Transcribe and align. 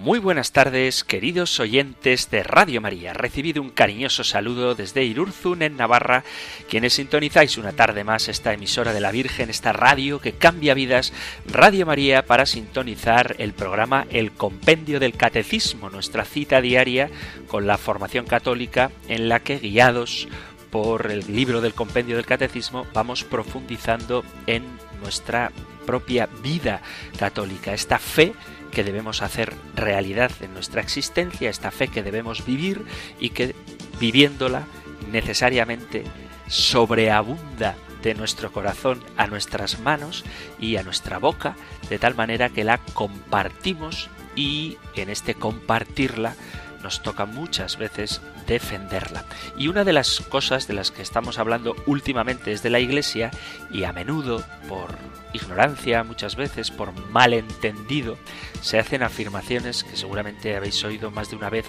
Muy 0.00 0.18
buenas 0.18 0.52
tardes, 0.52 1.04
queridos 1.04 1.60
oyentes 1.60 2.30
de 2.30 2.42
Radio 2.42 2.80
María. 2.80 3.12
Recibido 3.12 3.60
un 3.60 3.68
cariñoso 3.68 4.24
saludo 4.24 4.74
desde 4.74 5.04
Irurzun, 5.04 5.60
en 5.60 5.76
Navarra, 5.76 6.24
quienes 6.70 6.94
sintonizáis 6.94 7.58
una 7.58 7.72
tarde 7.72 8.02
más 8.02 8.30
esta 8.30 8.54
emisora 8.54 8.94
de 8.94 9.02
la 9.02 9.12
Virgen, 9.12 9.50
esta 9.50 9.74
radio 9.74 10.18
que 10.18 10.32
cambia 10.32 10.72
vidas, 10.72 11.12
Radio 11.44 11.84
María, 11.84 12.24
para 12.24 12.46
sintonizar 12.46 13.36
el 13.36 13.52
programa 13.52 14.06
El 14.08 14.32
Compendio 14.32 15.00
del 15.00 15.18
Catecismo, 15.18 15.90
nuestra 15.90 16.24
cita 16.24 16.62
diaria 16.62 17.10
con 17.46 17.66
la 17.66 17.76
formación 17.76 18.24
católica 18.24 18.90
en 19.06 19.28
la 19.28 19.40
que, 19.40 19.58
guiados 19.58 20.28
por 20.70 21.10
el 21.10 21.30
libro 21.30 21.60
del 21.60 21.74
Compendio 21.74 22.16
del 22.16 22.24
Catecismo, 22.24 22.86
vamos 22.94 23.22
profundizando 23.22 24.24
en 24.46 24.64
nuestra 25.02 25.52
propia 25.84 26.26
vida 26.42 26.80
católica, 27.18 27.74
esta 27.74 27.98
fe 27.98 28.32
que 28.70 28.84
debemos 28.84 29.22
hacer 29.22 29.54
realidad 29.74 30.30
en 30.40 30.54
nuestra 30.54 30.80
existencia, 30.80 31.50
esta 31.50 31.70
fe 31.70 31.88
que 31.88 32.02
debemos 32.02 32.44
vivir 32.44 32.84
y 33.18 33.30
que 33.30 33.54
viviéndola 33.98 34.66
necesariamente 35.10 36.04
sobreabunda 36.48 37.76
de 38.02 38.14
nuestro 38.14 38.50
corazón 38.52 39.02
a 39.16 39.26
nuestras 39.26 39.80
manos 39.80 40.24
y 40.58 40.76
a 40.76 40.82
nuestra 40.82 41.18
boca, 41.18 41.56
de 41.88 41.98
tal 41.98 42.14
manera 42.14 42.48
que 42.48 42.64
la 42.64 42.78
compartimos 42.78 44.08
y 44.34 44.78
en 44.94 45.10
este 45.10 45.34
compartirla 45.34 46.34
nos 46.82 47.02
toca 47.02 47.26
muchas 47.26 47.76
veces 47.76 48.20
defenderla. 48.50 49.24
Y 49.56 49.68
una 49.68 49.84
de 49.84 49.92
las 49.92 50.20
cosas 50.28 50.66
de 50.66 50.74
las 50.74 50.90
que 50.90 51.02
estamos 51.02 51.38
hablando 51.38 51.76
últimamente 51.86 52.52
es 52.52 52.64
de 52.64 52.70
la 52.70 52.80
Iglesia 52.80 53.30
y 53.70 53.84
a 53.84 53.92
menudo 53.92 54.42
por 54.68 54.90
ignorancia, 55.32 56.02
muchas 56.02 56.34
veces 56.34 56.72
por 56.72 56.92
malentendido, 57.10 58.18
se 58.60 58.80
hacen 58.80 59.04
afirmaciones 59.04 59.84
que 59.84 59.96
seguramente 59.96 60.56
habéis 60.56 60.82
oído 60.82 61.12
más 61.12 61.30
de 61.30 61.36
una 61.36 61.48
vez 61.48 61.64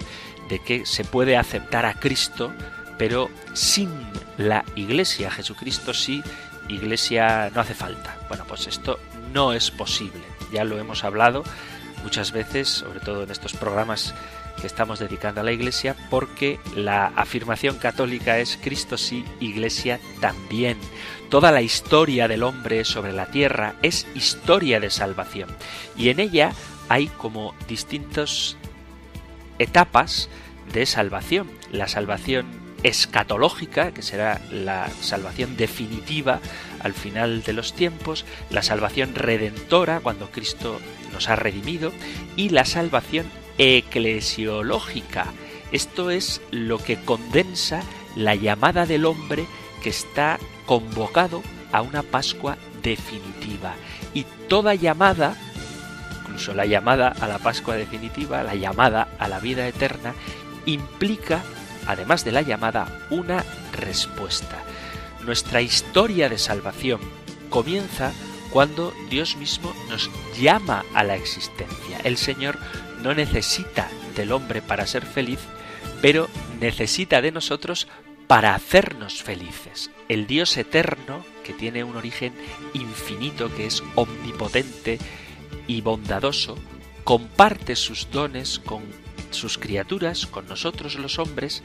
de 0.49 0.57
que 0.57 0.87
se 0.87 1.05
puede 1.05 1.37
aceptar 1.37 1.85
a 1.85 1.93
Cristo, 1.93 2.51
pero 2.97 3.29
sin 3.53 3.91
la 4.39 4.65
Iglesia, 4.75 5.29
Jesucristo 5.29 5.93
sí, 5.93 6.23
Iglesia 6.67 7.51
no 7.53 7.61
hace 7.61 7.75
falta. 7.75 8.17
Bueno, 8.27 8.43
pues 8.47 8.65
esto 8.65 8.99
no 9.31 9.53
es 9.53 9.69
posible. 9.69 10.23
Ya 10.51 10.63
lo 10.63 10.79
hemos 10.79 11.03
hablado 11.03 11.43
muchas 12.03 12.31
veces, 12.31 12.67
sobre 12.69 12.99
todo 12.99 13.23
en 13.23 13.31
estos 13.31 13.53
programas 13.53 14.13
que 14.59 14.67
estamos 14.67 14.99
dedicando 14.99 15.41
a 15.41 15.43
la 15.43 15.51
Iglesia, 15.51 15.95
porque 16.09 16.59
la 16.75 17.07
afirmación 17.15 17.77
católica 17.77 18.39
es 18.39 18.57
Cristo 18.61 18.97
sí, 18.97 19.25
Iglesia 19.39 19.99
también. 20.19 20.77
Toda 21.29 21.51
la 21.51 21.61
historia 21.61 22.27
del 22.27 22.43
hombre 22.43 22.83
sobre 22.83 23.13
la 23.13 23.27
tierra 23.27 23.75
es 23.81 24.05
historia 24.15 24.79
de 24.79 24.89
salvación 24.89 25.49
y 25.95 26.09
en 26.09 26.19
ella 26.19 26.51
hay 26.89 27.07
como 27.07 27.55
distintas 27.67 28.57
etapas 29.59 30.29
de 30.73 30.85
salvación. 30.85 31.49
La 31.71 31.87
salvación 31.87 32.47
escatológica, 32.83 33.91
que 33.91 34.01
será 34.01 34.41
la 34.51 34.89
salvación 35.01 35.55
definitiva 35.55 36.39
al 36.83 36.93
final 36.93 37.43
de 37.43 37.53
los 37.53 37.73
tiempos, 37.73 38.25
la 38.49 38.63
salvación 38.63 39.15
redentora, 39.15 39.99
cuando 39.99 40.31
Cristo 40.31 40.79
nos 41.13 41.29
ha 41.29 41.35
redimido, 41.35 41.91
y 42.35 42.49
la 42.49 42.65
salvación 42.65 43.25
eclesiológica. 43.57 45.27
Esto 45.71 46.11
es 46.11 46.41
lo 46.51 46.77
que 46.77 46.97
condensa 46.97 47.83
la 48.15 48.35
llamada 48.35 48.85
del 48.85 49.05
hombre 49.05 49.45
que 49.81 49.89
está 49.89 50.39
convocado 50.65 51.41
a 51.71 51.81
una 51.81 52.03
Pascua 52.03 52.57
definitiva. 52.83 53.75
Y 54.13 54.25
toda 54.47 54.75
llamada, 54.75 55.35
incluso 56.21 56.53
la 56.53 56.65
llamada 56.65 57.09
a 57.09 57.27
la 57.27 57.39
Pascua 57.39 57.75
definitiva, 57.75 58.43
la 58.43 58.55
llamada 58.55 59.09
a 59.19 59.27
la 59.27 59.39
vida 59.39 59.67
eterna, 59.67 60.13
implica, 60.65 61.41
además 61.87 62.25
de 62.25 62.31
la 62.31 62.41
llamada, 62.41 62.87
una 63.09 63.43
respuesta. 63.71 64.57
Nuestra 65.25 65.61
historia 65.61 66.29
de 66.29 66.37
salvación 66.37 66.99
comienza 67.49 68.11
cuando 68.51 68.93
Dios 69.09 69.37
mismo 69.37 69.73
nos 69.89 70.09
llama 70.39 70.83
a 70.93 71.03
la 71.03 71.15
existencia. 71.15 71.99
El 72.03 72.17
Señor 72.17 72.57
no 73.01 73.13
necesita 73.13 73.89
del 74.15 74.31
hombre 74.31 74.61
para 74.61 74.87
ser 74.87 75.05
feliz, 75.05 75.39
pero 76.01 76.27
necesita 76.59 77.21
de 77.21 77.31
nosotros 77.31 77.87
para 78.27 78.55
hacernos 78.55 79.23
felices. 79.23 79.91
El 80.07 80.27
Dios 80.27 80.55
eterno, 80.57 81.25
que 81.43 81.53
tiene 81.53 81.83
un 81.83 81.95
origen 81.95 82.33
infinito, 82.73 83.53
que 83.55 83.65
es 83.65 83.83
omnipotente 83.95 84.99
y 85.67 85.81
bondadoso, 85.81 86.57
comparte 87.03 87.75
sus 87.75 88.09
dones 88.11 88.59
con 88.59 88.83
sus 89.33 89.57
criaturas, 89.57 90.25
con 90.25 90.47
nosotros 90.47 90.95
los 90.95 91.19
hombres, 91.19 91.63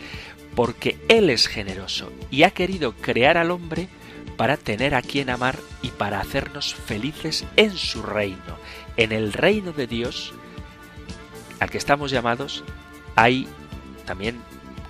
porque 0.54 0.98
Él 1.08 1.30
es 1.30 1.46
generoso 1.46 2.12
y 2.30 2.44
ha 2.44 2.50
querido 2.50 2.94
crear 2.94 3.36
al 3.36 3.50
hombre 3.50 3.88
para 4.36 4.56
tener 4.56 4.94
a 4.94 5.02
quien 5.02 5.30
amar 5.30 5.58
y 5.82 5.88
para 5.88 6.20
hacernos 6.20 6.74
felices 6.74 7.44
en 7.56 7.76
su 7.76 8.02
reino. 8.02 8.58
En 8.96 9.12
el 9.12 9.32
reino 9.32 9.72
de 9.72 9.86
Dios, 9.86 10.32
al 11.60 11.70
que 11.70 11.78
estamos 11.78 12.10
llamados, 12.10 12.64
hay 13.14 13.48
también 14.04 14.40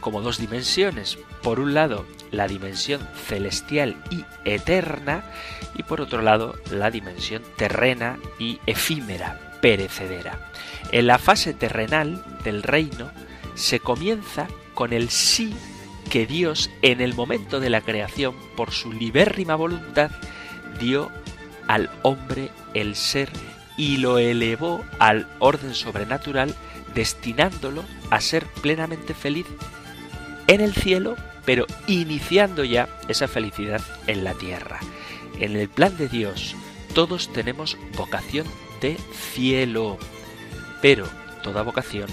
como 0.00 0.20
dos 0.20 0.38
dimensiones. 0.38 1.19
Por 1.43 1.60
un 1.60 1.75
lado, 1.75 2.06
la 2.31 2.48
dimensión 2.48 3.00
celestial 3.26 3.97
y 4.10 4.25
eterna, 4.44 5.25
y 5.75 5.82
por 5.82 6.00
otro 6.00 6.22
lado, 6.22 6.56
la 6.70 6.91
dimensión 6.91 7.43
terrena 7.56 8.19
y 8.38 8.58
efímera, 8.66 9.46
perecedera. 9.61 10.39
En 10.93 11.06
la 11.06 11.19
fase 11.19 11.55
terrenal 11.55 12.22
del 12.44 12.62
reino 12.62 13.11
se 13.55 13.81
comienza 13.81 14.49
con 14.75 14.93
el 14.93 15.09
sí 15.11 15.55
que 16.11 16.27
Dios 16.27 16.71
en 16.83 17.00
el 17.00 17.15
momento 17.15 17.61
de 17.61 17.71
la 17.71 17.81
creación, 17.81 18.34
por 18.56 18.71
su 18.71 18.93
libérrima 18.93 19.56
voluntad, 19.56 20.11
dio 20.78 21.11
al 21.67 21.91
hombre 22.03 22.50
el 22.75 22.94
ser 22.94 23.31
y 23.77 23.97
lo 23.97 24.19
elevó 24.19 24.84
al 24.99 25.27
orden 25.39 25.75
sobrenatural, 25.75 26.55
destinándolo 26.94 27.84
a 28.11 28.21
ser 28.21 28.47
plenamente 28.62 29.15
feliz 29.15 29.47
en 30.47 30.61
el 30.61 30.75
cielo, 30.75 31.17
pero 31.44 31.67
iniciando 31.87 32.65
ya 32.65 32.88
esa 33.09 33.28
felicidad 33.28 33.81
en 34.06 34.25
la 34.25 34.34
tierra. 34.34 34.81
En 35.38 35.56
el 35.56 35.69
plan 35.69 35.97
de 35.97 36.09
Dios 36.09 36.55
todos 36.94 37.33
tenemos 37.33 37.77
vocación 37.97 38.47
cielo, 38.95 39.99
pero 40.81 41.09
toda 41.43 41.63
vocación 41.63 42.09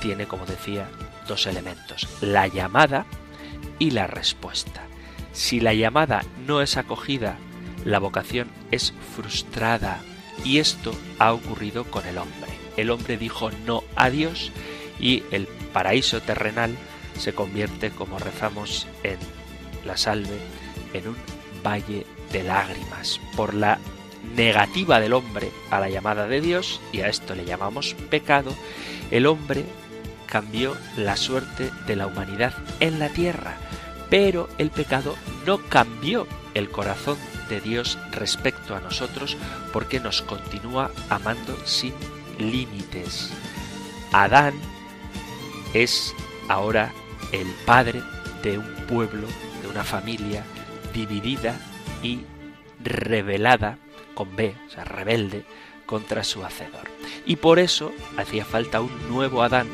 tiene, 0.00 0.26
como 0.26 0.46
decía, 0.46 0.88
dos 1.26 1.46
elementos, 1.46 2.08
la 2.20 2.46
llamada 2.46 3.06
y 3.78 3.90
la 3.90 4.06
respuesta. 4.06 4.82
Si 5.32 5.60
la 5.60 5.74
llamada 5.74 6.22
no 6.46 6.60
es 6.62 6.76
acogida, 6.76 7.36
la 7.84 7.98
vocación 7.98 8.48
es 8.70 8.92
frustrada, 9.16 10.00
y 10.44 10.58
esto 10.58 10.94
ha 11.18 11.32
ocurrido 11.32 11.84
con 11.84 12.06
el 12.06 12.18
hombre. 12.18 12.50
El 12.76 12.90
hombre 12.90 13.16
dijo 13.16 13.50
no 13.66 13.84
a 13.96 14.10
Dios 14.10 14.50
y 14.98 15.24
el 15.30 15.46
paraíso 15.72 16.20
terrenal 16.20 16.76
se 17.18 17.34
convierte, 17.34 17.90
como 17.90 18.18
rezamos 18.18 18.86
en 19.02 19.18
la 19.84 19.96
salve, 19.96 20.38
en 20.92 21.08
un 21.08 21.16
valle 21.64 22.06
de 22.32 22.42
lágrimas 22.42 23.20
por 23.36 23.54
la 23.54 23.78
negativa 24.36 25.00
del 25.00 25.12
hombre 25.12 25.50
a 25.70 25.80
la 25.80 25.88
llamada 25.88 26.26
de 26.26 26.40
Dios, 26.40 26.80
y 26.92 27.00
a 27.00 27.08
esto 27.08 27.34
le 27.34 27.44
llamamos 27.44 27.94
pecado, 28.10 28.54
el 29.10 29.26
hombre 29.26 29.64
cambió 30.26 30.76
la 30.96 31.16
suerte 31.16 31.70
de 31.86 31.96
la 31.96 32.06
humanidad 32.06 32.54
en 32.80 32.98
la 32.98 33.10
tierra, 33.10 33.56
pero 34.08 34.48
el 34.58 34.70
pecado 34.70 35.16
no 35.46 35.58
cambió 35.68 36.26
el 36.54 36.70
corazón 36.70 37.18
de 37.48 37.60
Dios 37.60 37.98
respecto 38.12 38.74
a 38.74 38.80
nosotros 38.80 39.36
porque 39.72 40.00
nos 40.00 40.22
continúa 40.22 40.90
amando 41.10 41.56
sin 41.66 41.92
límites. 42.38 43.30
Adán 44.12 44.54
es 45.74 46.14
ahora 46.48 46.92
el 47.32 47.46
padre 47.66 48.02
de 48.42 48.58
un 48.58 48.74
pueblo, 48.88 49.26
de 49.62 49.68
una 49.68 49.84
familia 49.84 50.44
dividida 50.92 51.58
y 52.02 52.20
rebelada, 52.82 53.78
con 54.14 54.34
B, 54.36 54.54
o 54.66 54.70
sea, 54.70 54.84
rebelde, 54.84 55.44
contra 55.86 56.24
su 56.24 56.44
hacedor. 56.44 56.88
Y 57.26 57.36
por 57.36 57.58
eso 57.58 57.92
hacía 58.16 58.44
falta 58.44 58.80
un 58.80 59.08
nuevo 59.08 59.42
Adán 59.42 59.68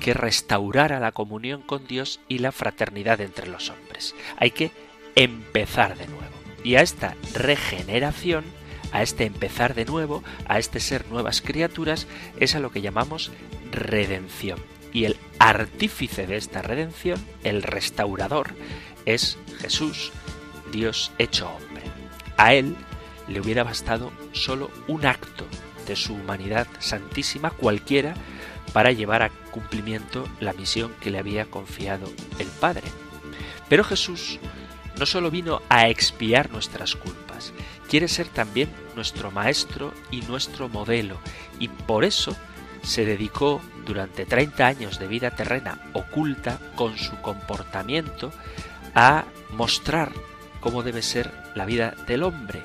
que 0.00 0.14
restaurara 0.14 0.98
la 0.98 1.12
comunión 1.12 1.62
con 1.62 1.86
Dios 1.86 2.20
y 2.26 2.38
la 2.38 2.52
fraternidad 2.52 3.20
entre 3.20 3.46
los 3.46 3.70
hombres. 3.70 4.14
Hay 4.36 4.50
que 4.50 4.72
empezar 5.14 5.96
de 5.96 6.06
nuevo. 6.06 6.24
Y 6.64 6.74
a 6.74 6.82
esta 6.82 7.14
regeneración, 7.34 8.44
a 8.92 9.02
este 9.02 9.24
empezar 9.24 9.74
de 9.74 9.84
nuevo, 9.84 10.24
a 10.46 10.58
este 10.58 10.80
ser 10.80 11.06
nuevas 11.08 11.40
criaturas, 11.40 12.06
es 12.38 12.54
a 12.54 12.60
lo 12.60 12.70
que 12.70 12.82
llamamos 12.82 13.30
redención. 13.70 14.58
y 14.92 15.04
el 15.04 15.16
artífice 15.38 16.26
de 16.26 16.36
esta 16.36 16.62
redención, 16.62 17.24
el 17.44 17.62
restaurador, 17.62 18.56
es 19.06 19.38
Jesús, 19.60 20.10
Dios 20.72 21.12
hecho 21.18 21.48
hombre. 21.48 21.84
A 22.36 22.54
él 22.54 22.74
le 23.30 23.40
hubiera 23.40 23.64
bastado 23.64 24.12
solo 24.32 24.70
un 24.88 25.06
acto 25.06 25.46
de 25.86 25.96
su 25.96 26.14
humanidad 26.14 26.66
santísima, 26.78 27.50
cualquiera, 27.50 28.14
para 28.72 28.92
llevar 28.92 29.22
a 29.22 29.30
cumplimiento 29.50 30.28
la 30.40 30.52
misión 30.52 30.92
que 31.00 31.10
le 31.10 31.18
había 31.18 31.46
confiado 31.46 32.10
el 32.38 32.48
Padre. 32.48 32.84
Pero 33.68 33.84
Jesús 33.84 34.38
no 34.98 35.06
solo 35.06 35.30
vino 35.30 35.62
a 35.68 35.88
expiar 35.88 36.50
nuestras 36.50 36.94
culpas, 36.96 37.52
quiere 37.88 38.08
ser 38.08 38.28
también 38.28 38.68
nuestro 38.96 39.30
Maestro 39.30 39.94
y 40.10 40.22
nuestro 40.22 40.68
modelo, 40.68 41.18
y 41.58 41.68
por 41.68 42.04
eso 42.04 42.36
se 42.82 43.04
dedicó 43.04 43.60
durante 43.86 44.26
30 44.26 44.66
años 44.66 44.98
de 44.98 45.08
vida 45.08 45.30
terrena 45.30 45.80
oculta 45.92 46.58
con 46.76 46.98
su 46.98 47.16
comportamiento 47.20 48.32
a 48.94 49.24
mostrar 49.50 50.12
cómo 50.60 50.82
debe 50.82 51.02
ser 51.02 51.32
la 51.54 51.64
vida 51.64 51.94
del 52.06 52.22
hombre 52.22 52.62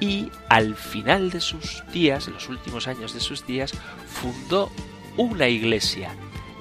y 0.00 0.30
al 0.48 0.74
final 0.74 1.30
de 1.30 1.40
sus 1.40 1.84
días, 1.92 2.26
en 2.26 2.34
los 2.34 2.48
últimos 2.48 2.88
años 2.88 3.14
de 3.14 3.20
sus 3.20 3.46
días, 3.46 3.72
fundó 4.06 4.72
una 5.16 5.48
iglesia 5.48 6.10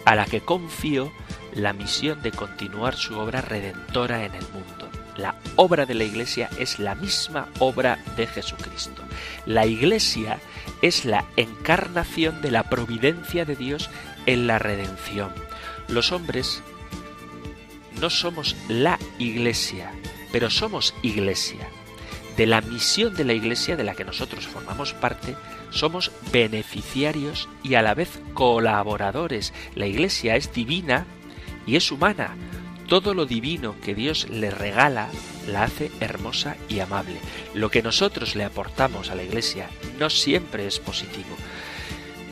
a 0.05 0.15
la 0.15 0.25
que 0.25 0.41
confió 0.41 1.11
la 1.53 1.73
misión 1.73 2.21
de 2.21 2.31
continuar 2.31 2.95
su 2.95 3.17
obra 3.17 3.41
redentora 3.41 4.25
en 4.25 4.35
el 4.35 4.43
mundo. 4.49 4.89
La 5.17 5.35
obra 5.55 5.85
de 5.85 5.95
la 5.95 6.03
iglesia 6.03 6.49
es 6.57 6.79
la 6.79 6.95
misma 6.95 7.47
obra 7.59 7.99
de 8.15 8.27
Jesucristo. 8.27 9.03
La 9.45 9.65
iglesia 9.65 10.39
es 10.81 11.03
la 11.05 11.25
encarnación 11.35 12.41
de 12.41 12.51
la 12.51 12.63
providencia 12.63 13.43
de 13.43 13.55
Dios 13.55 13.89
en 14.25 14.47
la 14.47 14.59
redención. 14.59 15.33
Los 15.87 16.11
hombres 16.11 16.61
no 17.99 18.09
somos 18.09 18.55
la 18.69 18.97
iglesia, 19.17 19.91
pero 20.31 20.49
somos 20.49 20.93
iglesia. 21.01 21.67
De 22.39 22.45
la 22.45 22.61
misión 22.61 23.15
de 23.15 23.25
la 23.25 23.33
iglesia 23.33 23.75
de 23.75 23.83
la 23.83 23.95
que 23.95 24.05
nosotros 24.05 24.47
formamos 24.47 24.93
parte, 24.93 25.35
somos 25.71 26.09
beneficiarios 26.31 27.49
y 27.63 27.75
a 27.75 27.81
la 27.81 27.93
vez 27.93 28.21
colaboradores. 28.33 29.53
La 29.75 29.87
iglesia 29.87 30.37
es 30.37 30.53
divina 30.53 31.05
y 31.67 31.75
es 31.75 31.91
humana. 31.91 32.37
Todo 32.87 33.13
lo 33.13 33.25
divino 33.25 33.75
que 33.83 33.93
Dios 33.93 34.29
le 34.29 34.51
regala 34.51 35.09
la 35.49 35.63
hace 35.63 35.91
hermosa 35.99 36.55
y 36.69 36.79
amable. 36.79 37.19
Lo 37.55 37.69
que 37.69 37.83
nosotros 37.83 38.37
le 38.37 38.45
aportamos 38.45 39.09
a 39.09 39.15
la 39.15 39.23
iglesia 39.23 39.67
no 39.99 40.09
siempre 40.09 40.65
es 40.65 40.79
positivo. 40.79 41.35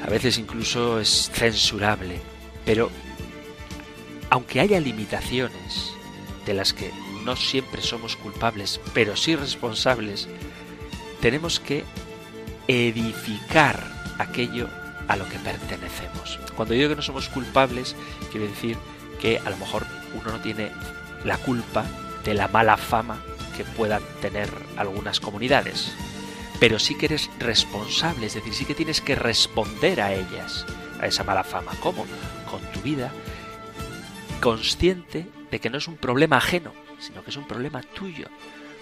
A 0.05 0.09
veces 0.09 0.37
incluso 0.37 1.01
es 1.01 1.29
censurable. 1.33 2.21
Pero 2.63 2.91
aunque 4.29 4.61
haya 4.61 4.79
limitaciones 4.79 5.91
de 6.45 6.53
las 6.53 6.71
que 6.71 6.93
no 7.27 7.35
siempre 7.35 7.81
somos 7.81 8.15
culpables, 8.15 8.79
pero 8.93 9.17
sí 9.17 9.35
responsables, 9.35 10.29
tenemos 11.19 11.59
que 11.59 11.83
edificar 12.69 13.83
aquello 14.17 14.69
a 15.09 15.17
lo 15.17 15.27
que 15.27 15.37
pertenecemos. 15.37 16.39
Cuando 16.55 16.73
digo 16.73 16.87
que 16.87 16.95
no 16.95 17.01
somos 17.01 17.27
culpables, 17.27 17.97
quiero 18.31 18.47
decir 18.47 18.77
que 19.19 19.39
a 19.39 19.49
lo 19.49 19.57
mejor 19.57 19.85
uno 20.13 20.31
no 20.31 20.39
tiene 20.39 20.71
la 21.25 21.37
culpa 21.37 21.83
de 22.23 22.33
la 22.33 22.47
mala 22.47 22.77
fama 22.77 23.21
que 23.57 23.65
puedan 23.65 24.03
tener 24.21 24.49
algunas 24.77 25.19
comunidades, 25.19 25.91
pero 26.61 26.79
sí 26.79 26.95
que 26.95 27.07
eres 27.07 27.29
responsable, 27.39 28.27
es 28.27 28.35
decir, 28.35 28.53
sí 28.53 28.63
que 28.63 28.73
tienes 28.73 29.01
que 29.01 29.15
responder 29.15 29.99
a 29.99 30.13
ellas, 30.13 30.65
a 31.01 31.07
esa 31.07 31.25
mala 31.25 31.43
fama. 31.43 31.73
¿Cómo? 31.81 32.05
Con 32.49 32.61
tu 32.71 32.79
vida, 32.79 33.11
consciente 34.39 35.27
de 35.51 35.59
que 35.59 35.69
no 35.69 35.77
es 35.77 35.89
un 35.89 35.97
problema 35.97 36.37
ajeno, 36.37 36.86
sino 36.99 37.23
que 37.23 37.29
es 37.29 37.37
un 37.37 37.47
problema 37.47 37.81
tuyo. 37.81 38.27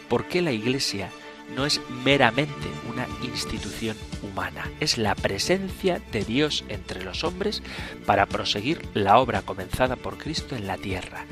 ¿Por 0.10 0.26
qué 0.26 0.42
la 0.42 0.52
Iglesia 0.52 1.10
no 1.56 1.66
es 1.66 1.82
meramente 2.04 2.68
una 2.90 3.08
institución 3.24 3.98
humana? 4.22 4.70
Es 4.80 4.98
la 4.98 5.16
presencia 5.16 6.02
de 6.12 6.24
Dios 6.24 6.64
entre 6.70 7.04
los 7.04 7.24
hombres 7.24 7.64
para 8.06 8.26
proseguir 8.26 8.88
la 8.94 9.18
obra 9.18 9.42
comenzada 9.42 9.96
por 9.96 10.18
Cristo 10.18 10.56
en 10.56 10.68
la 10.68 10.78
tierra. 10.78 11.26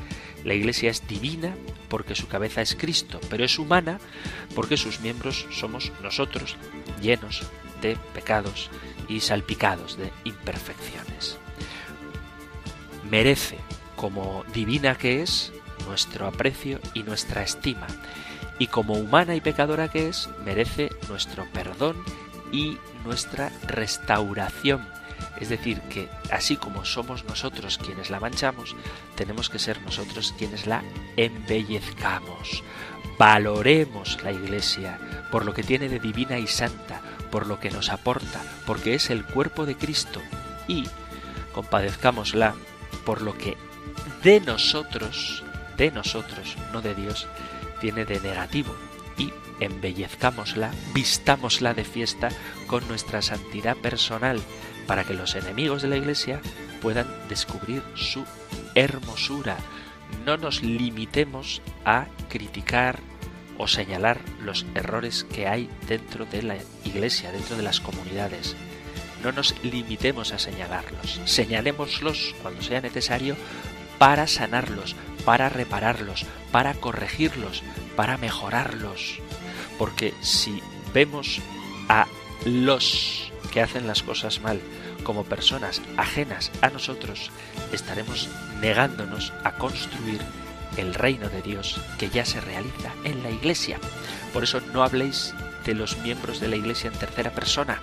La 0.44 0.54
Iglesia 0.54 0.90
es 0.90 1.06
divina 1.06 1.54
porque 1.88 2.14
su 2.14 2.28
cabeza 2.28 2.60
es 2.60 2.74
Cristo, 2.74 3.20
pero 3.30 3.44
es 3.44 3.58
humana 3.58 3.98
porque 4.54 4.76
sus 4.76 5.00
miembros 5.00 5.46
somos 5.50 5.92
nosotros, 6.02 6.56
llenos 7.00 7.42
de 7.80 7.96
pecados 8.12 8.70
y 9.08 9.20
salpicados 9.20 9.96
de 9.96 10.10
imperfecciones. 10.24 11.38
Merece, 13.10 13.58
como 13.96 14.44
divina 14.52 14.96
que 14.96 15.22
es, 15.22 15.52
nuestro 15.86 16.26
aprecio 16.26 16.80
y 16.94 17.02
nuestra 17.02 17.42
estima, 17.42 17.86
y 18.58 18.68
como 18.68 18.94
humana 18.94 19.34
y 19.34 19.40
pecadora 19.40 19.88
que 19.88 20.08
es, 20.08 20.28
merece 20.44 20.90
nuestro 21.08 21.46
perdón 21.52 21.96
y 22.52 22.78
nuestra 23.04 23.50
restauración. 23.66 24.86
Es 25.40 25.48
decir, 25.48 25.80
que 25.82 26.08
así 26.30 26.56
como 26.56 26.84
somos 26.84 27.24
nosotros 27.24 27.78
quienes 27.78 28.10
la 28.10 28.20
manchamos, 28.20 28.76
tenemos 29.16 29.50
que 29.50 29.58
ser 29.58 29.80
nosotros 29.82 30.34
quienes 30.38 30.66
la 30.66 30.82
embellezcamos. 31.16 32.62
Valoremos 33.18 34.22
la 34.22 34.32
Iglesia 34.32 34.98
por 35.30 35.44
lo 35.44 35.54
que 35.54 35.62
tiene 35.62 35.88
de 35.88 35.98
divina 35.98 36.38
y 36.38 36.46
santa, 36.46 37.00
por 37.30 37.46
lo 37.46 37.58
que 37.58 37.70
nos 37.70 37.90
aporta, 37.90 38.42
porque 38.66 38.94
es 38.94 39.10
el 39.10 39.24
cuerpo 39.24 39.66
de 39.66 39.76
Cristo, 39.76 40.20
y 40.68 40.84
compadezcámosla 41.52 42.54
por 43.04 43.22
lo 43.22 43.36
que 43.36 43.56
de 44.22 44.40
nosotros 44.40 45.43
de 45.76 45.90
nosotros, 45.90 46.56
no 46.72 46.82
de 46.82 46.94
Dios, 46.94 47.28
tiene 47.80 48.04
de 48.04 48.20
negativo 48.20 48.74
y 49.18 49.32
embellezcámosla, 49.60 50.70
vistámosla 50.92 51.74
de 51.74 51.84
fiesta 51.84 52.30
con 52.66 52.86
nuestra 52.88 53.22
santidad 53.22 53.76
personal 53.76 54.40
para 54.86 55.04
que 55.04 55.14
los 55.14 55.34
enemigos 55.34 55.82
de 55.82 55.88
la 55.88 55.96
Iglesia 55.96 56.40
puedan 56.82 57.06
descubrir 57.28 57.82
su 57.94 58.24
hermosura. 58.74 59.56
No 60.24 60.36
nos 60.36 60.62
limitemos 60.62 61.62
a 61.84 62.06
criticar 62.28 62.98
o 63.56 63.68
señalar 63.68 64.20
los 64.42 64.66
errores 64.74 65.24
que 65.24 65.46
hay 65.46 65.68
dentro 65.88 66.26
de 66.26 66.42
la 66.42 66.56
Iglesia, 66.84 67.32
dentro 67.32 67.56
de 67.56 67.62
las 67.62 67.80
comunidades. 67.80 68.56
No 69.22 69.32
nos 69.32 69.54
limitemos 69.62 70.32
a 70.32 70.38
señalarlos, 70.38 71.20
señalémoslos 71.24 72.34
cuando 72.42 72.62
sea 72.62 72.80
necesario 72.80 73.36
para 74.04 74.26
sanarlos, 74.26 74.94
para 75.24 75.48
repararlos, 75.48 76.26
para 76.52 76.74
corregirlos, 76.74 77.62
para 77.96 78.18
mejorarlos. 78.18 79.18
Porque 79.78 80.12
si 80.20 80.62
vemos 80.92 81.40
a 81.88 82.06
los 82.44 83.32
que 83.50 83.62
hacen 83.62 83.86
las 83.86 84.02
cosas 84.02 84.42
mal 84.42 84.60
como 85.04 85.24
personas 85.24 85.80
ajenas 85.96 86.52
a 86.60 86.68
nosotros, 86.68 87.30
estaremos 87.72 88.28
negándonos 88.60 89.32
a 89.42 89.52
construir 89.52 90.20
el 90.76 90.92
reino 90.92 91.30
de 91.30 91.40
Dios 91.40 91.80
que 91.98 92.10
ya 92.10 92.26
se 92.26 92.42
realiza 92.42 92.92
en 93.04 93.22
la 93.22 93.30
iglesia. 93.30 93.80
Por 94.34 94.44
eso 94.44 94.60
no 94.74 94.82
habléis 94.82 95.32
de 95.64 95.72
los 95.72 95.96
miembros 96.00 96.40
de 96.40 96.48
la 96.48 96.56
iglesia 96.56 96.90
en 96.90 96.98
tercera 96.98 97.30
persona, 97.30 97.80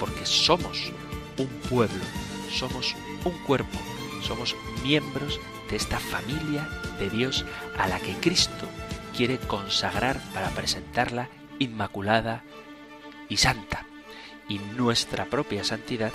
porque 0.00 0.26
somos 0.26 0.90
un 1.38 1.46
pueblo, 1.70 2.02
somos 2.50 2.96
un 3.24 3.38
cuerpo, 3.44 3.78
somos 4.26 4.56
miembros 4.82 5.40
de 5.70 5.76
esta 5.76 5.98
familia 5.98 6.68
de 6.98 7.10
Dios 7.10 7.44
a 7.78 7.88
la 7.88 7.98
que 8.00 8.14
Cristo 8.14 8.68
quiere 9.16 9.38
consagrar 9.38 10.18
para 10.34 10.50
presentarla 10.50 11.28
inmaculada 11.58 12.42
y 13.28 13.36
santa. 13.36 13.86
Y 14.48 14.58
nuestra 14.58 15.26
propia 15.26 15.64
santidad 15.64 16.12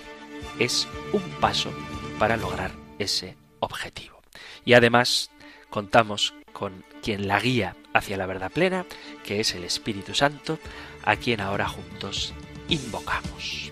es 0.59 0.87
un 1.13 1.21
paso 1.39 1.71
para 2.19 2.37
lograr 2.37 2.71
ese 2.99 3.37
objetivo. 3.59 4.21
Y 4.65 4.73
además 4.73 5.31
contamos 5.69 6.33
con 6.53 6.83
quien 7.01 7.27
la 7.27 7.39
guía 7.39 7.75
hacia 7.93 8.17
la 8.17 8.25
verdad 8.25 8.51
plena, 8.51 8.85
que 9.23 9.39
es 9.39 9.53
el 9.55 9.63
Espíritu 9.63 10.13
Santo, 10.13 10.59
a 11.03 11.15
quien 11.15 11.41
ahora 11.41 11.67
juntos 11.67 12.33
invocamos. 12.67 13.71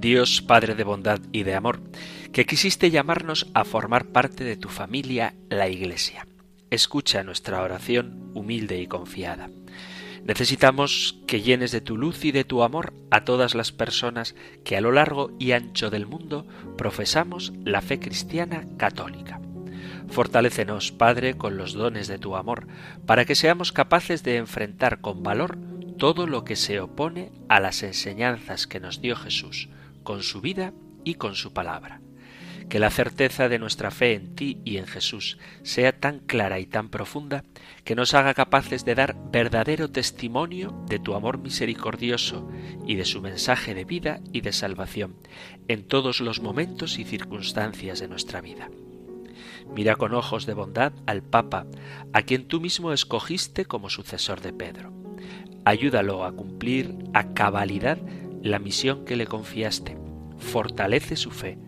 Dios 0.00 0.40
Padre 0.40 0.74
de 0.74 0.84
bondad 0.84 1.20
y 1.30 1.42
de 1.42 1.54
amor, 1.54 1.82
que 2.32 2.46
quisiste 2.46 2.90
llamarnos 2.90 3.48
a 3.52 3.64
formar 3.64 4.06
parte 4.06 4.44
de 4.44 4.56
tu 4.56 4.70
familia, 4.70 5.34
la 5.50 5.68
Iglesia. 5.68 6.26
Escucha 6.70 7.22
nuestra 7.22 7.60
oración 7.60 8.30
humilde 8.32 8.80
y 8.80 8.86
confiada. 8.86 9.50
Necesitamos 10.24 11.18
que 11.26 11.42
llenes 11.42 11.70
de 11.70 11.82
tu 11.82 11.98
luz 11.98 12.24
y 12.24 12.32
de 12.32 12.44
tu 12.44 12.62
amor 12.62 12.94
a 13.10 13.24
todas 13.24 13.54
las 13.54 13.72
personas 13.72 14.34
que 14.64 14.76
a 14.76 14.80
lo 14.80 14.90
largo 14.90 15.32
y 15.38 15.52
ancho 15.52 15.90
del 15.90 16.06
mundo 16.06 16.46
profesamos 16.78 17.52
la 17.62 17.82
fe 17.82 18.00
cristiana 18.00 18.66
católica. 18.78 19.40
Fortalécenos, 20.08 20.92
Padre, 20.92 21.36
con 21.36 21.58
los 21.58 21.74
dones 21.74 22.08
de 22.08 22.18
tu 22.18 22.36
amor, 22.36 22.66
para 23.04 23.26
que 23.26 23.34
seamos 23.34 23.70
capaces 23.70 24.22
de 24.22 24.36
enfrentar 24.36 25.02
con 25.02 25.22
valor 25.22 25.58
todo 25.98 26.26
lo 26.26 26.44
que 26.44 26.56
se 26.56 26.80
opone 26.80 27.32
a 27.50 27.60
las 27.60 27.82
enseñanzas 27.82 28.66
que 28.66 28.80
nos 28.80 29.02
dio 29.02 29.14
Jesús, 29.16 29.68
con 30.02 30.22
su 30.22 30.40
vida 30.40 30.72
y 31.04 31.14
con 31.14 31.34
su 31.34 31.52
palabra. 31.52 32.00
Que 32.68 32.78
la 32.78 32.90
certeza 32.90 33.48
de 33.48 33.58
nuestra 33.58 33.90
fe 33.90 34.14
en 34.14 34.36
ti 34.36 34.58
y 34.64 34.76
en 34.76 34.86
Jesús 34.86 35.38
sea 35.62 35.98
tan 35.98 36.20
clara 36.20 36.60
y 36.60 36.66
tan 36.66 36.88
profunda 36.88 37.44
que 37.84 37.96
nos 37.96 38.14
haga 38.14 38.32
capaces 38.32 38.84
de 38.84 38.94
dar 38.94 39.16
verdadero 39.32 39.90
testimonio 39.90 40.84
de 40.86 41.00
tu 41.00 41.14
amor 41.14 41.38
misericordioso 41.38 42.48
y 42.86 42.94
de 42.94 43.04
su 43.04 43.20
mensaje 43.22 43.74
de 43.74 43.84
vida 43.84 44.20
y 44.32 44.42
de 44.42 44.52
salvación 44.52 45.16
en 45.66 45.86
todos 45.86 46.20
los 46.20 46.40
momentos 46.40 46.98
y 46.98 47.04
circunstancias 47.04 47.98
de 47.98 48.08
nuestra 48.08 48.40
vida. 48.40 48.70
Mira 49.74 49.96
con 49.96 50.14
ojos 50.14 50.46
de 50.46 50.54
bondad 50.54 50.92
al 51.06 51.22
Papa, 51.22 51.66
a 52.12 52.22
quien 52.22 52.46
tú 52.46 52.60
mismo 52.60 52.92
escogiste 52.92 53.64
como 53.64 53.90
sucesor 53.90 54.40
de 54.40 54.52
Pedro. 54.52 54.92
Ayúdalo 55.64 56.24
a 56.24 56.32
cumplir 56.32 56.96
a 57.14 57.32
cabalidad 57.34 57.98
la 58.42 58.58
misión 58.58 59.04
que 59.04 59.16
le 59.16 59.26
confiaste. 59.26 59.96
Fortalece 60.38 61.16
su 61.16 61.30
fe 61.30 61.58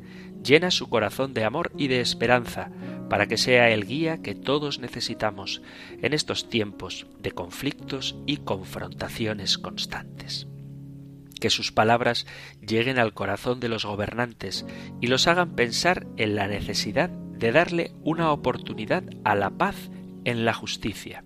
llena 0.42 0.70
su 0.70 0.88
corazón 0.88 1.34
de 1.34 1.44
amor 1.44 1.72
y 1.76 1.88
de 1.88 2.00
esperanza, 2.00 2.70
para 3.08 3.26
que 3.26 3.36
sea 3.36 3.70
el 3.70 3.86
guía 3.86 4.22
que 4.22 4.34
todos 4.34 4.78
necesitamos 4.78 5.62
en 6.00 6.14
estos 6.14 6.48
tiempos 6.48 7.06
de 7.20 7.32
conflictos 7.32 8.16
y 8.26 8.38
confrontaciones 8.38 9.58
constantes. 9.58 10.48
Que 11.40 11.50
sus 11.50 11.72
palabras 11.72 12.26
lleguen 12.60 12.98
al 12.98 13.14
corazón 13.14 13.60
de 13.60 13.68
los 13.68 13.84
gobernantes 13.84 14.64
y 15.00 15.08
los 15.08 15.26
hagan 15.26 15.54
pensar 15.54 16.06
en 16.16 16.36
la 16.36 16.46
necesidad 16.46 17.10
de 17.10 17.52
darle 17.52 17.92
una 18.02 18.30
oportunidad 18.30 19.02
a 19.24 19.34
la 19.34 19.50
paz 19.50 19.90
en 20.24 20.44
la 20.44 20.54
justicia 20.54 21.24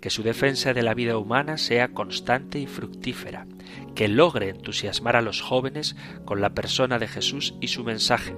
que 0.00 0.10
su 0.10 0.22
defensa 0.22 0.74
de 0.74 0.82
la 0.82 0.92
vida 0.92 1.16
humana 1.16 1.56
sea 1.56 1.88
constante 1.88 2.58
y 2.58 2.66
fructífera, 2.66 3.46
que 3.94 4.08
logre 4.08 4.50
entusiasmar 4.50 5.16
a 5.16 5.22
los 5.22 5.40
jóvenes 5.40 5.96
con 6.24 6.40
la 6.40 6.54
persona 6.54 6.98
de 6.98 7.08
Jesús 7.08 7.54
y 7.60 7.68
su 7.68 7.84
mensaje, 7.84 8.36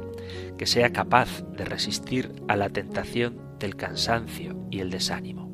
que 0.58 0.66
sea 0.66 0.92
capaz 0.92 1.42
de 1.56 1.64
resistir 1.64 2.32
a 2.48 2.56
la 2.56 2.68
tentación 2.68 3.40
del 3.58 3.76
cansancio 3.76 4.56
y 4.70 4.80
el 4.80 4.90
desánimo. 4.90 5.50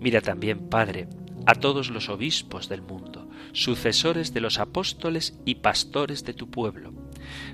Mira 0.00 0.20
también, 0.20 0.68
Padre, 0.68 1.08
a 1.46 1.54
todos 1.54 1.90
los 1.90 2.08
obispos 2.08 2.68
del 2.68 2.82
mundo, 2.82 3.28
sucesores 3.52 4.32
de 4.34 4.40
los 4.40 4.58
apóstoles 4.58 5.38
y 5.44 5.56
pastores 5.56 6.24
de 6.24 6.34
tu 6.34 6.50
pueblo. 6.50 6.92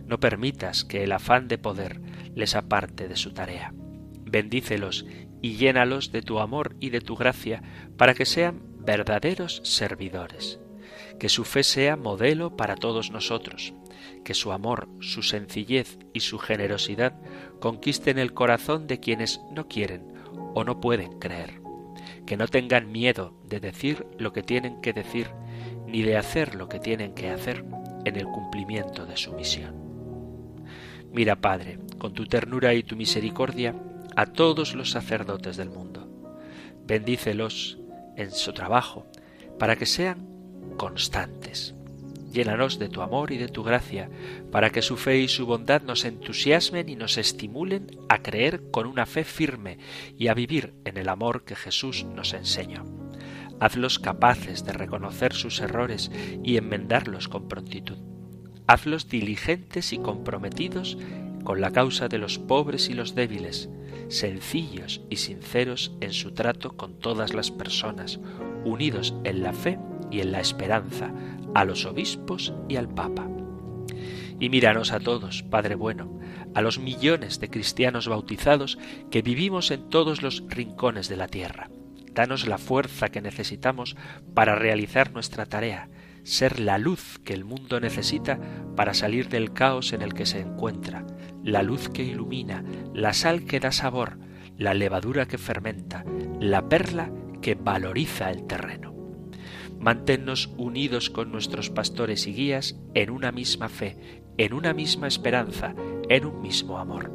No 0.07 0.19
permitas 0.19 0.85
que 0.85 1.05
el 1.05 1.13
afán 1.13 1.49
de 1.49 1.59
poder 1.59 2.01
les 2.35 2.57
aparte 2.57 3.09
de 3.09 3.17
su 3.17 3.33
tarea. 3.33 3.73
Bendícelos 4.25 5.07
y 5.43 5.57
llénalos 5.57 6.13
de 6.13 6.23
tu 6.23 6.39
amor 6.39 6.77
y 6.81 6.91
de 6.91 7.01
tu 7.01 7.17
gracia 7.17 7.63
para 7.97 8.15
que 8.15 8.27
sean 8.27 8.63
verdaderos 8.79 9.61
servidores. 9.65 10.61
Que 11.21 11.29
su 11.29 11.45
fe 11.45 11.63
sea 11.63 11.97
modelo 11.97 12.57
para 12.57 12.75
todos 12.75 13.13
nosotros, 13.13 13.75
que 14.25 14.35
su 14.35 14.51
amor, 14.51 14.89
su 15.01 15.23
sencillez 15.23 15.99
y 16.13 16.21
su 16.21 16.39
generosidad 16.39 17.15
conquisten 17.61 18.19
el 18.19 18.33
corazón 18.33 18.87
de 18.89 18.99
quienes 18.99 19.41
no 19.53 19.69
quieren 19.69 20.13
o 20.55 20.65
no 20.65 20.81
pueden 20.81 21.19
creer, 21.19 21.61
que 22.27 22.37
no 22.37 22.49
tengan 22.49 22.91
miedo 22.91 23.35
de 23.45 23.61
decir 23.61 24.07
lo 24.19 24.33
que 24.33 24.43
tienen 24.43 24.81
que 24.81 24.93
decir, 24.93 25.29
ni 25.87 26.03
de 26.03 26.17
hacer 26.17 26.55
lo 26.55 26.69
que 26.69 26.81
tienen 26.81 27.15
que 27.15 27.31
hacer 27.31 27.65
en 28.05 28.17
el 28.17 28.25
cumplimiento 28.25 29.07
de 29.07 29.17
su 29.17 29.33
misión. 29.35 29.75
Mira, 31.13 31.37
Padre, 31.37 31.79
con 31.99 32.15
tu 32.15 32.27
ternura 32.27 32.73
y 32.73 32.83
tu 32.83 32.97
misericordia, 32.97 33.75
a 34.17 34.27
todos 34.27 34.75
los 34.75 34.91
sacerdotes 34.91 35.57
del 35.57 35.69
mundo. 35.69 36.09
Bendícelos 36.87 37.79
en 38.17 38.31
su 38.31 38.53
trabajo, 38.53 39.07
para 39.59 39.77
que 39.77 39.87
sean 39.87 40.30
constantes. 40.77 41.75
Llénanos 42.33 42.79
de 42.79 42.89
tu 42.89 43.03
amor 43.03 43.33
y 43.33 43.39
de 43.39 43.49
tu 43.49 43.65
gracia, 43.65 44.09
para 44.53 44.71
que 44.71 44.83
su 44.83 44.97
fe 44.97 45.19
y 45.19 45.29
su 45.29 45.47
bondad 45.47 45.83
nos 45.83 46.05
entusiasmen 46.05 46.89
y 46.89 46.95
nos 46.95 47.19
estimulen 47.19 47.89
a 48.09 48.23
creer 48.23 48.71
con 48.71 48.87
una 48.87 49.05
fe 49.05 49.25
firme 49.25 49.79
y 50.17 50.29
a 50.29 50.35
vivir 50.35 50.75
en 50.85 50.97
el 50.97 51.09
amor 51.09 51.45
que 51.45 51.57
Jesús 51.57 52.05
nos 52.05 52.33
enseñó. 52.33 52.85
Hazlos 53.59 53.99
capaces 53.99 54.65
de 54.65 54.73
reconocer 54.73 55.33
sus 55.33 55.61
errores 55.61 56.11
y 56.45 56.57
enmendarlos 56.57 57.29
con 57.29 57.49
prontitud. 57.49 57.99
Hazlos 58.69 59.09
diligentes 59.09 59.93
y 59.93 59.99
comprometidos 59.99 60.99
con 61.43 61.61
la 61.61 61.73
causa 61.73 62.09
de 62.09 62.19
los 62.19 62.39
pobres 62.39 62.89
y 62.89 62.95
los 62.95 63.17
débiles, 63.17 63.69
sencillos 64.09 65.03
y 65.11 65.17
sinceros 65.17 65.97
en 66.01 66.13
su 66.13 66.33
trato 66.33 66.77
con 66.77 66.99
todas 67.01 67.35
las 67.35 67.51
personas, 67.51 68.21
unidos 68.65 69.15
en 69.25 69.43
la 69.43 69.53
fe 69.53 69.79
y 70.11 70.21
en 70.21 70.33
la 70.33 70.41
esperanza, 70.41 71.13
a 71.55 71.65
los 71.65 71.85
obispos 71.85 72.55
y 72.69 72.77
al 72.77 72.89
Papa. 72.89 73.29
Y 74.39 74.49
míranos 74.49 74.93
a 74.93 75.01
todos, 75.01 75.43
Padre 75.43 75.75
bueno, 75.75 76.19
a 76.55 76.63
los 76.63 76.79
millones 76.79 77.41
de 77.41 77.51
cristianos 77.51 78.09
bautizados 78.09 78.79
que 79.11 79.23
vivimos 79.23 79.71
en 79.71 79.89
todos 79.89 80.23
los 80.23 80.45
rincones 80.49 81.09
de 81.09 81.17
la 81.17 81.29
tierra. 81.29 81.71
Danos 82.13 82.47
la 82.47 82.59
fuerza 82.59 83.11
que 83.11 83.21
necesitamos 83.21 83.97
para 84.35 84.57
realizar 84.57 85.13
nuestra 85.13 85.47
tarea, 85.47 85.89
ser 86.23 86.59
la 86.59 86.79
luz 86.79 87.19
que 87.25 87.35
el 87.35 87.45
mundo 87.45 87.81
necesita 87.81 88.39
para 88.77 88.95
salir 88.95 89.29
del 89.29 89.53
caos 89.53 89.93
en 89.93 90.03
el 90.03 90.15
que 90.15 90.27
se 90.27 90.41
encuentra, 90.41 91.07
la 91.45 91.63
luz 91.63 91.89
que 91.89 92.03
ilumina, 92.03 92.65
la 92.95 93.13
sal 93.13 93.45
que 93.45 93.61
da 93.61 93.73
sabor, 93.73 94.19
la 94.59 94.75
levadura 94.75 95.27
que 95.27 95.39
fermenta, 95.39 96.05
la 96.41 96.69
perla 96.69 97.11
que 97.41 97.55
valoriza 97.55 98.31
el 98.31 98.47
terreno. 98.47 98.90
Manténnos 99.81 100.51
unidos 100.59 101.09
con 101.09 101.33
nuestros 101.33 101.71
pastores 101.71 102.27
y 102.27 102.35
guías 102.35 102.77
en 102.93 103.09
una 103.09 103.33
misma 103.33 103.71
fe, 103.71 104.23
en 104.37 104.53
una 104.53 104.75
misma 104.75 105.09
esperanza, 105.09 105.75
en 106.11 106.27
un 106.27 106.43
mismo 106.43 106.79
amor, 106.79 107.11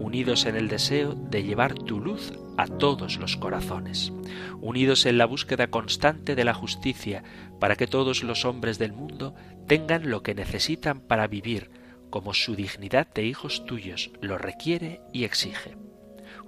unidos 0.00 0.46
en 0.46 0.56
el 0.56 0.66
deseo 0.66 1.14
de 1.14 1.44
llevar 1.44 1.74
tu 1.74 2.00
luz 2.00 2.32
a 2.56 2.66
todos 2.66 3.18
los 3.18 3.36
corazones, 3.36 4.12
unidos 4.60 5.06
en 5.06 5.16
la 5.16 5.26
búsqueda 5.26 5.68
constante 5.68 6.34
de 6.34 6.44
la 6.44 6.54
justicia 6.54 7.22
para 7.60 7.76
que 7.76 7.86
todos 7.86 8.24
los 8.24 8.44
hombres 8.44 8.80
del 8.80 8.92
mundo 8.92 9.36
tengan 9.68 10.10
lo 10.10 10.24
que 10.24 10.34
necesitan 10.34 11.00
para 11.00 11.28
vivir, 11.28 11.70
como 12.10 12.34
su 12.34 12.56
dignidad 12.56 13.06
de 13.14 13.26
hijos 13.26 13.64
tuyos 13.64 14.10
lo 14.20 14.38
requiere 14.38 15.02
y 15.12 15.22
exige, 15.22 15.76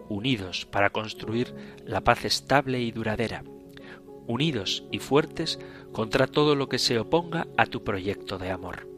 unidos 0.09 0.67
para 0.67 0.91
construir 0.91 1.55
la 1.85 2.03
paz 2.03 2.25
estable 2.25 2.81
y 2.81 2.91
duradera, 2.91 3.45
unidos 4.27 4.85
y 4.91 4.99
fuertes 4.99 5.59
contra 5.93 6.27
todo 6.27 6.55
lo 6.55 6.69
que 6.69 6.79
se 6.79 6.99
oponga 6.99 7.47
a 7.57 7.67
tu 7.67 7.85
proyecto 7.85 8.39
de 8.39 8.51
amor, 8.51 8.89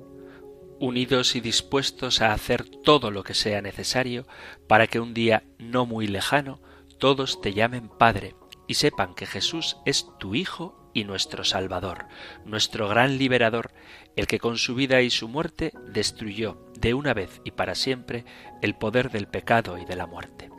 unidos 0.78 1.36
y 1.36 1.40
dispuestos 1.40 2.20
a 2.20 2.32
hacer 2.32 2.64
todo 2.68 3.10
lo 3.10 3.22
que 3.22 3.34
sea 3.34 3.62
necesario 3.62 4.26
para 4.66 4.86
que 4.86 5.00
un 5.00 5.14
día 5.14 5.44
no 5.58 5.86
muy 5.86 6.06
lejano 6.06 6.60
todos 6.98 7.40
te 7.40 7.52
llamen 7.52 7.88
Padre 7.88 8.34
y 8.66 8.74
sepan 8.74 9.14
que 9.14 9.26
Jesús 9.26 9.76
es 9.84 10.06
tu 10.18 10.34
Hijo 10.34 10.90
y 10.94 11.04
nuestro 11.04 11.44
Salvador, 11.44 12.06
nuestro 12.46 12.88
gran 12.88 13.18
liberador, 13.18 13.72
el 14.16 14.26
que 14.26 14.38
con 14.38 14.56
su 14.56 14.74
vida 14.74 15.02
y 15.02 15.10
su 15.10 15.28
muerte 15.28 15.72
destruyó 15.92 16.58
de 16.78 16.94
una 16.94 17.12
vez 17.12 17.42
y 17.44 17.50
para 17.50 17.74
siempre 17.74 18.24
el 18.62 18.74
poder 18.74 19.10
del 19.10 19.28
pecado 19.28 19.76
y 19.76 19.84
de 19.84 19.94
la 19.94 20.06
muerte. 20.06 20.50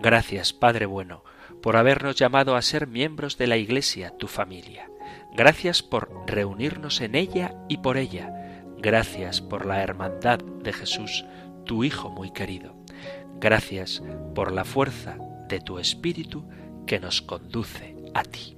Gracias, 0.00 0.52
Padre 0.52 0.86
bueno, 0.86 1.22
por 1.62 1.76
habernos 1.76 2.16
llamado 2.16 2.56
a 2.56 2.62
ser 2.62 2.86
miembros 2.86 3.38
de 3.38 3.46
la 3.46 3.56
Iglesia, 3.56 4.14
tu 4.18 4.26
familia. 4.26 4.90
Gracias 5.34 5.82
por 5.82 6.10
reunirnos 6.26 7.00
en 7.00 7.14
ella 7.14 7.54
y 7.68 7.78
por 7.78 7.96
ella. 7.96 8.62
Gracias 8.78 9.40
por 9.40 9.66
la 9.66 9.82
hermandad 9.82 10.38
de 10.38 10.72
Jesús, 10.72 11.24
tu 11.64 11.84
Hijo 11.84 12.10
muy 12.10 12.30
querido. 12.30 12.76
Gracias 13.40 14.02
por 14.34 14.52
la 14.52 14.64
fuerza 14.64 15.16
de 15.48 15.60
tu 15.60 15.78
Espíritu 15.78 16.48
que 16.86 17.00
nos 17.00 17.22
conduce 17.22 17.96
a 18.14 18.22
ti. 18.22 18.57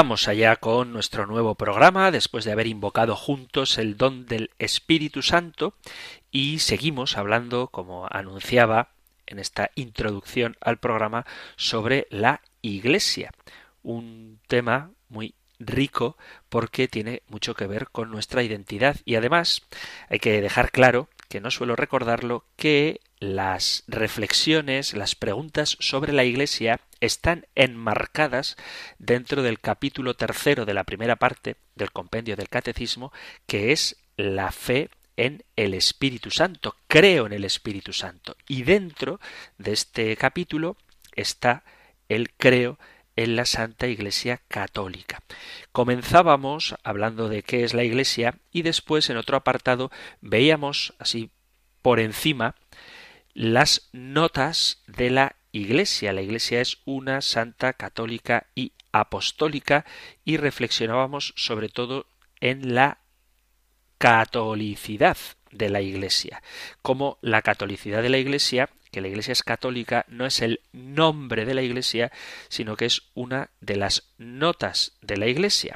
Vamos 0.00 0.28
allá 0.28 0.54
con 0.54 0.92
nuestro 0.92 1.26
nuevo 1.26 1.56
programa, 1.56 2.12
después 2.12 2.44
de 2.44 2.52
haber 2.52 2.68
invocado 2.68 3.16
juntos 3.16 3.78
el 3.78 3.96
don 3.96 4.26
del 4.26 4.50
Espíritu 4.60 5.22
Santo, 5.22 5.74
y 6.30 6.60
seguimos 6.60 7.16
hablando, 7.16 7.66
como 7.66 8.06
anunciaba 8.08 8.90
en 9.26 9.40
esta 9.40 9.72
introducción 9.74 10.56
al 10.60 10.78
programa, 10.78 11.26
sobre 11.56 12.06
la 12.10 12.42
Iglesia, 12.62 13.32
un 13.82 14.38
tema 14.46 14.92
muy 15.08 15.34
rico 15.58 16.16
porque 16.48 16.86
tiene 16.86 17.22
mucho 17.26 17.54
que 17.54 17.66
ver 17.66 17.88
con 17.90 18.08
nuestra 18.08 18.44
identidad. 18.44 18.98
Y 19.04 19.16
además 19.16 19.62
hay 20.08 20.20
que 20.20 20.40
dejar 20.40 20.70
claro 20.70 21.08
que 21.28 21.40
no 21.40 21.50
suelo 21.50 21.74
recordarlo 21.74 22.44
que 22.54 23.00
las 23.18 23.82
reflexiones, 23.88 24.94
las 24.94 25.16
preguntas 25.16 25.76
sobre 25.80 26.12
la 26.12 26.22
Iglesia 26.22 26.78
están 27.00 27.46
enmarcadas 27.54 28.56
dentro 28.98 29.42
del 29.42 29.60
capítulo 29.60 30.14
tercero 30.14 30.64
de 30.64 30.74
la 30.74 30.84
primera 30.84 31.16
parte 31.16 31.56
del 31.74 31.92
compendio 31.92 32.36
del 32.36 32.48
Catecismo, 32.48 33.12
que 33.46 33.72
es 33.72 33.96
la 34.16 34.52
fe 34.52 34.90
en 35.16 35.44
el 35.56 35.74
Espíritu 35.74 36.30
Santo. 36.30 36.76
Creo 36.86 37.26
en 37.26 37.32
el 37.32 37.44
Espíritu 37.44 37.92
Santo. 37.92 38.36
Y 38.46 38.62
dentro 38.62 39.20
de 39.58 39.72
este 39.72 40.16
capítulo 40.16 40.76
está 41.14 41.64
el 42.08 42.30
creo 42.32 42.78
en 43.16 43.34
la 43.34 43.44
Santa 43.44 43.88
Iglesia 43.88 44.40
Católica. 44.46 45.20
Comenzábamos 45.72 46.76
hablando 46.84 47.28
de 47.28 47.42
qué 47.42 47.64
es 47.64 47.74
la 47.74 47.82
Iglesia 47.82 48.38
y 48.52 48.62
después 48.62 49.10
en 49.10 49.16
otro 49.16 49.36
apartado 49.36 49.90
veíamos 50.20 50.94
así 51.00 51.30
por 51.82 51.98
encima 51.98 52.54
las 53.34 53.88
notas 53.92 54.82
de 54.86 55.10
la 55.10 55.36
Iglesia. 55.52 56.12
La 56.12 56.22
Iglesia 56.22 56.60
es 56.60 56.78
una 56.84 57.20
santa 57.20 57.72
católica 57.72 58.46
y 58.54 58.72
apostólica 58.92 59.84
y 60.24 60.36
reflexionábamos 60.36 61.34
sobre 61.36 61.68
todo 61.68 62.06
en 62.40 62.74
la 62.74 63.00
catolicidad 63.98 65.16
de 65.50 65.68
la 65.68 65.80
Iglesia, 65.80 66.42
como 66.82 67.18
la 67.20 67.42
catolicidad 67.42 68.02
de 68.02 68.10
la 68.10 68.18
Iglesia, 68.18 68.70
que 68.90 69.00
la 69.00 69.08
Iglesia 69.08 69.32
es 69.32 69.42
católica, 69.42 70.04
no 70.08 70.24
es 70.26 70.40
el 70.40 70.60
nombre 70.72 71.44
de 71.44 71.54
la 71.54 71.62
Iglesia, 71.62 72.12
sino 72.48 72.76
que 72.76 72.86
es 72.86 73.10
una 73.14 73.50
de 73.60 73.76
las 73.76 74.14
notas 74.18 74.96
de 75.02 75.16
la 75.16 75.26
Iglesia. 75.26 75.74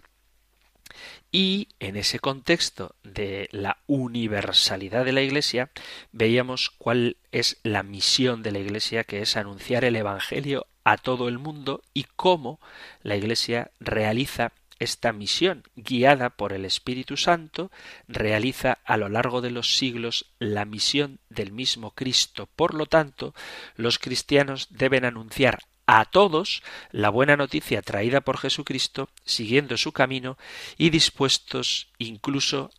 Y 1.35 1.69
en 1.81 1.97
ese 1.97 2.19
contexto 2.19 2.95
de 3.03 3.49
la 3.53 3.79
universalidad 3.87 5.07
de 5.07 5.13
la 5.13 5.23
Iglesia, 5.23 5.71
veíamos 6.13 6.69
cuál 6.77 7.17
es 7.33 7.59
la 7.63 7.83
misión 7.83 8.43
de 8.43 8.53
la 8.53 8.59
Iglesia, 8.59 9.05
que 9.05 9.23
es 9.23 9.39
anunciar 9.39 9.85
el 9.85 9.97
Evangelio 9.97 10.67
a 10.85 10.99
todo 10.99 11.29
el 11.29 11.39
mundo 11.39 11.83
y 11.95 12.05
cómo 12.17 12.61
la 13.03 13.17
Iglesia 13.17 13.71
realiza 13.81 14.53
esta 14.79 15.13
misión, 15.13 15.63
guiada 15.75 16.29
por 16.29 16.53
el 16.53 16.67
Espíritu 16.67 17.17
Santo, 17.17 17.71
realiza 18.09 18.79
a 18.85 18.99
lo 18.99 19.09
largo 19.09 19.41
de 19.41 19.53
los 19.53 19.77
siglos 19.77 20.33
la 20.39 20.67
misión 20.67 21.19
del 21.31 21.53
mismo 21.53 21.93
Cristo. 21.93 22.49
Por 22.57 22.75
lo 22.75 22.87
tanto, 22.87 23.35
los 23.77 23.99
cristianos 23.99 24.67
deben 24.71 25.07
anunciar 25.07 25.61
a 25.87 26.05
todos 26.05 26.63
la 26.91 27.11
buena 27.11 27.37
noticia 27.37 27.83
traída 27.83 28.21
por 28.21 28.39
Jesucristo, 28.39 29.09
siguiendo 29.25 29.77
su 29.77 29.93
camino 29.93 30.39
y 30.79 30.91
dispuestos 30.91 31.89
incluso 31.99 32.71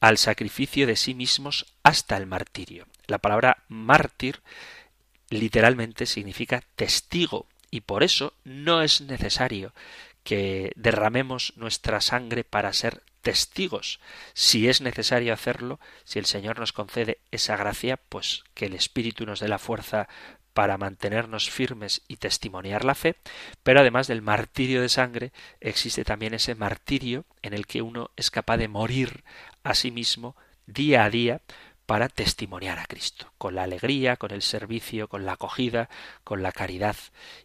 al 0.00 0.18
sacrificio 0.18 0.86
de 0.86 0.96
sí 0.96 1.14
mismos 1.14 1.66
hasta 1.82 2.16
el 2.16 2.26
martirio. 2.26 2.86
La 3.06 3.18
palabra 3.18 3.64
mártir 3.68 4.42
literalmente 5.30 6.06
significa 6.06 6.62
testigo 6.76 7.46
y 7.70 7.82
por 7.82 8.02
eso 8.02 8.34
no 8.44 8.82
es 8.82 9.00
necesario 9.00 9.72
que 10.24 10.72
derramemos 10.76 11.54
nuestra 11.56 12.00
sangre 12.00 12.44
para 12.44 12.72
ser 12.72 13.02
testigos. 13.22 14.00
Si 14.34 14.68
es 14.68 14.80
necesario 14.80 15.32
hacerlo, 15.32 15.80
si 16.04 16.18
el 16.18 16.26
Señor 16.26 16.58
nos 16.58 16.72
concede 16.72 17.18
esa 17.30 17.56
gracia, 17.56 17.96
pues 17.96 18.44
que 18.54 18.66
el 18.66 18.74
Espíritu 18.74 19.24
nos 19.24 19.40
dé 19.40 19.48
la 19.48 19.58
fuerza 19.58 20.08
para 20.54 20.78
mantenernos 20.78 21.50
firmes 21.50 22.02
y 22.08 22.16
testimoniar 22.16 22.84
la 22.84 22.94
fe, 22.94 23.16
pero 23.62 23.80
además 23.80 24.06
del 24.06 24.22
martirio 24.22 24.80
de 24.80 24.88
sangre 24.88 25.32
existe 25.60 26.04
también 26.04 26.34
ese 26.34 26.54
martirio 26.54 27.24
en 27.42 27.54
el 27.54 27.66
que 27.66 27.82
uno 27.82 28.10
es 28.16 28.30
capaz 28.30 28.56
de 28.56 28.68
morir 28.68 29.24
a 29.62 29.74
sí 29.74 29.90
mismo 29.90 30.36
día 30.66 31.04
a 31.04 31.10
día 31.10 31.40
para 31.86 32.08
testimoniar 32.08 32.78
a 32.78 32.86
Cristo, 32.86 33.32
con 33.38 33.54
la 33.54 33.64
alegría, 33.64 34.16
con 34.16 34.30
el 34.30 34.42
servicio, 34.42 35.08
con 35.08 35.26
la 35.26 35.32
acogida, 35.32 35.88
con 36.24 36.42
la 36.42 36.52
caridad 36.52 36.96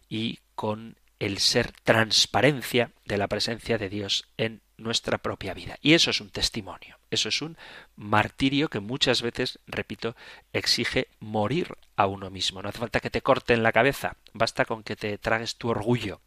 y 0.08 0.38
con 0.54 0.96
el 1.18 1.38
ser 1.38 1.72
transparencia 1.82 2.92
de 3.04 3.18
la 3.18 3.26
presencia 3.26 3.78
de 3.78 3.88
Dios 3.88 4.28
en 4.36 4.62
nuestra 4.76 5.18
propia 5.18 5.54
vida. 5.54 5.76
Y 5.82 5.94
eso 5.94 6.10
es 6.10 6.20
un 6.20 6.30
testimonio, 6.30 6.98
eso 7.10 7.28
es 7.28 7.42
un 7.42 7.56
martirio 7.96 8.68
que 8.68 8.80
muchas 8.80 9.22
veces, 9.22 9.58
repito, 9.66 10.14
exige 10.52 11.08
morir 11.18 11.76
a 11.98 12.06
uno 12.06 12.30
mismo. 12.30 12.62
No 12.62 12.68
hace 12.68 12.78
falta 12.78 13.00
que 13.00 13.10
te 13.10 13.22
corten 13.22 13.64
la 13.64 13.72
cabeza, 13.72 14.16
basta 14.32 14.64
con 14.64 14.84
que 14.84 14.94
te 14.94 15.18
tragues 15.18 15.56
tu 15.56 15.68
orgullo, 15.68 16.20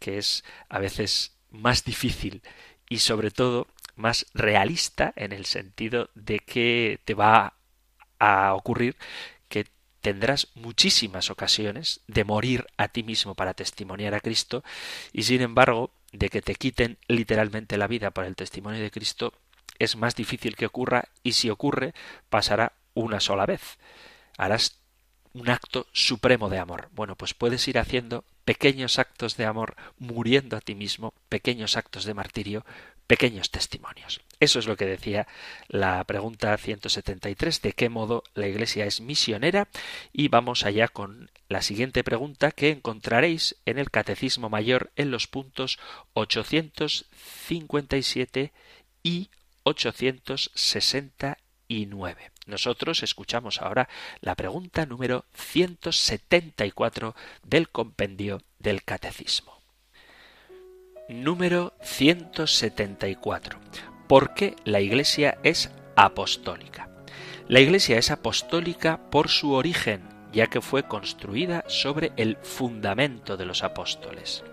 que 0.00 0.18
es 0.18 0.44
a 0.68 0.80
veces 0.80 1.36
más 1.50 1.84
difícil 1.84 2.42
y 2.88 2.98
sobre 2.98 3.30
todo 3.30 3.68
más 3.94 4.26
realista 4.34 5.12
en 5.14 5.32
el 5.32 5.46
sentido 5.46 6.10
de 6.16 6.40
que 6.40 6.98
te 7.04 7.14
va 7.14 7.54
a 8.18 8.54
ocurrir 8.54 8.96
que 9.48 9.66
tendrás 10.00 10.48
muchísimas 10.56 11.30
ocasiones 11.30 12.00
de 12.08 12.24
morir 12.24 12.66
a 12.76 12.88
ti 12.88 13.04
mismo 13.04 13.36
para 13.36 13.54
testimoniar 13.54 14.12
a 14.12 14.20
Cristo 14.20 14.64
y 15.12 15.22
sin 15.22 15.40
embargo 15.40 15.92
de 16.12 16.30
que 16.30 16.42
te 16.42 16.56
quiten 16.56 16.98
literalmente 17.06 17.78
la 17.78 17.86
vida 17.86 18.10
por 18.10 18.24
el 18.24 18.34
testimonio 18.34 18.82
de 18.82 18.90
Cristo 18.90 19.32
es 19.78 19.94
más 19.94 20.16
difícil 20.16 20.56
que 20.56 20.66
ocurra 20.66 21.04
y 21.22 21.34
si 21.34 21.48
ocurre 21.48 21.94
pasará 22.28 22.72
una 22.94 23.20
sola 23.20 23.46
vez. 23.46 23.78
Harás 24.36 24.80
un 25.36 25.48
acto 25.50 25.86
supremo 25.92 26.48
de 26.48 26.58
amor. 26.58 26.88
Bueno, 26.92 27.14
pues 27.14 27.34
puedes 27.34 27.68
ir 27.68 27.78
haciendo 27.78 28.24
pequeños 28.46 28.98
actos 28.98 29.36
de 29.36 29.44
amor, 29.44 29.76
muriendo 29.98 30.56
a 30.56 30.62
ti 30.62 30.74
mismo, 30.74 31.12
pequeños 31.28 31.76
actos 31.76 32.06
de 32.06 32.14
martirio, 32.14 32.64
pequeños 33.06 33.50
testimonios. 33.50 34.22
Eso 34.40 34.58
es 34.58 34.66
lo 34.66 34.78
que 34.78 34.86
decía 34.86 35.26
la 35.68 36.02
pregunta 36.04 36.56
173, 36.56 37.60
de 37.60 37.72
qué 37.72 37.90
modo 37.90 38.24
la 38.34 38.48
Iglesia 38.48 38.86
es 38.86 39.02
misionera, 39.02 39.68
y 40.10 40.28
vamos 40.28 40.64
allá 40.64 40.88
con 40.88 41.30
la 41.48 41.60
siguiente 41.60 42.02
pregunta 42.02 42.50
que 42.50 42.70
encontraréis 42.70 43.56
en 43.66 43.78
el 43.78 43.90
Catecismo 43.90 44.48
Mayor 44.48 44.90
en 44.96 45.10
los 45.10 45.26
puntos 45.26 45.78
857 46.14 48.54
y 49.02 49.28
869. 49.64 52.35
Nosotros 52.46 53.02
escuchamos 53.02 53.60
ahora 53.60 53.88
la 54.20 54.36
pregunta 54.36 54.86
número 54.86 55.24
174 55.34 57.16
del 57.42 57.68
compendio 57.68 58.40
del 58.60 58.84
Catecismo. 58.84 59.60
Número 61.08 61.74
174. 61.82 63.58
¿Por 64.06 64.34
qué 64.34 64.54
la 64.64 64.80
Iglesia 64.80 65.38
es 65.42 65.72
apostólica? 65.96 66.88
La 67.48 67.58
Iglesia 67.58 67.98
es 67.98 68.12
apostólica 68.12 69.10
por 69.10 69.28
su 69.28 69.52
origen, 69.52 70.08
ya 70.32 70.46
que 70.46 70.60
fue 70.60 70.84
construida 70.84 71.64
sobre 71.66 72.12
el 72.16 72.36
fundamento 72.36 73.36
de 73.36 73.46
los 73.46 73.64
apóstoles. 73.64 74.44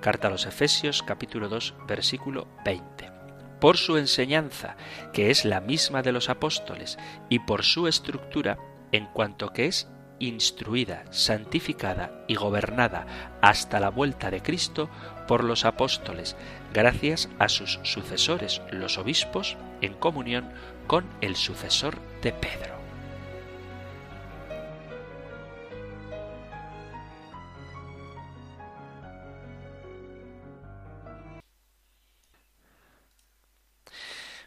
Carta 0.00 0.26
a 0.26 0.30
los 0.32 0.46
Efesios 0.46 1.04
capítulo 1.04 1.48
2 1.48 1.74
versículo 1.86 2.48
20 2.64 3.15
por 3.60 3.76
su 3.76 3.96
enseñanza, 3.96 4.76
que 5.12 5.30
es 5.30 5.44
la 5.44 5.60
misma 5.60 6.02
de 6.02 6.12
los 6.12 6.28
apóstoles, 6.28 6.98
y 7.28 7.40
por 7.40 7.64
su 7.64 7.88
estructura, 7.88 8.58
en 8.92 9.06
cuanto 9.06 9.52
que 9.52 9.66
es 9.66 9.88
instruida, 10.18 11.04
santificada 11.10 12.24
y 12.26 12.36
gobernada 12.36 13.06
hasta 13.42 13.80
la 13.80 13.90
vuelta 13.90 14.30
de 14.30 14.42
Cristo 14.42 14.88
por 15.28 15.44
los 15.44 15.64
apóstoles, 15.64 16.36
gracias 16.72 17.28
a 17.38 17.48
sus 17.48 17.80
sucesores, 17.82 18.62
los 18.70 18.98
obispos, 18.98 19.56
en 19.80 19.94
comunión 19.94 20.50
con 20.86 21.04
el 21.20 21.36
sucesor 21.36 21.98
de 22.22 22.32
Pedro. 22.32 22.75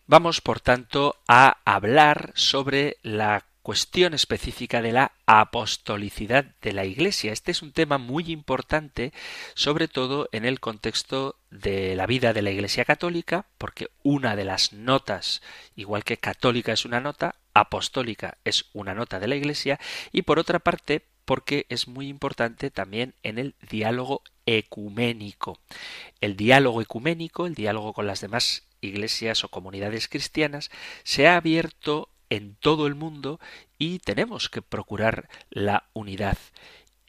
Vamos, 0.09 0.41
por 0.41 0.59
tanto, 0.59 1.17
a 1.27 1.59
hablar 1.65 2.31
sobre 2.33 2.97
la 3.03 3.45
cuestión 3.61 4.15
específica 4.15 4.81
de 4.81 4.91
la 4.91 5.11
apostolicidad 5.27 6.45
de 6.63 6.73
la 6.73 6.83
Iglesia. 6.83 7.31
Este 7.31 7.51
es 7.51 7.61
un 7.61 7.73
tema 7.73 7.99
muy 7.99 8.31
importante, 8.31 9.13
sobre 9.53 9.87
todo 9.87 10.27
en 10.31 10.45
el 10.45 10.59
contexto 10.59 11.35
de 11.51 11.95
la 11.95 12.07
vida 12.07 12.33
de 12.33 12.41
la 12.41 12.49
Iglesia 12.49 12.85
católica, 12.85 13.45
porque 13.59 13.89
una 14.01 14.35
de 14.35 14.45
las 14.45 14.73
notas, 14.73 15.43
igual 15.75 16.03
que 16.03 16.17
católica 16.17 16.73
es 16.73 16.85
una 16.85 17.01
nota, 17.01 17.35
apostólica 17.53 18.39
es 18.45 18.65
una 18.73 18.95
nota 18.95 19.19
de 19.19 19.27
la 19.27 19.35
Iglesia, 19.35 19.79
y 20.11 20.23
por 20.23 20.39
otra 20.39 20.57
parte, 20.57 21.05
porque 21.25 21.67
es 21.69 21.87
muy 21.87 22.07
importante 22.07 22.71
también 22.71 23.13
en 23.21 23.37
el 23.37 23.53
diálogo 23.69 24.23
ecuménico. 24.47 25.59
El 26.19 26.35
diálogo 26.35 26.81
ecuménico, 26.81 27.45
el 27.45 27.53
diálogo 27.53 27.93
con 27.93 28.07
las 28.07 28.21
demás 28.21 28.63
iglesias 28.81 29.43
o 29.43 29.49
comunidades 29.49 30.07
cristianas, 30.07 30.69
se 31.03 31.27
ha 31.27 31.35
abierto 31.35 32.09
en 32.29 32.55
todo 32.55 32.87
el 32.87 32.95
mundo 32.95 33.39
y 33.77 33.99
tenemos 33.99 34.49
que 34.49 34.61
procurar 34.61 35.29
la 35.49 35.89
unidad. 35.93 36.37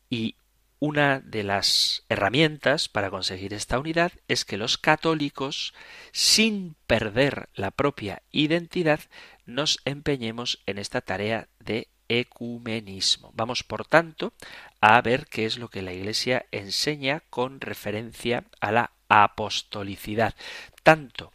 Y 0.09 0.37
una 0.79 1.21
de 1.21 1.43
las 1.43 2.05
herramientas 2.09 2.89
para 2.89 3.11
conseguir 3.11 3.53
esta 3.53 3.79
unidad 3.79 4.13
es 4.29 4.47
que 4.47 4.57
los 4.57 4.79
católicos, 4.79 5.75
sin 6.11 6.75
perder 6.87 7.51
la 7.55 7.71
propia 7.71 8.23
identidad, 8.33 9.01
nos 9.45 9.81
empeñemos 9.85 10.63
en 10.65 10.79
esta 10.79 11.03
tarea 11.03 11.49
de 11.59 11.89
ecumenismo. 12.09 13.31
Vamos, 13.35 13.63
por 13.63 13.87
tanto, 13.87 14.33
a 14.81 15.01
ver 15.03 15.27
qué 15.27 15.45
es 15.45 15.59
lo 15.59 15.69
que 15.69 15.83
la 15.83 15.93
Iglesia 15.93 16.47
enseña 16.51 17.21
con 17.31 17.61
referencia 17.61 18.45
a 18.61 18.73
la 18.73 18.91
apostolicidad, 19.09 20.35
tanto 20.83 21.33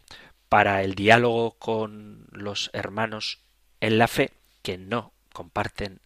para 0.56 0.84
el 0.84 0.96
diálogo 0.96 1.58
con 1.60 2.28
los 2.32 2.70
hermanos 2.72 3.40
en 3.82 3.98
la 3.98 4.08
fe 4.08 4.32
que 4.62 4.78
no 4.78 5.12
comparten 5.34 6.00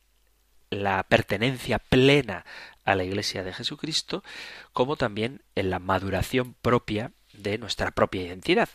la 0.72 1.04
pertenencia 1.04 1.78
plena 1.78 2.48
a 2.84 2.96
la 2.96 3.04
Iglesia 3.04 3.44
de 3.44 3.54
Jesucristo, 3.54 4.24
como 4.74 4.96
también 4.96 5.44
en 5.54 5.70
la 5.70 5.78
maduración 5.78 6.56
propia 6.64 7.12
de 7.32 7.60
nuestra 7.60 7.92
propia 7.92 8.24
identidad. 8.24 8.70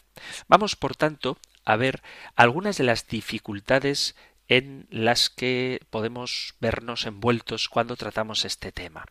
Vamos, 0.47 0.77
por 0.77 0.95
tanto, 0.95 1.39
a 1.65 1.75
ver 1.75 2.05
algunas 2.37 2.79
de 2.79 2.85
las 2.85 3.09
dificultades 3.09 4.15
en 4.47 4.87
las 4.91 5.29
que 5.29 5.81
podemos 5.91 6.55
vernos 6.61 7.05
envueltos 7.05 7.69
cuando 7.69 7.97
tratamos 7.97 8.45
este 8.45 8.71
tema. 8.71 9.07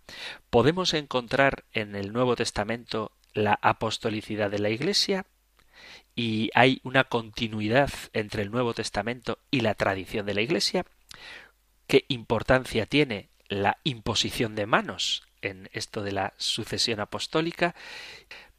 Podemos 0.49 0.93
encontrar 0.93 1.65
en 1.73 1.97
el 1.97 2.13
Nuevo 2.13 2.38
Testamento 2.38 3.12
la 3.34 3.60
apostolicidad 3.62 4.49
de 4.49 4.60
la 4.60 4.69
Iglesia, 4.69 5.26
y 6.15 6.49
hay 6.53 6.79
una 6.83 7.05
continuidad 7.05 7.91
entre 8.13 8.43
el 8.43 8.51
Nuevo 8.51 8.73
Testamento 8.73 9.39
y 9.51 9.62
la 9.62 9.73
tradición 9.75 10.25
de 10.25 10.33
la 10.33 10.41
Iglesia, 10.41 10.86
qué 11.88 12.05
importancia 12.07 12.86
tiene 12.86 13.29
la 13.47 13.77
imposición 13.83 14.55
de 14.55 14.65
manos 14.65 15.23
en 15.41 15.69
esto 15.73 16.01
de 16.03 16.12
la 16.12 16.33
sucesión 16.38 16.99
apostólica. 16.99 17.75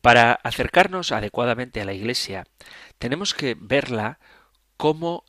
Para 0.01 0.33
acercarnos 0.33 1.13
adecuadamente 1.13 1.81
a 1.81 1.85
la 1.85 1.95
Iglesia, 1.95 2.47
tenemos 2.99 3.35
que 3.35 3.57
verla 3.59 4.19
como 4.77 5.25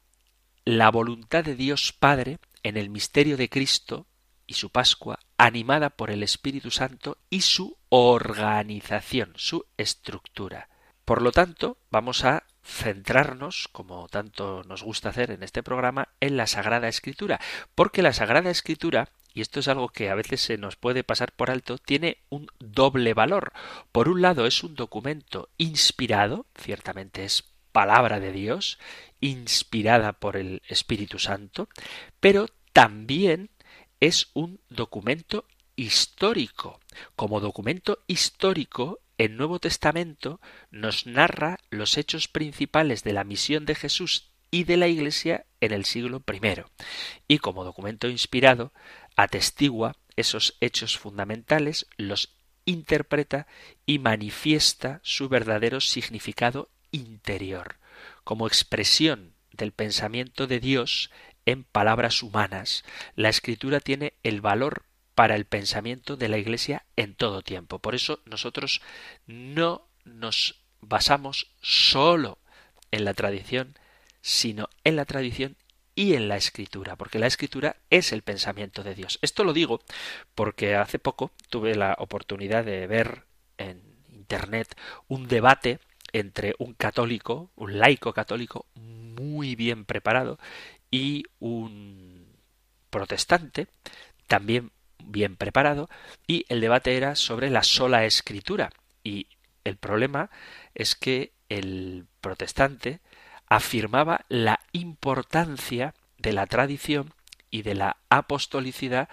la 0.66 0.90
voluntad 0.90 1.44
de 1.44 1.56
Dios 1.56 1.94
Padre 1.94 2.40
en 2.64 2.78
el 2.78 2.90
misterio 2.90 3.38
de 3.38 3.50
Cristo 3.50 4.08
y 4.48 4.56
su 4.56 4.70
Pascua, 4.70 5.20
animada 5.38 5.92
por 5.92 6.12
el 6.12 6.24
Espíritu 6.24 6.72
Santo 6.72 7.18
y 7.30 7.42
su 7.42 7.78
organización, 7.90 9.34
su 9.36 9.66
estructura. 9.78 10.70
Por 11.06 11.22
lo 11.22 11.32
tanto, 11.32 11.78
vamos 11.92 12.26
a 12.26 12.44
centrarnos, 12.64 13.68
como 13.72 14.08
tanto 14.10 14.64
nos 14.68 14.82
gusta 14.82 15.10
hacer 15.10 15.30
en 15.30 15.44
este 15.44 15.62
programa, 15.62 16.10
en 16.20 16.36
la 16.36 16.48
Sagrada 16.48 16.88
Escritura, 16.88 17.40
porque 17.76 18.02
la 18.02 18.12
Sagrada 18.12 18.50
Escritura, 18.50 19.10
y 19.34 19.42
esto 19.42 19.60
es 19.60 19.68
algo 19.68 19.90
que 19.90 20.10
a 20.10 20.16
veces 20.16 20.42
se 20.42 20.58
nos 20.58 20.76
puede 20.76 21.04
pasar 21.04 21.32
por 21.32 21.52
alto, 21.52 21.78
tiene 21.78 22.18
un 22.30 22.48
doble 22.60 23.14
valor. 23.14 23.54
Por 23.92 24.10
un 24.10 24.24
lado 24.24 24.48
es 24.48 24.64
un 24.64 24.74
documento 24.74 25.50
inspirado, 25.58 26.48
ciertamente 26.56 27.24
es 27.24 27.44
palabra 27.72 28.20
de 28.20 28.32
Dios, 28.32 28.80
inspirada 29.22 30.14
por 30.14 30.38
el 30.38 30.64
Espíritu 30.68 31.20
Santo, 31.20 31.70
pero 32.20 32.48
también 32.74 33.52
es 34.00 34.30
un 34.34 34.60
documento 34.70 35.46
histórico. 35.76 36.80
Como 37.16 37.42
documento 37.42 38.00
histórico, 38.08 39.02
el 39.18 39.38
Nuevo 39.38 39.60
Testamento 39.60 40.42
nos 40.72 41.06
narra 41.06 41.60
los 41.70 41.98
hechos 41.98 42.28
principales 42.28 43.04
de 43.04 43.14
la 43.14 43.24
misión 43.24 43.66
de 43.66 43.76
Jesús 43.76 44.32
y 44.52 44.64
de 44.64 44.78
la 44.78 44.88
Iglesia 44.88 45.46
en 45.62 45.74
el 45.74 45.86
siglo 45.86 46.24
I, 46.32 46.64
y 47.28 47.40
como 47.40 47.64
documento 47.64 48.08
inspirado 48.08 48.74
atestigua 49.16 49.96
esos 50.16 50.58
hechos 50.62 50.98
fundamentales, 50.98 51.88
los 51.98 52.36
interpreta 52.66 53.48
y 53.86 54.00
manifiesta 54.00 55.00
su 55.04 55.30
verdadero 55.30 55.82
significado 55.82 56.70
interior, 56.92 57.78
como 58.24 58.48
expresión 58.48 59.34
del 59.52 59.72
pensamiento 59.72 60.48
de 60.48 60.60
Dios 60.60 61.12
en 61.46 61.64
palabras 61.64 62.24
humanas. 62.24 62.84
La 63.16 63.30
escritura 63.30 63.80
tiene 63.80 64.14
el 64.24 64.42
valor 64.42 64.86
para 65.16 65.36
el 65.36 65.46
pensamiento 65.46 66.18
de 66.18 66.30
la 66.30 66.38
Iglesia 66.38 66.86
en 66.98 67.16
todo 67.16 67.42
tiempo. 67.42 67.80
Por 67.80 67.96
eso 67.96 68.20
nosotros 68.26 68.82
no 69.26 69.88
nos 70.04 70.62
basamos 70.82 71.48
solo 71.62 72.38
en 72.92 73.06
la 73.06 73.14
tradición, 73.14 73.78
sino 74.22 74.70
en 74.84 74.98
la 74.98 75.06
tradición 75.06 75.56
y 75.96 76.14
en 76.14 76.28
la 76.28 76.36
escritura, 76.36 76.98
porque 76.98 77.20
la 77.20 77.28
escritura 77.28 77.78
es 77.90 78.12
el 78.12 78.22
pensamiento 78.22 78.84
de 78.84 78.96
Dios. 78.96 79.18
Esto 79.22 79.46
lo 79.46 79.54
digo 79.54 79.82
porque 80.36 80.76
hace 80.76 81.00
poco 81.00 81.32
tuve 81.50 81.76
la 81.76 81.96
oportunidad 81.98 82.66
de 82.66 82.86
ver 82.86 83.24
en 83.58 83.82
Internet 84.12 84.76
un 85.08 85.28
debate 85.28 85.80
entre 86.12 86.56
un 86.60 86.74
católico, 86.74 87.50
un 87.56 87.80
laico 87.80 88.14
católico 88.14 88.66
muy 88.76 89.56
bien 89.56 89.86
preparado 89.86 90.38
y 90.92 91.24
un 91.40 92.28
protestante 92.90 93.68
también 94.28 94.72
bien 95.06 95.36
preparado 95.36 95.90
y 96.28 96.46
el 96.50 96.62
debate 96.62 96.98
era 96.98 97.16
sobre 97.16 97.50
la 97.50 97.64
sola 97.64 98.06
escritura. 98.06 98.72
Y 99.04 99.28
el 99.64 99.78
problema 99.78 100.30
es 100.74 100.96
que 100.96 101.34
el 101.50 102.06
protestante 102.22 103.00
afirmaba 103.48 104.26
la 104.30 104.60
importancia 104.72 105.94
de 106.18 106.34
la 106.34 106.48
tradición 106.48 107.14
y 107.52 107.62
de 107.62 107.76
la 107.76 107.98
apostolicidad. 108.10 109.10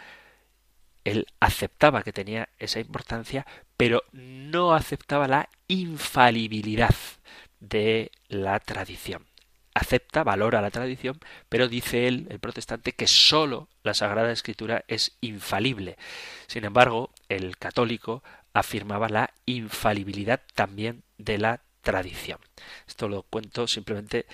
Él 1.05 1.27
aceptaba 1.41 2.03
que 2.03 2.13
tenía 2.13 2.49
esa 2.59 2.81
importancia, 2.81 3.47
pero 3.77 4.03
no 4.13 4.73
aceptaba 4.73 5.29
la 5.29 5.49
infalibilidad 5.69 6.95
de 7.61 8.13
la 8.29 8.59
tradición 8.61 9.32
acepta, 9.75 10.25
valora 10.25 10.61
la 10.61 10.71
tradición, 10.71 11.19
pero 11.49 11.69
dice 11.69 12.07
él, 12.07 12.27
el 12.31 12.39
protestante, 12.41 12.93
que 12.93 13.07
sólo 13.07 13.69
la 13.83 13.95
Sagrada 13.95 14.33
Escritura 14.33 14.85
es 14.89 15.17
infalible. 15.21 15.97
Sin 16.47 16.65
embargo, 16.65 17.11
el 17.29 17.57
católico 17.57 18.23
afirmaba 18.53 19.09
la 19.09 19.33
infalibilidad 19.47 20.43
también 20.55 21.03
de 21.19 21.39
la 21.39 21.63
tradición. 21.81 22.39
Esto 22.87 23.09
lo 23.09 23.23
cuento 23.23 23.67
simplemente 23.67 24.27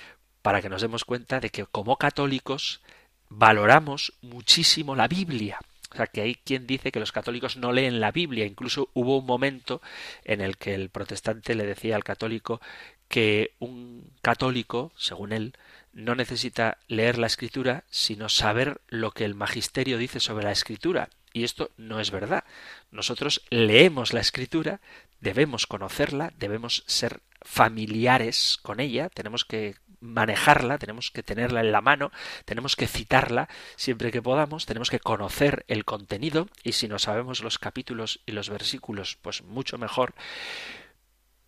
para 0.42 0.60
que 0.62 0.68
nos 0.68 0.82
demos 0.82 1.04
cuenta 1.04 1.40
de 1.40 1.50
que 1.50 1.66
como 1.66 1.96
católicos 1.96 2.80
valoramos 3.28 4.14
muchísimo 4.22 4.96
la 4.96 5.08
Biblia. 5.08 5.58
O 5.90 5.96
sea, 5.96 6.06
que 6.06 6.20
hay 6.20 6.34
quien 6.34 6.66
dice 6.66 6.92
que 6.92 7.00
los 7.00 7.12
católicos 7.12 7.56
no 7.56 7.72
leen 7.72 8.00
la 8.00 8.12
Biblia. 8.12 8.44
Incluso 8.44 8.90
hubo 8.92 9.18
un 9.18 9.26
momento 9.26 9.80
en 10.24 10.42
el 10.42 10.58
que 10.58 10.74
el 10.74 10.90
protestante 10.90 11.54
le 11.54 11.64
decía 11.64 11.96
al 11.96 12.04
católico 12.04 12.60
que 13.08 13.54
un 13.58 14.10
católico, 14.22 14.92
según 14.96 15.32
él, 15.32 15.54
no 15.92 16.14
necesita 16.14 16.78
leer 16.86 17.18
la 17.18 17.26
escritura, 17.26 17.84
sino 17.90 18.28
saber 18.28 18.80
lo 18.88 19.10
que 19.10 19.24
el 19.24 19.34
magisterio 19.34 19.98
dice 19.98 20.20
sobre 20.20 20.44
la 20.44 20.52
escritura. 20.52 21.08
Y 21.32 21.44
esto 21.44 21.70
no 21.76 22.00
es 22.00 22.10
verdad. 22.10 22.44
Nosotros 22.90 23.42
leemos 23.50 24.12
la 24.12 24.20
escritura, 24.20 24.80
debemos 25.20 25.66
conocerla, 25.66 26.32
debemos 26.38 26.84
ser 26.86 27.20
familiares 27.42 28.58
con 28.62 28.80
ella, 28.80 29.08
tenemos 29.08 29.44
que 29.44 29.74
manejarla, 30.00 30.78
tenemos 30.78 31.10
que 31.10 31.22
tenerla 31.22 31.60
en 31.60 31.72
la 31.72 31.80
mano, 31.80 32.12
tenemos 32.44 32.76
que 32.76 32.86
citarla 32.86 33.48
siempre 33.76 34.12
que 34.12 34.22
podamos, 34.22 34.66
tenemos 34.66 34.90
que 34.90 35.00
conocer 35.00 35.64
el 35.68 35.84
contenido 35.84 36.48
y 36.62 36.72
si 36.72 36.88
no 36.88 36.98
sabemos 36.98 37.42
los 37.42 37.58
capítulos 37.58 38.20
y 38.26 38.32
los 38.32 38.48
versículos, 38.48 39.18
pues 39.20 39.42
mucho 39.42 39.78
mejor. 39.78 40.14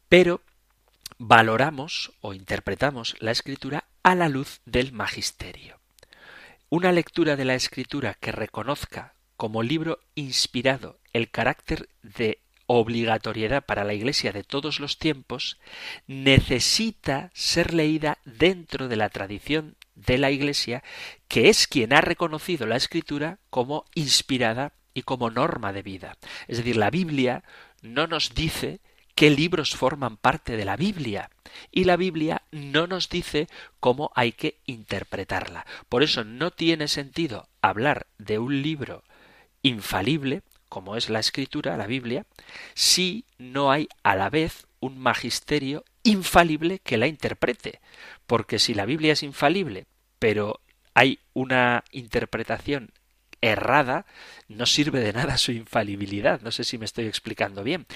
Pero 0.08 0.40
valoramos 1.20 2.12
o 2.22 2.32
interpretamos 2.32 3.14
la 3.20 3.30
escritura 3.30 3.84
a 4.02 4.14
la 4.14 4.30
luz 4.30 4.62
del 4.64 4.92
magisterio. 4.92 5.78
Una 6.70 6.92
lectura 6.92 7.36
de 7.36 7.44
la 7.44 7.54
escritura 7.54 8.14
que 8.14 8.32
reconozca 8.32 9.12
como 9.36 9.62
libro 9.62 10.00
inspirado 10.14 10.98
el 11.12 11.30
carácter 11.30 11.90
de 12.02 12.38
obligatoriedad 12.64 13.62
para 13.62 13.84
la 13.84 13.92
Iglesia 13.92 14.32
de 14.32 14.44
todos 14.44 14.80
los 14.80 14.96
tiempos, 14.96 15.58
necesita 16.06 17.30
ser 17.34 17.74
leída 17.74 18.16
dentro 18.24 18.88
de 18.88 18.96
la 18.96 19.10
tradición 19.10 19.76
de 19.96 20.16
la 20.16 20.30
Iglesia, 20.30 20.82
que 21.28 21.50
es 21.50 21.66
quien 21.66 21.92
ha 21.92 22.00
reconocido 22.00 22.66
la 22.66 22.76
Escritura 22.76 23.40
como 23.50 23.84
inspirada 23.94 24.72
y 24.94 25.02
como 25.02 25.30
norma 25.30 25.74
de 25.74 25.82
vida. 25.82 26.16
Es 26.48 26.58
decir, 26.58 26.76
la 26.76 26.90
Biblia 26.90 27.44
no 27.82 28.06
nos 28.06 28.34
dice 28.34 28.80
qué 29.20 29.28
libros 29.28 29.76
forman 29.76 30.16
parte 30.16 30.56
de 30.56 30.64
la 30.64 30.78
Biblia 30.78 31.28
y 31.70 31.84
la 31.84 31.98
Biblia 31.98 32.40
no 32.52 32.86
nos 32.86 33.10
dice 33.10 33.48
cómo 33.78 34.10
hay 34.14 34.32
que 34.32 34.56
interpretarla. 34.64 35.66
Por 35.90 36.02
eso 36.02 36.24
no 36.24 36.52
tiene 36.52 36.88
sentido 36.88 37.46
hablar 37.60 38.06
de 38.16 38.38
un 38.38 38.62
libro 38.62 39.04
infalible, 39.60 40.40
como 40.70 40.96
es 40.96 41.10
la 41.10 41.18
escritura, 41.18 41.76
la 41.76 41.86
Biblia, 41.86 42.24
si 42.72 43.26
no 43.36 43.70
hay 43.70 43.88
a 44.02 44.16
la 44.16 44.30
vez 44.30 44.66
un 44.80 44.96
magisterio 44.96 45.84
infalible 46.02 46.78
que 46.78 46.96
la 46.96 47.06
interprete. 47.06 47.82
Porque 48.26 48.58
si 48.58 48.72
la 48.72 48.86
Biblia 48.86 49.12
es 49.12 49.22
infalible, 49.22 49.84
pero 50.18 50.60
hay 50.94 51.18
una 51.34 51.84
interpretación 51.92 52.90
errada, 53.40 54.06
no 54.48 54.66
sirve 54.66 55.00
de 55.00 55.12
nada 55.12 55.38
su 55.38 55.52
infalibilidad. 55.52 56.40
No 56.40 56.50
sé 56.50 56.64
si 56.64 56.78
me 56.78 56.84
estoy 56.84 57.06
explicando 57.06 57.62
bien. 57.62 57.86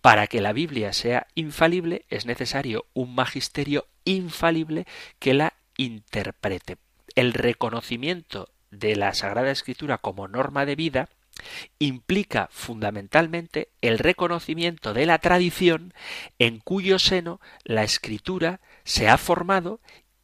Para 0.00 0.26
que 0.26 0.40
la 0.40 0.52
Biblia 0.52 0.92
sea 0.92 1.26
infalible 1.34 2.04
es 2.08 2.26
necesario 2.26 2.86
un 2.94 3.14
magisterio 3.14 3.86
infalible 4.04 4.86
que 5.18 5.34
la 5.34 5.54
interprete. 5.76 6.76
El 7.14 7.32
reconocimiento 7.32 8.50
de 8.70 8.96
la 8.96 9.14
Sagrada 9.14 9.50
Escritura 9.50 9.98
como 9.98 10.28
norma 10.28 10.66
de 10.66 10.76
vida 10.76 11.08
implica 11.78 12.48
fundamentalmente 12.52 13.68
el 13.80 13.98
reconocimiento 13.98 14.94
de 14.94 15.06
la 15.06 15.18
tradición 15.18 15.92
en 16.38 16.60
cuyo 16.60 16.98
seno 16.98 17.40
la 17.64 17.82
escritura 17.82 18.60
se 18.84 19.08
ha 19.08 19.18
formado 19.18 19.80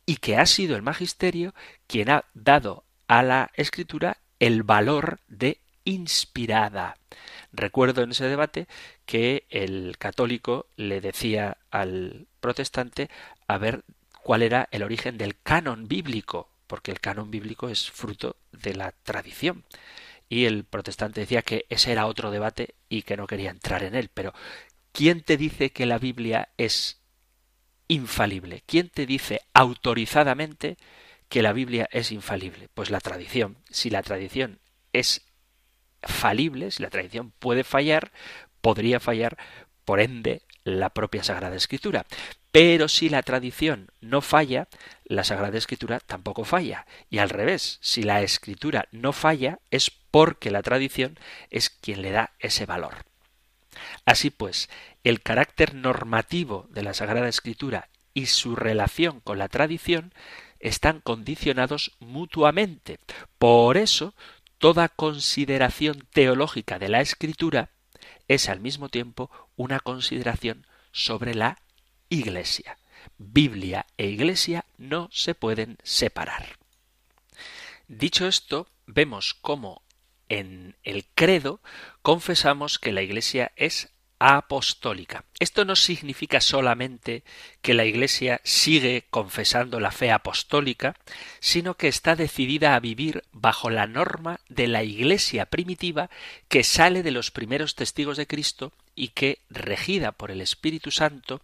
y 0.07 0.17
que 0.17 0.37
ha 0.37 0.47
sido 0.47 0.77
el 0.77 0.83
magisterio 0.83 1.55
quien 1.87 2.11
ha 2.11 2.25
dado 2.35 2.85
a 3.09 3.23
la 3.23 3.51
escritura 3.55 4.19
el 4.41 4.65
valor 4.65 5.21
de 5.29 5.59
inspirada. 5.85 6.97
Recuerdo 7.53 8.03
en 8.03 8.11
ese 8.11 8.27
debate 8.27 8.67
que 9.07 9.47
el 9.51 9.97
católico 9.99 10.67
le 10.77 11.01
decía 11.01 11.59
al 11.71 12.27
protestante 12.41 13.11
a 13.47 13.59
ver 13.59 13.85
cuál 14.23 14.43
era 14.43 14.69
el 14.71 14.83
origen 14.83 15.19
del 15.19 15.39
canon 15.41 15.89
bíblico, 15.89 16.49
porque 16.67 16.91
el 16.91 17.01
canon 17.01 17.31
bíblico 17.31 17.69
es 17.69 17.91
fruto 17.91 18.37
de 18.53 18.75
la 18.75 18.93
tradición. 19.03 19.65
Y 20.29 20.45
el 20.45 20.65
protestante 20.65 21.21
decía 21.21 21.43
que 21.43 21.67
ese 21.69 21.91
era 21.93 22.07
otro 22.07 22.31
debate 22.31 22.75
y 22.89 23.03
que 23.03 23.17
no 23.17 23.27
quería 23.27 23.51
entrar 23.51 23.83
en 23.83 23.97
él. 23.97 24.11
Pero, 24.15 24.33
¿quién 24.93 25.23
te 25.23 25.37
dice 25.37 25.71
que 25.71 25.87
la 25.87 25.99
Biblia 25.99 26.51
es 26.57 27.01
infalible? 27.89 28.63
¿Quién 28.65 28.91
te 28.91 29.07
dice 29.07 29.41
autorizadamente 29.55 30.77
que 31.31 31.43
la 31.43 31.55
Biblia 31.55 31.89
es 31.93 32.13
infalible? 32.13 32.69
Pues 32.75 32.91
la 32.91 33.01
tradición. 33.01 33.57
Si 33.71 33.89
la 33.89 34.03
tradición 34.03 34.59
es 34.93 35.23
falible, 36.03 36.71
si 36.73 36.83
la 36.83 36.91
tradición 36.91 37.33
puede 37.39 37.65
fallar, 37.65 38.11
podría 38.61 39.01
fallar, 39.01 39.39
por 39.85 40.01
ende, 40.01 40.43
la 40.65 40.91
propia 40.91 41.23
Sagrada 41.23 41.57
Escritura. 41.57 42.05
Pero 42.51 42.89
si 42.89 43.09
la 43.09 43.23
tradición 43.23 43.93
no 44.01 44.23
falla, 44.23 44.67
la 45.05 45.23
Sagrada 45.23 45.57
Escritura 45.57 46.01
tampoco 46.01 46.45
falla. 46.45 46.85
Y 47.09 47.19
al 47.19 47.31
revés, 47.31 47.79
si 47.81 48.03
la 48.03 48.23
Escritura 48.23 48.89
no 48.91 49.13
falla, 49.13 49.61
es 49.71 49.91
porque 50.11 50.51
la 50.51 50.63
tradición 50.63 51.17
es 51.51 51.71
quien 51.71 52.03
le 52.03 52.11
da 52.11 52.33
ese 52.41 52.67
valor. 52.67 53.05
Así 54.05 54.31
pues, 54.31 54.69
el 55.05 55.23
carácter 55.23 55.77
normativo 55.77 56.67
de 56.71 56.83
la 56.83 56.93
Sagrada 56.93 57.29
Escritura 57.29 57.89
y 58.15 58.27
su 58.27 58.57
relación 58.57 59.21
con 59.21 59.39
la 59.39 59.49
tradición 59.49 60.13
están 60.61 61.01
condicionados 61.01 61.93
mutuamente. 61.99 62.99
Por 63.39 63.77
eso, 63.77 64.15
toda 64.59 64.89
consideración 64.89 66.07
teológica 66.13 66.79
de 66.79 66.89
la 66.89 67.01
escritura 67.01 67.71
es 68.29 68.49
al 68.49 68.61
mismo 68.61 68.89
tiempo 68.89 69.31
una 69.57 69.81
consideración 69.81 70.67
sobre 70.93 71.35
la 71.35 71.59
Iglesia. 72.09 72.79
Biblia 73.19 73.87
e 73.97 74.07
Iglesia 74.07 74.65
no 74.79 75.09
se 75.13 75.35
pueden 75.35 75.79
separar. 75.83 76.59
Dicho 77.89 78.27
esto, 78.27 78.69
vemos 78.87 79.35
cómo 79.35 79.83
en 80.29 80.77
el 80.85 81.07
credo 81.15 81.61
confesamos 82.03 82.79
que 82.79 82.93
la 82.93 83.03
Iglesia 83.03 83.53
es 83.57 83.91
apostólica. 84.21 85.25
Esto 85.41 85.65
no 85.65 85.75
significa 85.75 86.43
solamente 86.43 87.25
que 87.63 87.73
la 87.73 87.87
Iglesia 87.87 88.41
sigue 88.45 89.07
confesando 89.11 89.81
la 89.81 89.91
fe 89.91 90.13
apostólica, 90.13 90.95
sino 91.41 91.75
que 91.75 91.89
está 91.89 92.15
decidida 92.15 92.75
a 92.75 92.81
vivir 92.81 93.25
bajo 93.33 93.71
la 93.71 93.87
norma 93.87 94.39
de 94.51 94.69
la 94.69 94.85
Iglesia 94.85 95.47
primitiva 95.47 96.11
que 96.49 96.63
sale 96.63 97.03
de 97.03 97.11
los 97.11 97.31
primeros 97.31 97.75
testigos 97.75 98.19
de 98.19 98.27
Cristo 98.27 98.73
y 98.95 99.09
que, 99.09 99.39
regida 99.49 100.13
por 100.13 100.31
el 100.31 100.43
Espíritu 100.43 100.91
Santo, 100.91 101.41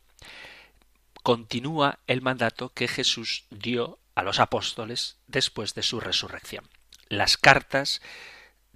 continúa 1.22 1.98
el 2.06 2.20
mandato 2.20 2.68
que 2.68 2.88
Jesús 2.88 3.46
dio 3.50 3.98
a 4.14 4.22
los 4.22 4.38
apóstoles 4.38 5.16
después 5.26 5.74
de 5.74 5.82
su 5.82 5.98
resurrección. 5.98 6.68
Las 7.08 7.38
cartas 7.38 8.02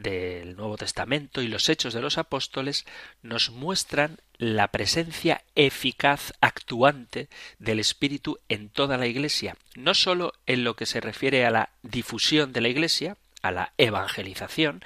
del 0.03 0.57
Nuevo 0.57 0.77
Testamento 0.77 1.43
y 1.43 1.49
los 1.49 1.69
hechos 1.69 1.95
de 1.95 2.01
los 2.01 2.19
apóstoles 2.19 2.87
nos 3.23 3.51
muestran 3.51 4.19
la 4.39 4.69
presencia 4.69 5.43
eficaz 5.55 6.33
actuante 6.41 7.29
del 7.59 7.81
Espíritu 7.81 8.39
en 8.49 8.71
toda 8.71 8.97
la 8.97 9.07
Iglesia, 9.07 9.57
no 9.75 9.95
sólo 9.95 10.33
en 10.47 10.65
lo 10.65 10.77
que 10.77 10.87
se 10.87 11.01
refiere 11.01 11.45
a 11.45 11.51
la 11.51 11.71
difusión 11.83 12.53
de 12.53 12.61
la 12.63 12.69
Iglesia, 12.69 13.17
a 13.43 13.51
la 13.51 13.73
evangelización, 13.77 14.83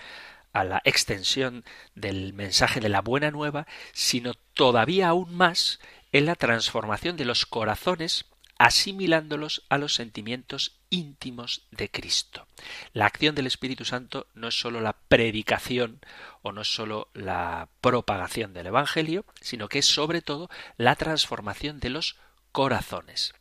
a 0.52 0.64
la 0.64 0.82
extensión 0.84 1.64
del 1.94 2.32
mensaje 2.32 2.80
de 2.80 2.88
la 2.88 3.00
buena 3.00 3.30
nueva, 3.30 3.66
sino 3.92 4.34
todavía 4.54 5.08
aún 5.08 5.34
más 5.34 5.80
en 6.12 6.26
la 6.26 6.36
transformación 6.36 7.16
de 7.16 7.24
los 7.24 7.46
corazones 7.46 8.26
asimilándolos 8.58 9.64
a 9.68 9.78
los 9.78 9.94
sentimientos 9.94 10.76
íntimos 10.94 11.66
de 11.72 11.90
Cristo. 11.90 12.46
La 12.92 13.06
acción 13.06 13.34
del 13.34 13.48
Espíritu 13.48 13.84
Santo 13.84 14.28
no 14.34 14.48
es 14.48 14.58
sólo 14.58 14.80
la 14.80 14.96
predicación 15.08 16.00
o 16.42 16.52
no 16.52 16.62
es 16.62 16.72
sólo 16.72 17.08
la 17.14 17.68
propagación 17.80 18.54
del 18.54 18.68
Evangelio, 18.68 19.24
sino 19.40 19.68
que 19.68 19.80
es 19.80 19.86
sobre 19.86 20.22
todo 20.22 20.48
la 20.76 20.94
transformación 20.94 21.80
de 21.80 21.90
los 21.90 22.16
corazones. 22.52 23.34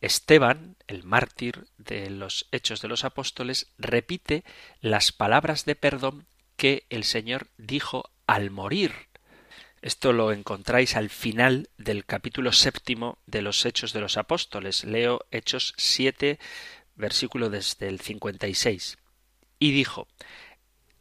Esteban, 0.00 0.76
el 0.86 1.02
mártir 1.02 1.66
de 1.76 2.08
los 2.08 2.46
Hechos 2.52 2.80
de 2.80 2.88
los 2.88 3.04
Apóstoles, 3.04 3.72
repite 3.78 4.44
las 4.80 5.10
palabras 5.10 5.64
de 5.64 5.74
perdón 5.74 6.26
que 6.56 6.86
el 6.88 7.02
Señor 7.02 7.48
dijo 7.58 8.10
al 8.26 8.50
morir 8.50 8.92
esto 9.86 10.12
lo 10.12 10.32
encontráis 10.32 10.96
al 10.96 11.10
final 11.10 11.68
del 11.78 12.06
capítulo 12.06 12.50
séptimo 12.50 13.18
de 13.26 13.40
los 13.40 13.64
Hechos 13.64 13.92
de 13.92 14.00
los 14.00 14.16
Apóstoles. 14.16 14.82
Leo 14.82 15.24
Hechos 15.30 15.74
7, 15.76 16.40
versículo 16.96 17.50
desde 17.50 17.88
el 17.88 18.00
56. 18.00 18.98
Y 19.58 19.70
dijo, 19.70 20.08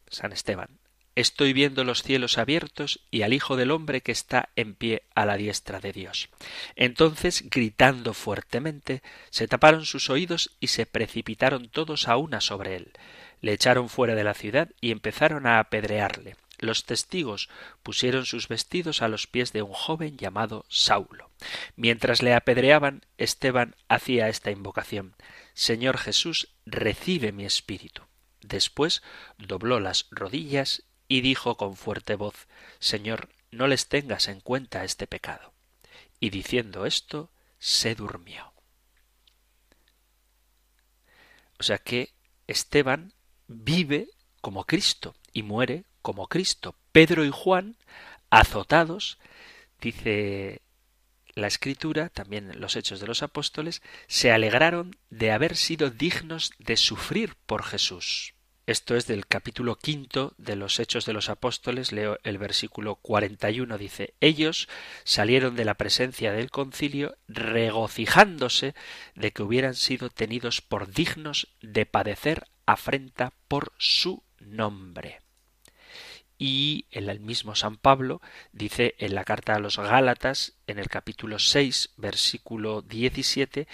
San 0.07 0.31
Esteban, 0.31 0.79
estoy 1.15 1.53
viendo 1.53 1.83
los 1.83 2.03
cielos 2.03 2.37
abiertos 2.37 3.01
y 3.11 3.23
al 3.23 3.33
Hijo 3.33 3.55
del 3.55 3.71
Hombre 3.71 4.01
que 4.01 4.11
está 4.11 4.49
en 4.55 4.75
pie 4.75 5.03
a 5.15 5.25
la 5.25 5.37
diestra 5.37 5.79
de 5.79 5.91
Dios. 5.91 6.29
Entonces, 6.75 7.49
gritando 7.49 8.13
fuertemente, 8.13 9.01
se 9.29 9.47
taparon 9.47 9.85
sus 9.85 10.09
oídos 10.09 10.55
y 10.59 10.67
se 10.67 10.85
precipitaron 10.85 11.69
todos 11.69 12.07
a 12.07 12.17
una 12.17 12.41
sobre 12.41 12.75
él. 12.75 12.91
Le 13.41 13.53
echaron 13.53 13.89
fuera 13.89 14.15
de 14.15 14.23
la 14.23 14.33
ciudad 14.33 14.69
y 14.81 14.91
empezaron 14.91 15.47
a 15.47 15.59
apedrearle. 15.59 16.35
Los 16.59 16.85
testigos 16.85 17.49
pusieron 17.83 18.25
sus 18.25 18.47
vestidos 18.47 19.01
a 19.01 19.07
los 19.07 19.27
pies 19.27 19.53
de 19.53 19.61
un 19.61 19.73
joven 19.73 20.17
llamado 20.17 20.65
Saulo. 20.69 21.31
Mientras 21.75 22.21
le 22.21 22.33
apedreaban, 22.33 23.05
Esteban 23.17 23.75
hacía 23.87 24.29
esta 24.29 24.51
invocación 24.51 25.15
Señor 25.55 25.97
Jesús, 25.97 26.49
recibe 26.65 27.31
mi 27.31 27.45
espíritu. 27.45 28.03
Después 28.41 29.01
dobló 29.37 29.79
las 29.79 30.07
rodillas 30.11 30.83
y 31.07 31.21
dijo 31.21 31.55
con 31.55 31.77
fuerte 31.77 32.15
voz 32.15 32.47
Señor, 32.79 33.29
no 33.51 33.67
les 33.67 33.87
tengas 33.87 34.27
en 34.27 34.41
cuenta 34.41 34.83
este 34.83 35.07
pecado. 35.07 35.53
Y 36.19 36.29
diciendo 36.29 36.85
esto, 36.85 37.31
se 37.57 37.95
durmió. 37.95 38.53
O 41.57 41.63
sea 41.63 41.77
que 41.77 42.13
Esteban 42.47 43.13
vive 43.47 44.09
como 44.41 44.65
Cristo 44.65 45.15
y 45.31 45.43
muere 45.43 45.85
como 46.05 46.27
Cristo. 46.27 46.75
Pedro 46.91 47.25
y 47.25 47.31
Juan, 47.31 47.77
azotados, 48.29 49.17
dice 49.81 50.61
la 51.33 51.47
escritura, 51.47 52.09
también 52.09 52.61
los 52.61 52.75
hechos 52.75 52.99
de 52.99 53.07
los 53.07 53.23
apóstoles, 53.23 53.81
se 54.05 54.31
alegraron 54.31 54.95
de 55.09 55.31
haber 55.31 55.55
sido 55.55 55.89
dignos 55.89 56.51
de 56.59 56.77
sufrir 56.77 57.33
por 57.47 57.63
Jesús. 57.63 58.35
Esto 58.67 58.95
es 58.95 59.07
del 59.07 59.25
capítulo 59.25 59.77
quinto 59.77 60.35
de 60.37 60.55
los 60.55 60.79
Hechos 60.79 61.05
de 61.05 61.13
los 61.13 61.29
Apóstoles, 61.29 61.91
leo 61.91 62.19
el 62.23 62.37
versículo 62.37 62.97
41, 62.97 63.75
dice, 63.79 64.13
ellos 64.21 64.69
salieron 65.05 65.55
de 65.55 65.65
la 65.65 65.73
presencia 65.73 66.33
del 66.33 66.51
concilio 66.51 67.17
regocijándose 67.27 68.75
de 69.15 69.31
que 69.31 69.41
hubieran 69.41 69.73
sido 69.73 70.11
tenidos 70.11 70.61
por 70.61 70.91
dignos 70.91 71.47
de 71.63 71.87
padecer 71.87 72.45
afrenta 72.67 73.33
por 73.47 73.73
su 73.77 74.23
nombre. 74.39 75.24
Y 76.37 76.85
el 76.91 77.19
mismo 77.19 77.55
San 77.55 77.77
Pablo 77.77 78.21
dice 78.51 78.95
en 78.99 79.15
la 79.15 79.23
carta 79.23 79.55
a 79.55 79.59
los 79.59 79.77
Gálatas, 79.77 80.53
en 80.67 80.79
el 80.79 80.89
capítulo 80.89 81.39
6, 81.39 81.91
versículo 81.97 82.81
17, 82.81 83.67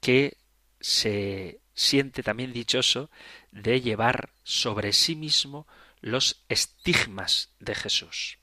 que 0.00 0.36
se 0.80 1.60
siente 1.74 2.22
también 2.22 2.52
dichoso 2.52 3.10
de 3.52 3.80
llevar 3.80 4.30
sobre 4.42 4.92
sí 4.92 5.14
mismo 5.14 5.66
los 6.00 6.44
estigmas 6.48 7.50
de 7.60 7.74
Jesús. 7.74 8.38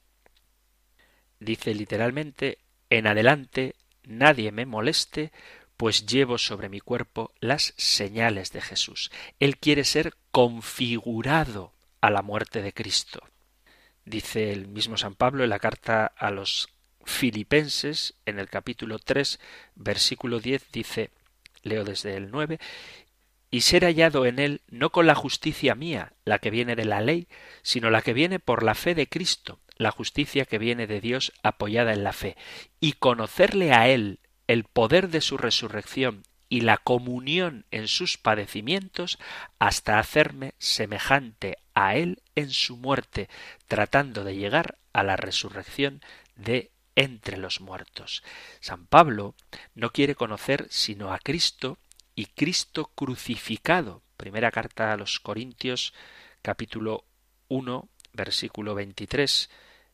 Dice 1.39 1.73
literalmente, 1.73 2.59
en 2.89 3.07
adelante 3.07 3.75
nadie 4.03 4.51
me 4.51 4.65
moleste, 4.65 5.31
pues 5.77 6.05
llevo 6.05 6.37
sobre 6.37 6.69
mi 6.69 6.79
cuerpo 6.79 7.33
las 7.39 7.73
señales 7.77 8.51
de 8.51 8.61
Jesús. 8.61 9.11
Él 9.39 9.57
quiere 9.57 9.83
ser 9.83 10.15
configurado 10.31 11.73
a 11.99 12.09
la 12.09 12.21
muerte 12.21 12.61
de 12.61 12.73
Cristo. 12.73 13.21
Dice 14.05 14.51
el 14.51 14.67
mismo 14.67 14.97
San 14.97 15.15
Pablo 15.15 15.43
en 15.43 15.49
la 15.49 15.57
carta 15.57 16.05
a 16.05 16.29
los 16.29 16.69
filipenses, 17.05 18.13
en 18.27 18.37
el 18.37 18.49
capítulo 18.49 18.99
3, 18.99 19.39
versículo 19.73 20.39
10, 20.39 20.71
dice, 20.71 21.09
leo 21.63 21.83
desde 21.83 22.15
el 22.15 22.29
9, 22.29 22.59
y 23.49 23.61
ser 23.61 23.83
hallado 23.83 24.27
en 24.27 24.37
él 24.37 24.61
no 24.69 24.91
con 24.91 25.07
la 25.07 25.15
justicia 25.15 25.73
mía, 25.73 26.13
la 26.23 26.37
que 26.37 26.51
viene 26.51 26.75
de 26.75 26.85
la 26.85 27.01
ley, 27.01 27.27
sino 27.63 27.89
la 27.89 28.03
que 28.03 28.13
viene 28.13 28.37
por 28.39 28.61
la 28.61 28.75
fe 28.75 28.93
de 28.93 29.07
Cristo, 29.07 29.59
la 29.75 29.89
justicia 29.89 30.45
que 30.45 30.59
viene 30.59 30.85
de 30.85 31.01
Dios 31.01 31.33
apoyada 31.41 31.91
en 31.91 32.03
la 32.03 32.13
fe, 32.13 32.37
y 32.79 32.93
conocerle 32.93 33.73
a 33.73 33.87
él 33.87 34.19
el 34.47 34.65
poder 34.65 35.09
de 35.09 35.21
su 35.21 35.39
resurrección 35.39 36.23
y 36.47 36.61
la 36.61 36.77
comunión 36.77 37.65
en 37.71 37.87
sus 37.87 38.19
padecimientos 38.19 39.17
hasta 39.57 39.97
hacerme 39.97 40.53
semejante 40.59 41.57
a 41.75 41.95
él 41.95 42.23
en 42.35 42.49
su 42.49 42.77
muerte, 42.77 43.29
tratando 43.67 44.23
de 44.23 44.35
llegar 44.35 44.77
a 44.93 45.03
la 45.03 45.15
resurrección 45.17 46.01
de 46.35 46.71
entre 46.95 47.37
los 47.37 47.61
muertos. 47.61 48.23
San 48.61 48.87
Pablo 48.87 49.35
no 49.75 49.91
quiere 49.91 50.15
conocer 50.15 50.67
sino 50.69 51.13
a 51.13 51.19
Cristo 51.19 51.77
y 52.15 52.27
Cristo 52.27 52.91
crucificado. 52.95 54.01
Primera 54.17 54.51
carta 54.51 54.93
a 54.93 54.97
los 54.97 55.19
Corintios 55.19 55.93
capítulo 56.41 57.03
1 57.49 57.89
versículo 58.13 58.75
23 58.75 59.49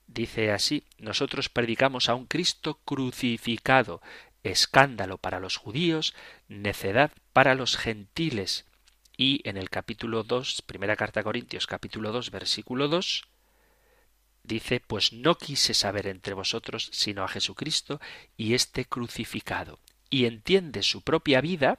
dice 0.07 0.51
así, 0.51 0.83
nosotros 0.97 1.49
predicamos 1.49 2.09
a 2.09 2.15
un 2.15 2.25
Cristo 2.25 2.79
crucificado, 2.85 4.01
escándalo 4.43 5.17
para 5.17 5.39
los 5.39 5.57
judíos, 5.57 6.13
necedad 6.47 7.11
para 7.33 7.55
los 7.55 7.77
gentiles. 7.77 8.65
Y 9.23 9.47
en 9.47 9.55
el 9.55 9.69
capítulo 9.69 10.23
2, 10.23 10.63
primera 10.63 10.95
carta 10.95 11.19
a 11.19 11.23
Corintios, 11.23 11.67
capítulo 11.67 12.11
2, 12.11 12.31
versículo 12.31 12.87
2, 12.87 13.21
dice, 14.41 14.79
pues 14.79 15.13
no 15.13 15.37
quise 15.37 15.75
saber 15.75 16.07
entre 16.07 16.33
vosotros 16.33 16.89
sino 16.91 17.23
a 17.23 17.27
Jesucristo 17.27 18.01
y 18.35 18.55
este 18.55 18.85
crucificado. 18.85 19.77
Y 20.09 20.25
entiende 20.25 20.81
su 20.81 21.03
propia 21.03 21.39
vida 21.39 21.77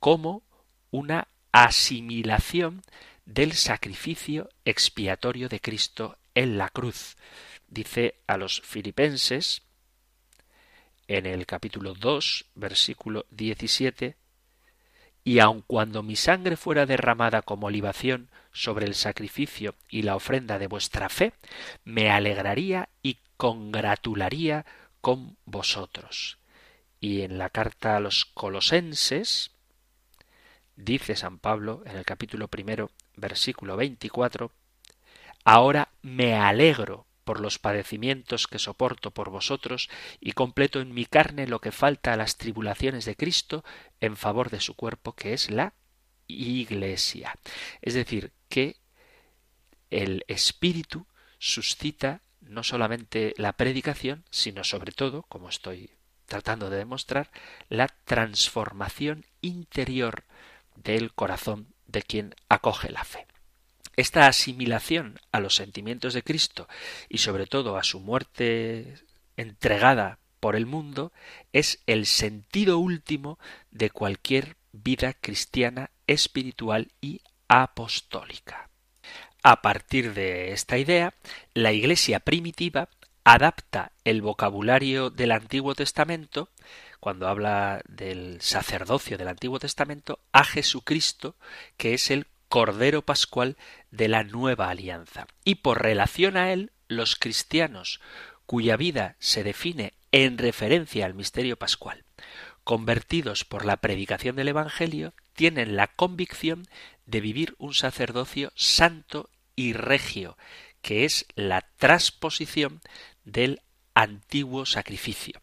como 0.00 0.42
una 0.90 1.28
asimilación 1.52 2.80
del 3.26 3.52
sacrificio 3.52 4.48
expiatorio 4.64 5.50
de 5.50 5.60
Cristo 5.60 6.16
en 6.34 6.56
la 6.56 6.70
cruz. 6.70 7.18
Dice 7.66 8.22
a 8.26 8.38
los 8.38 8.62
filipenses 8.62 9.64
en 11.08 11.26
el 11.26 11.44
capítulo 11.44 11.92
2, 11.92 12.46
versículo 12.54 13.26
17, 13.32 14.16
y 15.28 15.40
aun 15.40 15.60
cuando 15.60 16.02
mi 16.02 16.16
sangre 16.16 16.56
fuera 16.56 16.86
derramada 16.86 17.42
como 17.42 17.68
libación 17.68 18.30
sobre 18.50 18.86
el 18.86 18.94
sacrificio 18.94 19.74
y 19.90 20.00
la 20.00 20.16
ofrenda 20.16 20.58
de 20.58 20.68
vuestra 20.68 21.10
fe, 21.10 21.34
me 21.84 22.10
alegraría 22.10 22.88
y 23.02 23.18
congratularía 23.36 24.64
con 25.02 25.36
vosotros. 25.44 26.38
Y 26.98 27.20
en 27.20 27.36
la 27.36 27.50
carta 27.50 27.98
a 27.98 28.00
los 28.00 28.24
colosenses, 28.24 29.50
Dice 30.76 31.14
San 31.14 31.38
Pablo 31.38 31.82
en 31.84 31.98
el 31.98 32.06
capítulo 32.06 32.48
primero, 32.48 32.90
versículo 33.14 33.76
24, 33.76 34.50
Ahora 35.44 35.90
me 36.00 36.36
alegro 36.36 37.04
por 37.28 37.40
los 37.40 37.58
padecimientos 37.58 38.46
que 38.46 38.58
soporto 38.58 39.10
por 39.10 39.28
vosotros 39.28 39.90
y 40.18 40.32
completo 40.32 40.80
en 40.80 40.94
mi 40.94 41.04
carne 41.04 41.46
lo 41.46 41.60
que 41.60 41.72
falta 41.72 42.14
a 42.14 42.16
las 42.16 42.38
tribulaciones 42.38 43.04
de 43.04 43.16
Cristo 43.16 43.64
en 44.00 44.16
favor 44.16 44.48
de 44.48 44.60
su 44.60 44.72
cuerpo, 44.72 45.12
que 45.12 45.34
es 45.34 45.50
la 45.50 45.74
Iglesia. 46.26 47.36
Es 47.82 47.92
decir, 47.92 48.32
que 48.48 48.76
el 49.90 50.24
Espíritu 50.26 51.06
suscita 51.38 52.22
no 52.40 52.62
solamente 52.62 53.34
la 53.36 53.52
predicación, 53.52 54.24
sino 54.30 54.64
sobre 54.64 54.92
todo, 54.92 55.24
como 55.24 55.50
estoy 55.50 55.90
tratando 56.24 56.70
de 56.70 56.78
demostrar, 56.78 57.30
la 57.68 57.88
transformación 57.88 59.26
interior 59.42 60.24
del 60.76 61.12
corazón 61.12 61.74
de 61.88 62.00
quien 62.00 62.34
acoge 62.48 62.90
la 62.90 63.04
fe. 63.04 63.27
Esta 63.98 64.28
asimilación 64.28 65.18
a 65.32 65.40
los 65.40 65.56
sentimientos 65.56 66.14
de 66.14 66.22
Cristo 66.22 66.68
y 67.08 67.18
sobre 67.18 67.48
todo 67.48 67.76
a 67.76 67.82
su 67.82 67.98
muerte 67.98 68.94
entregada 69.36 70.20
por 70.38 70.54
el 70.54 70.66
mundo 70.66 71.12
es 71.52 71.82
el 71.88 72.06
sentido 72.06 72.78
último 72.78 73.40
de 73.72 73.90
cualquier 73.90 74.56
vida 74.70 75.14
cristiana 75.14 75.90
espiritual 76.06 76.92
y 77.00 77.22
apostólica. 77.48 78.70
A 79.42 79.62
partir 79.62 80.14
de 80.14 80.52
esta 80.52 80.78
idea, 80.78 81.12
la 81.52 81.72
Iglesia 81.72 82.20
primitiva 82.20 82.88
adapta 83.24 83.90
el 84.04 84.22
vocabulario 84.22 85.10
del 85.10 85.32
Antiguo 85.32 85.74
Testamento 85.74 86.50
cuando 87.00 87.26
habla 87.26 87.82
del 87.88 88.40
sacerdocio 88.42 89.18
del 89.18 89.26
Antiguo 89.26 89.58
Testamento 89.58 90.20
a 90.30 90.44
Jesucristo, 90.44 91.34
que 91.76 91.94
es 91.94 92.12
el 92.12 92.28
Cordero 92.48 93.02
Pascual 93.02 93.56
de 93.90 94.08
la 94.08 94.24
nueva 94.24 94.70
alianza. 94.70 95.26
Y 95.44 95.56
por 95.56 95.82
relación 95.82 96.36
a 96.36 96.52
él, 96.52 96.72
los 96.88 97.16
cristianos, 97.16 98.00
cuya 98.46 98.76
vida 98.76 99.16
se 99.18 99.44
define 99.44 99.94
en 100.12 100.38
referencia 100.38 101.04
al 101.04 101.14
misterio 101.14 101.58
pascual, 101.58 102.04
convertidos 102.64 103.44
por 103.44 103.64
la 103.64 103.76
predicación 103.76 104.36
del 104.36 104.48
Evangelio, 104.48 105.14
tienen 105.34 105.76
la 105.76 105.88
convicción 105.88 106.66
de 107.06 107.20
vivir 107.20 107.54
un 107.58 107.74
sacerdocio 107.74 108.52
santo 108.54 109.30
y 109.54 109.72
regio, 109.72 110.36
que 110.80 111.04
es 111.04 111.26
la 111.34 111.68
transposición 111.76 112.80
del 113.24 113.60
antiguo 113.94 114.64
sacrificio 114.64 115.42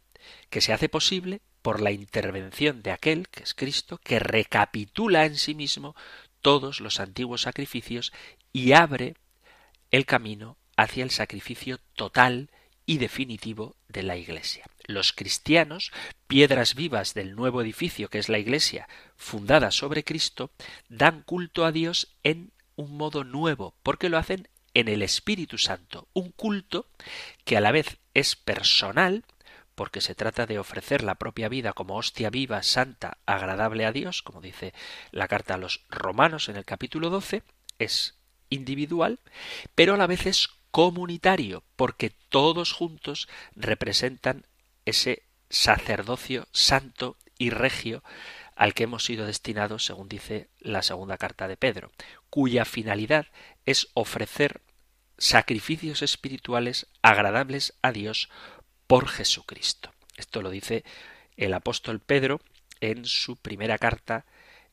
que 0.49 0.61
se 0.61 0.73
hace 0.73 0.89
posible 0.89 1.41
por 1.61 1.81
la 1.81 1.91
intervención 1.91 2.81
de 2.83 2.91
aquel, 2.91 3.27
que 3.29 3.43
es 3.43 3.53
Cristo, 3.53 3.99
que 4.03 4.19
recapitula 4.19 5.25
en 5.25 5.35
sí 5.35 5.55
mismo 5.55 5.95
todos 6.45 6.79
los 6.79 6.99
antiguos 6.99 7.41
sacrificios 7.41 8.13
y 8.53 8.73
abre 8.73 9.15
el 9.89 10.05
camino 10.05 10.57
hacia 10.77 11.03
el 11.03 11.09
sacrificio 11.09 11.79
total 11.95 12.51
y 12.85 12.99
definitivo 12.99 13.75
de 13.87 14.03
la 14.03 14.15
Iglesia. 14.15 14.63
Los 14.85 15.11
cristianos, 15.11 15.91
piedras 16.27 16.75
vivas 16.75 17.15
del 17.15 17.35
nuevo 17.35 17.63
edificio 17.63 18.09
que 18.09 18.19
es 18.19 18.29
la 18.29 18.37
Iglesia, 18.37 18.87
fundada 19.15 19.71
sobre 19.71 20.03
Cristo, 20.03 20.51
dan 20.87 21.23
culto 21.23 21.65
a 21.65 21.71
Dios 21.71 22.15
en 22.21 22.51
un 22.75 22.95
modo 22.95 23.23
nuevo, 23.23 23.73
porque 23.81 24.09
lo 24.09 24.19
hacen 24.19 24.47
en 24.75 24.87
el 24.87 25.01
Espíritu 25.01 25.57
Santo, 25.57 26.07
un 26.13 26.29
culto 26.29 26.87
que 27.43 27.57
a 27.57 27.61
la 27.61 27.71
vez 27.71 27.97
es 28.13 28.35
personal, 28.35 29.25
porque 29.75 30.01
se 30.01 30.15
trata 30.15 30.45
de 30.45 30.57
ofrecer 30.57 31.03
la 31.03 31.15
propia 31.15 31.49
vida 31.49 31.73
como 31.73 31.97
hostia 31.97 32.29
viva, 32.29 32.63
santa, 32.63 33.17
agradable 33.25 33.85
a 33.85 33.91
Dios, 33.91 34.23
como 34.23 34.41
dice 34.41 34.73
la 35.11 35.27
carta 35.27 35.55
a 35.55 35.57
los 35.57 35.83
romanos 35.89 36.49
en 36.49 36.55
el 36.55 36.65
capítulo 36.65 37.09
12, 37.09 37.43
es 37.77 38.15
individual, 38.49 39.19
pero 39.75 39.93
a 39.93 39.97
la 39.97 40.07
vez 40.07 40.25
es 40.25 40.49
comunitario, 40.71 41.63
porque 41.75 42.09
todos 42.29 42.73
juntos 42.73 43.27
representan 43.55 44.45
ese 44.85 45.23
sacerdocio 45.49 46.47
santo 46.51 47.17
y 47.37 47.49
regio 47.49 48.03
al 48.55 48.73
que 48.73 48.83
hemos 48.83 49.03
sido 49.05 49.25
destinados, 49.25 49.85
según 49.85 50.07
dice 50.07 50.49
la 50.59 50.81
segunda 50.81 51.17
carta 51.17 51.47
de 51.47 51.57
Pedro, 51.57 51.91
cuya 52.29 52.65
finalidad 52.65 53.27
es 53.65 53.89
ofrecer 53.93 54.61
sacrificios 55.17 56.01
espirituales 56.01 56.87
agradables 57.01 57.73
a 57.81 57.91
Dios 57.91 58.29
por 58.87 59.07
Jesucristo. 59.07 59.93
Esto 60.17 60.41
lo 60.41 60.49
dice 60.49 60.83
el 61.37 61.53
apóstol 61.53 61.99
Pedro 61.99 62.41
en 62.79 63.05
su 63.05 63.35
primera 63.35 63.77
carta 63.77 64.25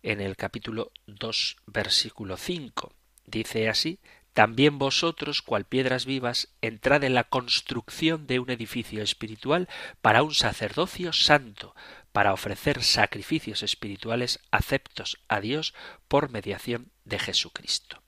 en 0.02 0.20
el 0.20 0.36
capítulo 0.36 0.92
2 1.06 1.56
versículo 1.66 2.36
5. 2.36 2.92
Dice 3.26 3.68
así, 3.68 3.98
también 4.32 4.78
vosotros, 4.78 5.42
cual 5.42 5.66
piedras 5.66 6.06
vivas, 6.06 6.48
entrad 6.62 7.04
en 7.04 7.14
la 7.14 7.24
construcción 7.24 8.26
de 8.26 8.38
un 8.38 8.50
edificio 8.50 9.02
espiritual 9.02 9.68
para 10.00 10.22
un 10.22 10.34
sacerdocio 10.34 11.12
santo, 11.12 11.74
para 12.12 12.32
ofrecer 12.32 12.82
sacrificios 12.82 13.62
espirituales 13.62 14.40
aceptos 14.50 15.18
a 15.28 15.40
Dios 15.40 15.74
por 16.08 16.30
mediación 16.30 16.90
de 17.04 17.18
Jesucristo. 17.18 18.02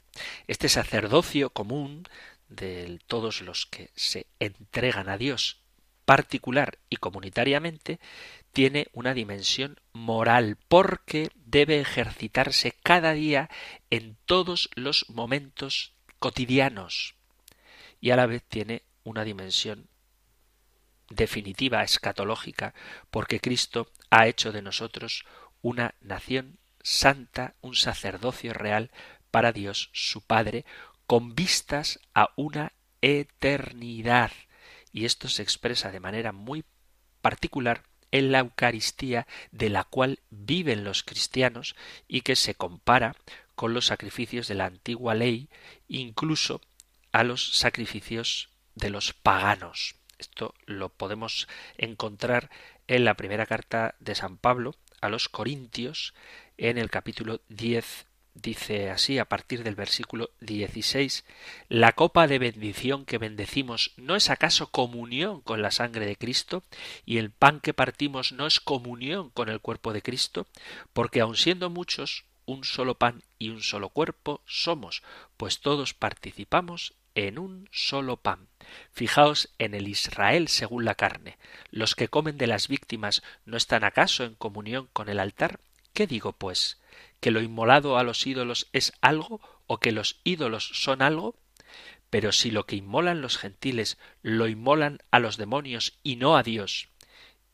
Este 0.47 0.69
sacerdocio 0.69 1.51
común 1.51 2.09
de 2.49 3.01
todos 3.07 3.43
los 3.43 3.67
que 3.67 3.91
se 3.95 4.27
entregan 4.39 5.09
a 5.09 5.19
Dios 5.19 5.64
particular 6.05 6.79
y 6.89 6.97
comunitariamente 6.97 8.01
tiene 8.53 8.89
una 8.93 9.15
dimensión 9.15 9.81
moral 9.93 10.57
porque 10.69 11.31
debe 11.35 11.81
ejercitarse 11.81 12.75
cada 12.83 13.13
día 13.13 13.51
en 13.91 14.17
todos 14.27 14.71
los 14.75 15.09
momentos 15.09 15.93
cotidianos 16.19 17.17
y 18.01 18.11
a 18.11 18.17
la 18.17 18.27
vez 18.27 18.43
tiene 18.45 18.83
una 19.03 19.25
dimensión 19.25 19.89
definitiva 21.11 21.83
escatológica 21.83 22.75
porque 23.11 23.41
Cristo 23.41 23.91
ha 24.11 24.27
hecho 24.27 24.53
de 24.53 24.63
nosotros 24.63 25.25
una 25.63 25.95
nación 26.01 26.59
santa, 26.83 27.55
un 27.63 27.75
sacerdocio 27.75 28.53
real 28.53 28.91
para 29.31 29.53
Dios 29.53 29.91
su 29.93 30.21
Padre, 30.21 30.65
con 31.07 31.35
vistas 31.35 31.99
a 32.15 32.31
una 32.37 32.73
eternidad. 33.01 34.31
Y 34.95 35.07
esto 35.07 35.29
se 35.29 35.43
expresa 35.43 35.91
de 35.91 35.99
manera 35.99 36.31
muy 36.31 36.65
particular 37.21 37.83
en 38.13 38.31
la 38.31 38.39
Eucaristía 38.39 39.27
de 39.51 39.69
la 39.69 39.83
cual 39.83 40.21
viven 40.31 40.85
los 40.85 41.03
cristianos 41.03 41.75
y 42.07 42.21
que 42.21 42.37
se 42.37 42.55
compara 42.55 43.17
con 43.57 43.75
los 43.75 43.87
sacrificios 43.87 44.47
de 44.47 44.55
la 44.55 44.67
antigua 44.67 45.17
ley, 45.17 45.51
incluso 45.89 46.61
a 47.11 47.25
los 47.25 47.57
sacrificios 47.57 48.51
de 48.77 48.91
los 48.91 49.13
paganos. 49.13 49.97
Esto 50.19 50.55
lo 50.65 50.91
podemos 50.91 51.49
encontrar 51.77 52.49
en 52.87 53.05
la 53.05 53.15
primera 53.15 53.47
carta 53.47 53.97
de 53.99 54.15
San 54.15 54.39
Pablo 54.39 54.77
a 55.01 55.09
los 55.09 55.29
Corintios, 55.29 56.15
en 56.57 56.79
el 56.79 56.89
capítulo 56.89 57.41
10 57.49 58.07
dice 58.35 58.91
así 58.91 59.19
a 59.19 59.25
partir 59.25 59.63
del 59.63 59.75
versículo 59.75 60.31
16, 60.41 61.25
La 61.69 61.93
copa 61.93 62.27
de 62.27 62.39
bendición 62.39 63.05
que 63.05 63.19
bendecimos 63.19 63.93
no 63.97 64.17
es 64.17 64.31
acaso 64.31 64.71
comunión 64.71 65.41
con 65.41 65.63
la 65.63 65.71
sangre 65.71 66.07
de 66.07 66.17
Cristo, 66.17 66.63
y 67.07 67.19
el 67.19 67.31
pan 67.31 67.61
que 67.61 67.75
partimos 67.75 68.33
no 68.33 68.47
es 68.47 68.61
comunión 68.61 69.31
con 69.31 69.49
el 69.49 69.61
cuerpo 69.61 69.93
de 69.93 70.03
Cristo, 70.03 70.47
porque 70.93 71.21
aun 71.21 71.37
siendo 71.37 71.71
muchos, 71.71 72.25
un 72.47 72.65
solo 72.65 72.97
pan 72.97 73.23
y 73.39 73.49
un 73.49 73.63
solo 73.63 73.89
cuerpo 73.89 74.43
somos, 74.47 75.03
pues 75.37 75.61
todos 75.61 75.95
participamos 75.95 76.95
en 77.15 77.39
un 77.39 77.69
solo 77.73 78.17
pan. 78.17 78.49
Fijaos 78.93 79.51
en 79.59 79.75
el 79.75 79.89
Israel 79.89 80.49
según 80.49 80.85
la 80.85 80.95
carne. 80.95 81.39
¿Los 81.71 81.95
que 81.95 82.09
comen 82.09 82.39
de 82.39 82.47
las 82.47 82.69
víctimas 82.69 83.23
no 83.45 83.57
están 83.57 83.85
acaso 83.85 84.25
en 84.25 84.35
comunión 84.35 84.89
con 84.93 85.09
el 85.09 85.21
altar? 85.21 85.61
¿Qué 85.93 86.07
digo, 86.07 86.33
pues? 86.33 86.79
¿Que 87.25 87.31
lo 87.31 87.41
inmolado 87.41 87.97
a 87.97 88.03
los 88.03 88.27
ídolos 88.27 88.69
es 88.75 88.93
algo 89.01 89.41
o 89.67 89.81
que 89.81 89.93
los 89.93 90.21
ídolos 90.25 90.69
son 90.75 91.01
algo? 91.01 91.39
Pero 92.11 92.33
si 92.33 92.51
lo 92.51 92.67
que 92.67 92.77
inmolan 92.77 93.23
los 93.23 93.39
gentiles 93.39 93.97
lo 94.21 94.47
inmolan 94.47 94.99
a 95.11 95.21
los 95.21 95.39
demonios 95.39 95.99
y 96.03 96.17
no 96.17 96.37
a 96.37 96.43
Dios, 96.43 96.91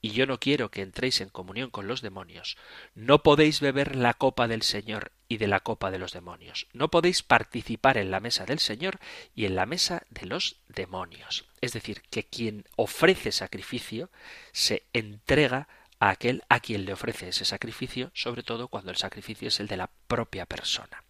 y 0.01 0.11
yo 0.11 0.27
no 0.27 0.41
quiero 0.41 0.73
que 0.73 0.83
entréis 0.83 1.21
en 1.21 1.29
comunión 1.29 1.71
con 1.71 1.87
los 1.87 2.03
demonios, 2.03 2.57
no 2.97 3.23
podéis 3.23 3.61
beber 3.61 3.95
la 3.95 4.15
copa 4.15 4.49
del 4.49 4.63
Señor 4.63 5.13
y 5.29 5.37
de 5.37 5.47
la 5.47 5.61
copa 5.61 5.93
de 5.93 6.01
los 6.01 6.13
demonios. 6.13 6.67
No 6.73 6.91
podéis 6.91 7.23
participar 7.23 7.97
en 7.97 8.11
la 8.11 8.19
mesa 8.19 8.47
del 8.47 8.59
Señor 8.59 8.99
y 9.37 9.45
en 9.45 9.55
la 9.55 9.67
mesa 9.67 10.03
de 10.11 10.27
los 10.27 10.57
demonios. 10.67 11.47
Es 11.61 11.75
decir, 11.75 12.03
que 12.11 12.27
quien 12.27 12.65
ofrece 12.75 13.31
sacrificio 13.31 14.11
se 14.51 14.89
entrega 14.93 15.69
a 16.01 16.11
aquel 16.11 16.43
a 16.49 16.61
quien 16.61 16.85
le 16.85 16.93
ofrece 16.93 17.29
ese 17.29 17.45
sacrificio, 17.45 18.11
sobre 18.15 18.43
todo 18.43 18.69
cuando 18.69 18.91
el 18.91 18.97
sacrificio 18.97 19.49
es 19.49 19.61
el 19.61 19.69
de 19.69 19.77
la 19.77 19.91
propia 20.09 20.47
persona. 20.47 21.05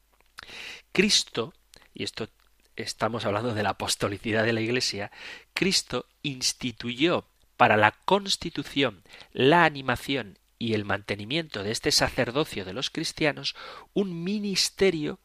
Cristo, 0.92 1.54
y 1.94 2.02
esto 2.02 2.28
estamos 2.76 3.24
hablando 3.24 3.54
de 3.54 3.62
la 3.62 3.70
apostolicidad 3.70 4.44
de 4.44 4.52
la 4.52 4.60
Iglesia, 4.60 5.10
Cristo 5.54 6.06
instituyó 6.22 7.26
para 7.56 7.76
la 7.76 7.92
constitución, 7.92 9.02
la 9.32 9.64
animación 9.64 10.38
y 10.58 10.74
el 10.74 10.84
mantenimiento 10.84 11.62
de 11.62 11.70
este 11.70 11.92
sacerdocio 11.92 12.64
de 12.64 12.72
los 12.72 12.90
cristianos 12.90 13.54
un 13.94 14.24
ministerio 14.24 15.20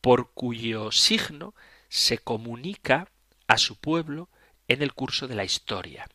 por 0.00 0.32
cuyo 0.32 0.90
signo 0.90 1.54
se 1.88 2.18
comunica 2.18 3.10
a 3.46 3.58
su 3.58 3.76
pueblo 3.76 4.28
en 4.68 4.82
el 4.82 4.94
curso 4.94 5.28
de 5.28 5.34
la 5.34 5.44
historia, 5.44 6.08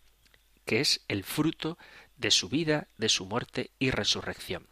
que 0.65 0.79
es 0.79 1.05
el 1.07 1.23
fruto 1.23 1.77
de 2.17 2.31
su 2.31 2.49
vida, 2.49 2.87
de 2.97 3.09
su 3.09 3.25
muerte 3.25 3.71
y 3.79 3.91
resurrección. 3.91 4.67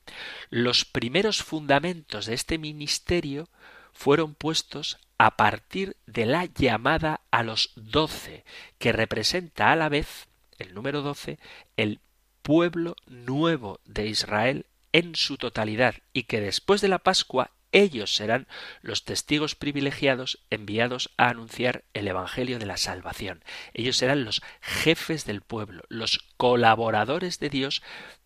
Los 0.49 0.85
primeros 0.85 1.43
fundamentos 1.43 2.25
de 2.25 2.33
este 2.33 2.57
ministerio 2.57 3.49
fueron 3.93 4.35
puestos 4.35 4.97
a 5.17 5.37
partir 5.37 5.95
de 6.05 6.25
la 6.25 6.45
llamada 6.45 7.21
a 7.31 7.43
los 7.43 7.71
doce, 7.75 8.43
que 8.77 8.91
representa 8.91 9.71
a 9.71 9.75
la 9.75 9.89
vez 9.89 10.27
el 10.57 10.73
número 10.73 11.01
12, 11.01 11.39
el 11.77 11.99
pueblo 12.41 12.95
nuevo 13.07 13.79
de 13.85 14.07
Israel 14.07 14.65
en 14.91 15.15
su 15.15 15.37
totalidad 15.37 15.95
y 16.13 16.23
que 16.23 16.39
después 16.39 16.81
de 16.81 16.87
la 16.87 16.99
Pascua 16.99 17.51
ellos 17.72 18.16
serán 18.16 18.47
los 18.82 19.03
testigos 19.03 19.55
privilegiados 19.55 20.39
enviados 20.49 21.11
a 21.18 21.30
anunciar 21.30 21.84
el 21.93 22.07
Evangelio 22.07 22.59
de 22.59 22.66
la 22.66 22.78
salvación. 22.78 23.43
Ellos 23.74 23.97
serán 23.97 24.24
los 24.24 24.41
jefes 24.61 25.26
del 25.26 25.41
pueblo, 25.41 25.84
los 25.89 26.20
colaboradores 26.38 27.39
de 27.39 27.49
Dios 27.49 27.82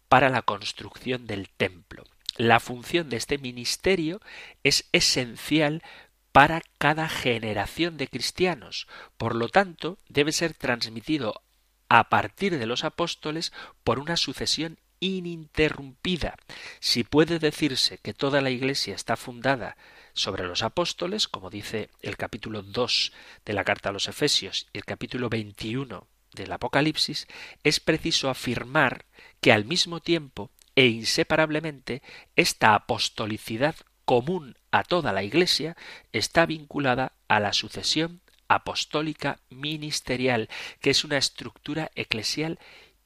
para 0.07 0.29
la 0.29 0.41
construcción 0.41 1.27
del 1.27 1.49
templo. 1.49 2.03
La 2.37 2.59
función 2.59 3.09
de 3.09 3.17
este 3.17 3.37
ministerio 3.37 4.21
es 4.63 4.87
esencial 4.91 5.83
para 6.31 6.61
cada 6.77 7.09
generación 7.09 7.97
de 7.97 8.07
cristianos. 8.07 8.87
Por 9.17 9.35
lo 9.35 9.49
tanto, 9.49 9.97
debe 10.07 10.31
ser 10.31 10.53
transmitido 10.53 11.41
a 11.89 12.09
partir 12.09 12.57
de 12.57 12.65
los 12.65 12.83
apóstoles 12.83 13.51
por 13.83 13.99
una 13.99 14.15
sucesión 14.15 14.77
ininterrumpida. 14.99 16.35
Si 16.79 17.03
puede 17.03 17.39
decirse 17.39 17.97
que 17.97 18.13
toda 18.13 18.41
la 18.41 18.49
Iglesia 18.49 18.95
está 18.95 19.15
fundada 19.15 19.77
sobre 20.13 20.45
los 20.45 20.63
apóstoles, 20.63 21.27
como 21.27 21.49
dice 21.49 21.89
el 22.01 22.17
capítulo 22.17 22.61
2 22.61 23.13
de 23.45 23.53
la 23.53 23.63
carta 23.63 23.89
a 23.89 23.91
los 23.91 24.07
Efesios 24.07 24.67
y 24.73 24.77
el 24.79 24.85
capítulo 24.85 25.29
21 25.29 26.07
del 26.33 26.51
Apocalipsis, 26.51 27.27
es 27.63 27.79
preciso 27.79 28.29
afirmar 28.29 29.05
que 29.41 29.51
al 29.51 29.65
mismo 29.65 29.99
tiempo 29.99 30.51
e 30.75 30.87
inseparablemente 30.87 32.01
esta 32.35 32.73
apostolicidad 32.73 33.75
común 34.05 34.57
a 34.71 34.83
toda 34.83 35.13
la 35.13 35.23
Iglesia 35.23 35.75
está 36.11 36.45
vinculada 36.45 37.13
a 37.27 37.39
la 37.39 37.53
sucesión 37.53 38.21
apostólica 38.47 39.39
ministerial, 39.49 40.49
que 40.81 40.89
es 40.89 41.03
una 41.03 41.17
estructura 41.17 41.91
eclesial 41.95 42.59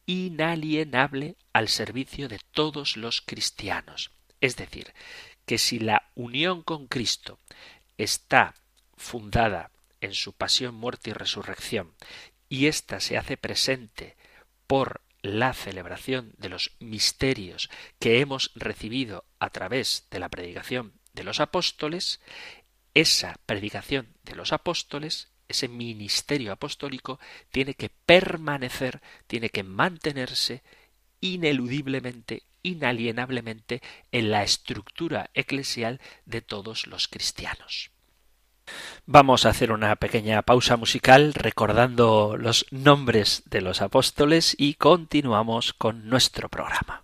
inalienable 0.05 1.37
al 1.53 1.69
servicio 1.69 2.27
de 2.27 2.39
todos 2.51 2.97
los 2.97 3.21
cristianos. 3.21 4.11
Es 4.41 4.55
decir, 4.55 4.93
que 5.45 5.57
si 5.57 5.79
la 5.79 6.09
unión 6.15 6.63
con 6.63 6.87
Cristo 6.87 7.39
está 7.97 8.55
fundada 8.95 9.71
en 10.01 10.13
su 10.13 10.33
pasión, 10.33 10.75
muerte 10.75 11.11
y 11.11 11.13
resurrección, 11.13 11.93
y 12.49 12.67
ésta 12.67 12.99
se 12.99 13.17
hace 13.17 13.37
presente 13.37 14.15
por 14.67 15.01
la 15.21 15.53
celebración 15.53 16.33
de 16.37 16.49
los 16.49 16.75
misterios 16.79 17.69
que 17.99 18.19
hemos 18.19 18.51
recibido 18.55 19.25
a 19.39 19.49
través 19.49 20.07
de 20.11 20.19
la 20.19 20.29
predicación 20.29 20.99
de 21.13 21.23
los 21.23 21.39
apóstoles, 21.39 22.19
esa 22.93 23.39
predicación 23.45 24.15
de 24.23 24.35
los 24.35 24.51
apóstoles 24.51 25.32
ese 25.53 25.67
ministerio 25.67 26.51
apostólico 26.51 27.19
tiene 27.51 27.73
que 27.73 27.89
permanecer, 27.89 29.01
tiene 29.27 29.49
que 29.49 29.63
mantenerse 29.63 30.61
ineludiblemente, 31.21 32.43
inalienablemente 32.63 33.81
en 34.11 34.31
la 34.31 34.43
estructura 34.43 35.29
eclesial 35.33 36.01
de 36.25 36.41
todos 36.41 36.87
los 36.87 37.07
cristianos. 37.07 37.91
Vamos 39.05 39.45
a 39.45 39.49
hacer 39.49 39.71
una 39.71 39.95
pequeña 39.95 40.41
pausa 40.41 40.77
musical 40.77 41.33
recordando 41.33 42.37
los 42.37 42.65
nombres 42.71 43.43
de 43.45 43.61
los 43.61 43.81
apóstoles 43.81 44.55
y 44.57 44.75
continuamos 44.75 45.73
con 45.73 46.07
nuestro 46.07 46.49
programa. 46.49 47.03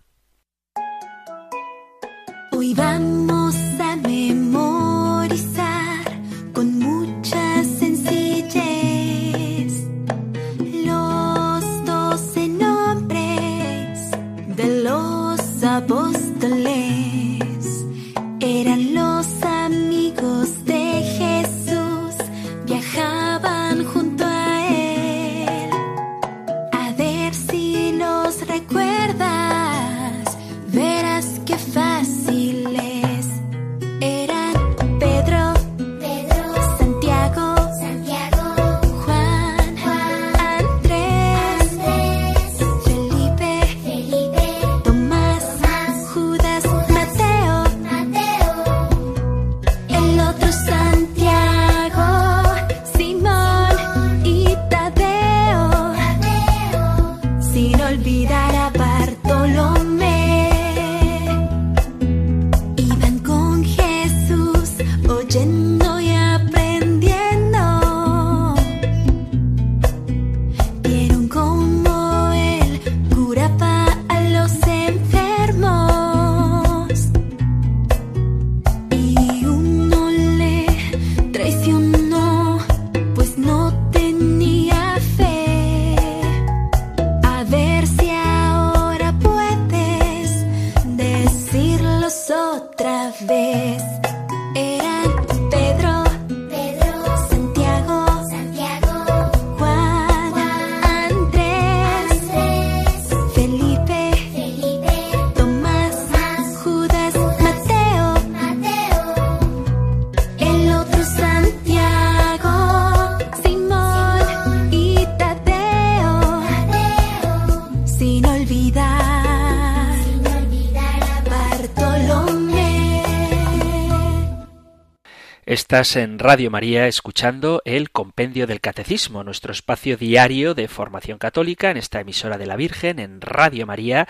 Estás 125.50 125.96
en 125.96 126.20
Radio 126.20 126.48
María 126.48 126.86
escuchando 126.86 127.60
el 127.64 127.90
Compendio 127.90 128.46
del 128.46 128.60
Catecismo, 128.60 129.24
nuestro 129.24 129.50
espacio 129.50 129.96
diario 129.96 130.54
de 130.54 130.68
formación 130.68 131.18
católica 131.18 131.72
en 131.72 131.76
esta 131.76 131.98
emisora 131.98 132.38
de 132.38 132.46
la 132.46 132.54
Virgen, 132.54 133.00
en 133.00 133.20
Radio 133.20 133.66
María, 133.66 134.06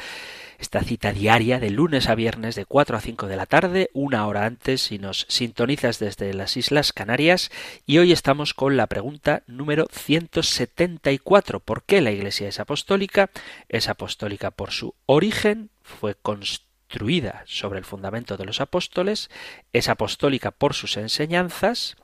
esta 0.58 0.82
cita 0.82 1.14
diaria 1.14 1.58
de 1.58 1.70
lunes 1.70 2.10
a 2.10 2.14
viernes 2.14 2.56
de 2.56 2.66
4 2.66 2.94
a 2.94 3.00
5 3.00 3.26
de 3.26 3.36
la 3.36 3.46
tarde, 3.46 3.88
una 3.94 4.26
hora 4.26 4.44
antes 4.44 4.82
si 4.82 4.98
nos 4.98 5.24
sintonizas 5.30 5.98
desde 5.98 6.34
las 6.34 6.58
Islas 6.58 6.92
Canarias, 6.92 7.50
y 7.86 7.96
hoy 7.96 8.12
estamos 8.12 8.52
con 8.52 8.76
la 8.76 8.86
pregunta 8.86 9.42
número 9.46 9.86
174. 9.90 11.60
¿Por 11.60 11.84
qué 11.84 12.02
la 12.02 12.10
Iglesia 12.10 12.48
es 12.48 12.60
apostólica? 12.60 13.30
Es 13.70 13.88
apostólica 13.88 14.50
por 14.50 14.72
su 14.72 14.94
origen, 15.06 15.70
fue 15.82 16.16
construida 16.16 16.69
construida 16.90 17.44
sobre 17.46 17.78
el 17.78 17.84
fundamento 17.84 18.36
de 18.36 18.44
los 18.44 18.60
apóstoles, 18.60 19.30
es 19.72 19.88
apostólica 19.88 20.50
por 20.50 20.74
sus 20.74 20.96
enseñanzas, 20.96 21.96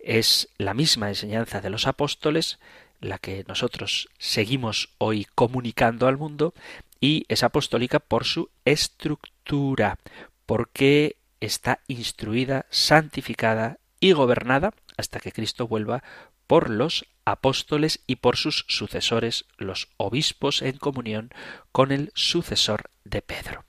es 0.00 0.48
la 0.58 0.74
misma 0.74 1.08
enseñanza 1.08 1.60
de 1.60 1.70
los 1.70 1.86
apóstoles, 1.86 2.58
la 3.00 3.18
que 3.18 3.44
nosotros 3.46 4.08
seguimos 4.18 4.88
hoy 4.98 5.28
comunicando 5.36 6.08
al 6.08 6.18
mundo, 6.18 6.54
y 7.00 7.24
es 7.28 7.44
apostólica 7.44 8.00
por 8.00 8.24
su 8.24 8.50
estructura, 8.64 9.98
porque 10.44 11.16
está 11.40 11.78
instruida, 11.86 12.66
santificada 12.70 13.78
y 14.00 14.10
gobernada 14.10 14.74
hasta 14.96 15.20
que 15.20 15.30
Cristo 15.30 15.68
vuelva 15.68 16.02
por 16.48 16.68
los 16.68 17.06
apóstoles 17.24 18.00
y 18.08 18.16
por 18.16 18.36
sus 18.36 18.64
sucesores, 18.66 19.44
los 19.56 19.88
obispos 19.98 20.62
en 20.62 20.78
comunión 20.78 21.30
con 21.70 21.92
el 21.92 22.10
sucesor 22.14 22.90
de 23.04 23.22
Pedro. 23.22 23.64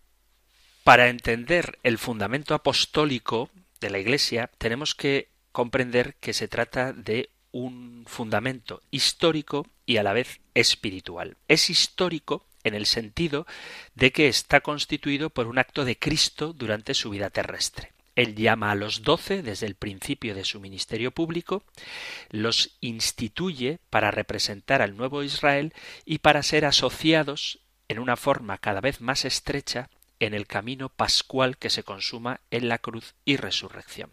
Para 0.83 1.07
entender 1.07 1.79
el 1.83 1.97
fundamento 1.97 2.53
apostólico 2.53 3.49
de 3.79 3.89
la 3.89 3.99
Iglesia 3.99 4.51
tenemos 4.57 4.95
que 4.95 5.29
comprender 5.53 6.15
que 6.15 6.33
se 6.33 6.49
trata 6.49 6.91
de 6.91 7.29
un 7.53 8.03
fundamento 8.05 8.81
histórico 8.91 9.65
y 9.85 9.97
a 9.97 10.03
la 10.03 10.11
vez 10.11 10.41
espiritual. 10.53 11.37
Es 11.47 11.69
histórico 11.69 12.45
en 12.65 12.73
el 12.73 12.85
sentido 12.85 13.47
de 13.95 14.11
que 14.11 14.27
está 14.27 14.59
constituido 14.59 15.29
por 15.29 15.47
un 15.47 15.57
acto 15.57 15.85
de 15.85 15.97
Cristo 15.97 16.51
durante 16.51 16.93
su 16.93 17.11
vida 17.11 17.29
terrestre. 17.29 17.93
Él 18.15 18.35
llama 18.35 18.71
a 18.71 18.75
los 18.75 19.03
doce 19.03 19.41
desde 19.41 19.67
el 19.67 19.75
principio 19.75 20.35
de 20.35 20.43
su 20.43 20.59
ministerio 20.59 21.11
público, 21.11 21.63
los 22.29 22.75
instituye 22.81 23.79
para 23.89 24.11
representar 24.11 24.81
al 24.81 24.97
nuevo 24.97 25.23
Israel 25.23 25.73
y 26.05 26.19
para 26.19 26.43
ser 26.43 26.65
asociados 26.65 27.59
en 27.87 27.99
una 27.99 28.17
forma 28.17 28.57
cada 28.57 28.81
vez 28.81 29.01
más 29.01 29.25
estrecha 29.25 29.89
en 30.25 30.33
el 30.33 30.47
camino 30.47 30.89
pascual 30.89 31.57
que 31.57 31.69
se 31.69 31.83
consuma 31.83 32.41
en 32.51 32.69
la 32.69 32.79
cruz 32.79 33.15
y 33.25 33.37
resurrección. 33.37 34.11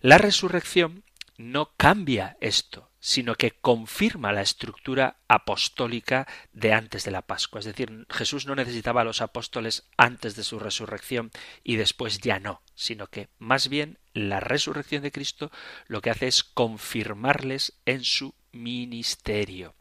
La 0.00 0.18
resurrección 0.18 1.04
no 1.36 1.72
cambia 1.76 2.36
esto, 2.40 2.90
sino 3.00 3.34
que 3.34 3.50
confirma 3.50 4.32
la 4.32 4.42
estructura 4.42 5.16
apostólica 5.26 6.28
de 6.52 6.72
antes 6.72 7.04
de 7.04 7.10
la 7.10 7.22
Pascua. 7.22 7.58
Es 7.58 7.66
decir, 7.66 8.06
Jesús 8.08 8.46
no 8.46 8.54
necesitaba 8.54 9.00
a 9.00 9.04
los 9.04 9.20
apóstoles 9.20 9.88
antes 9.96 10.36
de 10.36 10.44
su 10.44 10.58
resurrección 10.58 11.30
y 11.64 11.76
después 11.76 12.18
ya 12.18 12.38
no, 12.38 12.62
sino 12.74 13.08
que 13.08 13.28
más 13.38 13.68
bien 13.68 13.98
la 14.12 14.40
resurrección 14.40 15.02
de 15.02 15.10
Cristo 15.10 15.50
lo 15.86 16.00
que 16.00 16.10
hace 16.10 16.28
es 16.28 16.44
confirmarles 16.44 17.74
en 17.86 18.04
su 18.04 18.34
ministerio, 18.52 19.74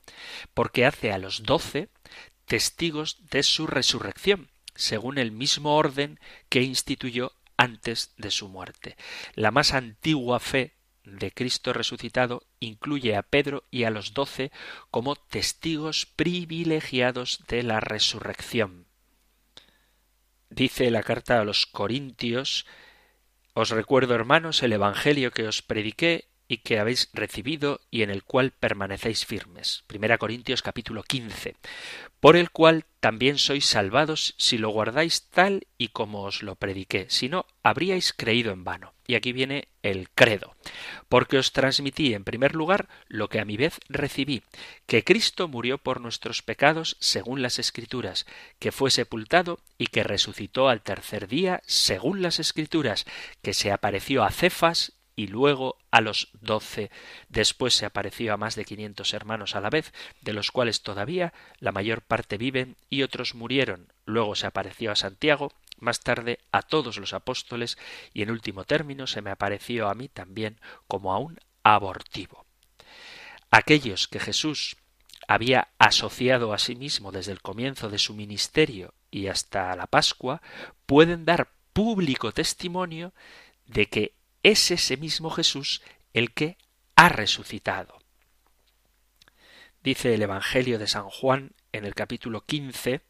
porque 0.54 0.86
hace 0.86 1.12
a 1.12 1.18
los 1.18 1.44
doce 1.44 1.90
testigos 2.46 3.18
de 3.30 3.44
su 3.44 3.68
resurrección 3.68 4.50
según 4.76 5.18
el 5.18 5.32
mismo 5.32 5.76
orden 5.76 6.20
que 6.50 6.62
instituyó 6.62 7.34
antes 7.58 8.14
de 8.18 8.32
su 8.32 8.48
muerte. 8.48 8.98
La 9.36 9.52
más 9.52 9.74
antigua 9.74 10.40
fe 10.40 10.76
de 11.04 11.32
Cristo 11.32 11.74
resucitado 11.74 12.44
incluye 12.60 13.16
a 13.16 13.24
Pedro 13.24 13.64
y 13.72 13.84
a 13.84 13.90
los 13.90 14.14
doce 14.14 14.52
como 14.90 15.16
testigos 15.16 16.06
privilegiados 16.06 17.44
de 17.48 17.64
la 17.64 17.80
resurrección. 17.80 18.88
Dice 20.50 20.92
la 20.92 21.04
carta 21.04 21.40
a 21.40 21.46
los 21.46 21.66
Corintios 21.66 22.66
Os 23.54 23.70
recuerdo, 23.70 24.16
hermanos, 24.16 24.64
el 24.64 24.74
Evangelio 24.74 25.32
que 25.32 25.48
os 25.48 25.62
prediqué 25.62 26.31
y 26.52 26.58
que 26.58 26.80
habéis 26.80 27.10
recibido 27.14 27.80
y 27.92 28.02
en 28.02 28.10
el 28.10 28.24
cual 28.24 28.52
permanecéis 28.52 29.26
firmes. 29.26 29.86
Primera 29.88 30.18
Corintios 30.18 30.62
capítulo 30.62 31.02
15. 31.02 31.56
Por 32.20 32.36
el 32.36 32.52
cual 32.52 32.84
también 33.00 33.38
sois 33.38 33.66
salvados 33.66 34.36
si 34.38 34.58
lo 34.58 34.68
guardáis 34.68 35.30
tal 35.30 35.66
y 35.78 35.88
como 35.88 36.24
os 36.24 36.44
lo 36.44 36.56
prediqué, 36.56 37.06
si 37.08 37.30
no, 37.30 37.46
habríais 37.64 38.12
creído 38.12 38.52
en 38.52 38.66
vano. 38.66 38.94
Y 39.08 39.16
aquí 39.16 39.32
viene 39.32 39.70
el 39.82 40.10
credo. 40.10 40.54
Porque 41.08 41.38
os 41.38 41.54
transmití 41.54 42.14
en 42.14 42.26
primer 42.26 42.54
lugar 42.54 42.90
lo 43.08 43.30
que 43.30 43.40
a 43.40 43.46
mi 43.46 43.56
vez 43.56 43.80
recibí, 43.88 44.44
que 44.88 45.06
Cristo 45.06 45.48
murió 45.48 45.78
por 45.78 46.02
nuestros 46.02 46.42
pecados 46.42 46.98
según 47.00 47.42
las 47.42 47.60
Escrituras, 47.60 48.26
que 48.60 48.74
fue 48.74 48.92
sepultado 48.92 49.60
y 49.78 49.88
que 49.88 50.04
resucitó 50.04 50.68
al 50.68 50.82
tercer 50.82 51.30
día 51.30 51.62
según 51.66 52.22
las 52.22 52.40
Escrituras, 52.40 53.06
que 53.42 53.54
se 53.54 53.72
apareció 53.72 54.26
a 54.26 54.32
Cefas 54.32 55.01
y 55.16 55.28
luego 55.28 55.78
a 55.92 56.02
los 56.02 56.30
doce. 56.42 56.92
Después 57.30 57.74
se 57.74 57.86
apareció 57.86 58.34
a 58.34 58.38
más 58.38 58.56
de 58.56 58.66
quinientos 58.66 59.14
hermanos 59.14 59.56
a 59.56 59.62
la 59.62 59.70
vez, 59.70 59.94
de 60.22 60.34
los 60.34 60.52
cuales 60.52 60.82
todavía 60.82 61.34
la 61.60 61.72
mayor 61.72 62.02
parte 62.02 62.38
viven 62.38 62.78
y 62.90 63.04
otros 63.04 63.36
murieron. 63.36 63.92
Luego 64.06 64.36
se 64.36 64.48
apareció 64.48 64.92
a 64.92 64.96
Santiago, 64.96 65.52
más 65.80 66.00
tarde 66.00 66.40
a 66.52 66.62
todos 66.62 66.98
los 66.98 67.14
apóstoles 67.14 67.78
y 68.14 68.22
en 68.22 68.32
último 68.32 68.64
término 68.64 69.08
se 69.08 69.22
me 69.22 69.32
apareció 69.32 69.90
a 69.90 69.96
mí 69.96 70.08
también 70.08 70.60
como 70.88 71.14
a 71.14 71.18
un 71.18 71.40
abortivo. 71.64 72.46
Aquellos 73.50 74.08
que 74.08 74.20
Jesús 74.20 74.78
había 75.28 75.70
asociado 75.78 76.54
a 76.54 76.58
sí 76.58 76.76
mismo 76.76 77.12
desde 77.12 77.32
el 77.32 77.42
comienzo 77.42 77.90
de 77.90 78.00
su 78.00 78.14
ministerio 78.14 78.94
y 79.12 79.28
hasta 79.28 79.76
la 79.76 79.88
Pascua, 79.88 80.42
pueden 80.86 81.26
dar 81.26 81.50
público 81.74 82.32
testimonio 82.32 83.14
de 83.68 83.88
que 83.88 84.14
es 84.44 84.72
ese 84.72 84.98
mismo 84.98 85.30
Jesús 85.30 85.82
el 86.14 86.34
que 86.34 86.58
ha 86.96 87.10
resucitado. 87.10 88.00
Dice 89.84 90.14
el 90.14 90.22
Evangelio 90.22 90.78
de 90.78 90.88
San 90.88 91.10
Juan 91.10 91.52
en 91.72 91.86
el 91.86 91.96
capítulo 91.96 92.42
15, 92.42 93.02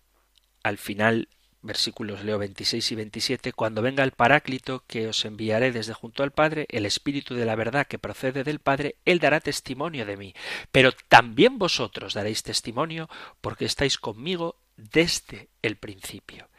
al 0.63 0.77
final 0.77 1.27
versículos 1.61 2.23
leo 2.23 2.39
26 2.39 2.91
y 2.91 2.95
27, 2.95 3.53
cuando 3.53 3.82
venga 3.82 4.03
el 4.03 4.11
Paráclito 4.11 4.84
que 4.88 5.07
os 5.07 5.25
enviaré 5.25 5.71
desde 5.71 5.93
junto 5.93 6.23
al 6.23 6.32
Padre, 6.32 6.65
el 6.69 6.86
Espíritu 6.86 7.36
de 7.36 7.45
la 7.45 7.55
verdad 7.55 7.88
que 7.88 7.99
procede 7.99 8.43
del 8.43 8.59
Padre, 8.59 8.95
Él 9.05 9.19
dará 9.19 9.39
testimonio 9.39 10.05
de 10.05 10.17
mí. 10.17 10.34
Pero 10.71 10.91
también 11.07 11.59
vosotros 11.59 12.13
daréis 12.13 12.43
testimonio 12.43 13.09
porque 13.41 13.65
estáis 13.65 13.97
conmigo 13.97 14.57
desde 14.75 15.49
el 15.61 15.75
principio. 15.75 16.49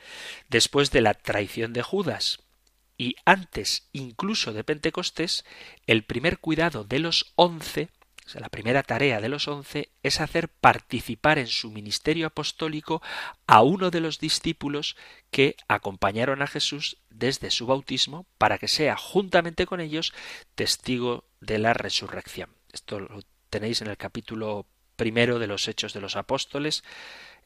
Después 0.49 0.91
de 0.91 1.01
la 1.01 1.15
traición 1.15 1.73
de 1.73 1.83
Judas, 1.83 2.41
y 3.03 3.17
antes 3.25 3.89
incluso 3.93 4.53
de 4.53 4.63
Pentecostés, 4.63 5.45
el 5.89 6.05
primer 6.05 6.39
cuidado 6.39 6.85
de 6.85 7.01
los 7.01 7.33
once, 7.35 7.91
o 8.25 8.29
sea, 8.29 8.41
la 8.41 8.49
primera 8.49 8.85
tarea 8.85 9.21
de 9.21 9.29
los 9.29 9.49
once 9.49 9.91
es 10.05 10.21
hacer 10.21 10.49
participar 10.49 11.41
en 11.41 11.49
su 11.49 11.73
ministerio 11.73 12.29
apostólico 12.29 13.03
a 13.49 13.63
uno 13.63 13.91
de 13.91 13.99
los 13.99 14.21
discípulos 14.21 14.97
que 15.33 15.57
acompañaron 15.67 16.43
a 16.43 16.47
Jesús 16.47 16.99
desde 17.11 17.51
su 17.51 17.67
bautismo 17.67 18.25
para 18.39 18.59
que 18.59 18.69
sea 18.69 18.97
juntamente 18.97 19.67
con 19.67 19.81
ellos 19.81 20.15
testigo 20.55 21.25
de 21.41 21.59
la 21.59 21.75
resurrección. 21.75 22.51
Esto 22.73 23.01
lo 23.01 23.23
tenéis 23.51 23.83
en 23.83 23.89
el 23.89 23.97
capítulo 23.97 24.65
primero 24.95 25.41
de 25.41 25.49
los 25.49 25.67
Hechos 25.67 25.93
de 25.93 26.01
los 26.01 26.15
Apóstoles, 26.15 26.85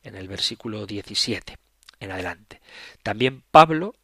en 0.03 0.17
el 0.17 0.29
versículo 0.29 0.85
17 0.85 1.57
en 1.99 2.13
adelante. 2.13 2.61
También 3.03 3.43
Pablo, 3.51 3.95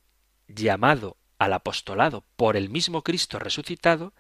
llamado 0.49 1.19
al 1.43 1.55
apostolado 1.55 2.25
por 2.37 2.57
el 2.57 2.71
mismo 2.71 3.03
Cristo 3.03 3.41
resucitado, 3.41 4.13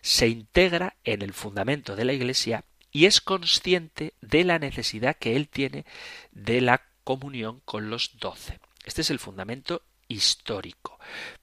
se 0.00 0.28
integra 0.28 0.96
en 1.04 1.20
el 1.20 1.34
fundamento 1.34 1.94
de 1.94 2.06
la 2.06 2.14
Iglesia 2.14 2.64
y 2.90 3.04
es 3.04 3.20
consciente 3.20 4.14
de 4.22 4.44
la 4.44 4.58
necesidad 4.58 5.16
que 5.18 5.36
él 5.36 5.48
tiene 5.48 5.84
de 6.32 6.62
la 6.62 6.80
comunión 7.04 7.60
con 7.66 7.90
los 7.90 8.18
doce. 8.18 8.60
Este 8.86 9.02
es 9.02 9.10
el 9.10 9.18
fundamento 9.18 9.82
histórico. 10.08 10.98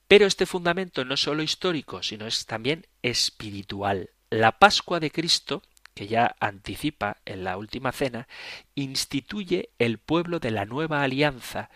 Pero 0.08 0.26
este 0.26 0.44
fundamento 0.44 1.04
no 1.04 1.14
es 1.14 1.20
solo 1.20 1.44
histórico, 1.44 2.02
sino 2.02 2.26
es 2.26 2.44
también 2.44 2.88
espiritual. 3.02 4.10
La 4.30 4.58
Pascua 4.58 4.98
de 4.98 5.12
Cristo, 5.12 5.62
que 5.94 6.08
ya 6.08 6.34
anticipa 6.40 7.18
en 7.24 7.44
la 7.44 7.56
última 7.56 7.92
cena, 7.92 8.26
instituye 8.74 9.70
el 9.78 9.98
pueblo 9.98 10.40
de 10.40 10.50
la 10.50 10.64
nueva 10.64 11.04
alianza 11.04 11.70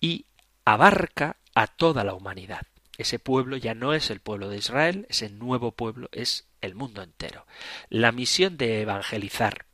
y 0.00 0.24
abarca 0.64 1.36
a 1.54 1.66
toda 1.66 2.04
la 2.04 2.14
humanidad. 2.14 2.62
Ese 2.98 3.18
pueblo 3.18 3.56
ya 3.56 3.74
no 3.74 3.94
es 3.94 4.10
el 4.10 4.20
pueblo 4.20 4.48
de 4.48 4.58
Israel, 4.58 5.06
ese 5.08 5.30
nuevo 5.30 5.72
pueblo 5.72 6.08
es 6.12 6.46
el 6.60 6.74
mundo 6.74 7.02
entero. 7.02 7.46
La 7.88 8.12
misión 8.12 8.56
de 8.56 8.82
evangelizar, 8.82 9.66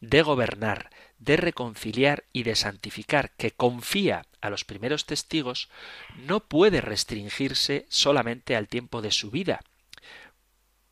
de 0.00 0.22
gobernar, 0.22 0.90
de 1.18 1.36
reconciliar 1.36 2.24
y 2.32 2.42
de 2.42 2.56
santificar 2.56 3.30
que 3.36 3.52
confía 3.52 4.26
a 4.40 4.50
los 4.50 4.64
primeros 4.64 5.06
testigos 5.06 5.70
no 6.16 6.40
puede 6.40 6.80
restringirse 6.80 7.86
solamente 7.88 8.56
al 8.56 8.68
tiempo 8.68 9.00
de 9.00 9.10
su 9.10 9.30
vida. 9.30 9.60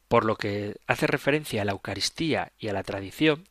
Por 0.09 0.24
lo 0.24 0.37
que 0.37 0.76
hace 0.87 1.07
referencia 1.07 1.62
a 1.62 1.64
la 1.64 1.72
Eucaristía 1.72 2.53
y 2.59 2.68
a 2.68 2.72
la 2.72 2.83
tradición, 2.83 3.49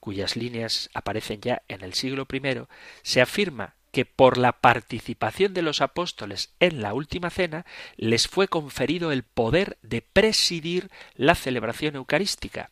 cuyas 0.00 0.36
líneas 0.36 0.90
aparecen 0.94 1.40
ya 1.40 1.62
en 1.68 1.82
el 1.82 1.94
siglo 1.94 2.26
I, 2.32 2.66
se 3.02 3.20
afirma 3.20 3.74
que 3.92 4.04
por 4.04 4.38
la 4.38 4.52
participación 4.52 5.54
de 5.54 5.62
los 5.62 5.80
apóstoles 5.80 6.50
en 6.60 6.82
la 6.82 6.94
última 6.94 7.30
cena 7.30 7.64
les 7.96 8.28
fue 8.28 8.48
conferido 8.48 9.12
el 9.12 9.22
poder 9.22 9.78
de 9.82 10.02
presidir 10.02 10.90
la 11.14 11.34
celebración 11.34 11.96
eucarística. 11.96 12.70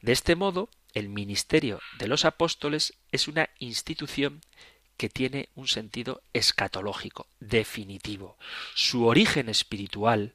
De 0.00 0.12
este 0.12 0.34
modo, 0.34 0.68
el 0.94 1.08
ministerio 1.08 1.80
de 1.98 2.08
los 2.08 2.24
apóstoles 2.24 2.94
es 3.12 3.28
una 3.28 3.50
institución 3.58 4.40
que 4.96 5.08
tiene 5.08 5.50
un 5.54 5.68
sentido 5.68 6.22
escatológico, 6.32 7.26
definitivo. 7.38 8.36
Su 8.74 9.06
origen 9.06 9.48
espiritual 9.48 10.34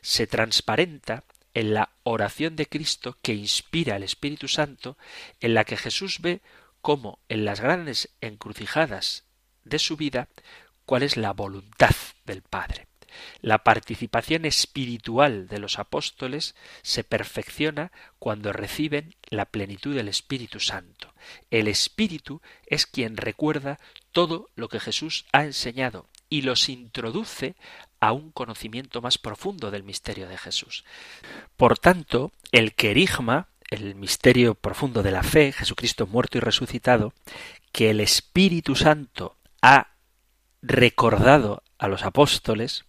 se 0.00 0.26
transparenta 0.26 1.24
en 1.54 1.74
la 1.74 1.90
oración 2.02 2.56
de 2.56 2.66
Cristo 2.66 3.18
que 3.20 3.34
inspira 3.34 3.96
el 3.96 4.02
Espíritu 4.02 4.48
Santo, 4.48 4.96
en 5.40 5.54
la 5.54 5.64
que 5.64 5.76
Jesús 5.76 6.20
ve 6.20 6.40
cómo 6.80 7.18
en 7.28 7.44
las 7.44 7.60
grandes 7.60 8.08
encrucijadas 8.20 9.24
de 9.64 9.78
su 9.78 9.96
vida 9.96 10.28
cuál 10.84 11.02
es 11.02 11.16
la 11.16 11.32
voluntad 11.32 11.94
del 12.24 12.42
Padre. 12.42 12.86
La 13.40 13.58
participación 13.58 14.44
espiritual 14.44 15.46
de 15.46 15.58
los 15.58 15.78
apóstoles 15.78 16.54
se 16.82 17.04
perfecciona 17.04 17.92
cuando 18.18 18.52
reciben 18.52 19.14
la 19.28 19.46
plenitud 19.46 19.94
del 19.94 20.08
Espíritu 20.08 20.60
Santo. 20.60 21.12
El 21.50 21.68
Espíritu 21.68 22.40
es 22.66 22.86
quien 22.86 23.16
recuerda 23.16 23.78
todo 24.12 24.48
lo 24.54 24.68
que 24.68 24.80
Jesús 24.80 25.26
ha 25.32 25.44
enseñado 25.44 26.08
y 26.28 26.42
los 26.42 26.68
introduce 26.68 27.56
a 28.00 28.12
un 28.12 28.30
conocimiento 28.30 29.02
más 29.02 29.18
profundo 29.18 29.70
del 29.70 29.82
misterio 29.82 30.28
de 30.28 30.38
Jesús. 30.38 30.84
Por 31.56 31.78
tanto, 31.78 32.32
el 32.50 32.74
querigma, 32.74 33.48
el 33.70 33.94
misterio 33.94 34.54
profundo 34.54 35.02
de 35.02 35.10
la 35.10 35.22
fe, 35.22 35.52
Jesucristo 35.52 36.06
muerto 36.06 36.38
y 36.38 36.40
resucitado, 36.40 37.12
que 37.70 37.90
el 37.90 38.00
Espíritu 38.00 38.74
Santo 38.74 39.36
ha 39.62 39.92
recordado 40.60 41.62
a 41.78 41.88
los 41.88 42.04
apóstoles, 42.04 42.84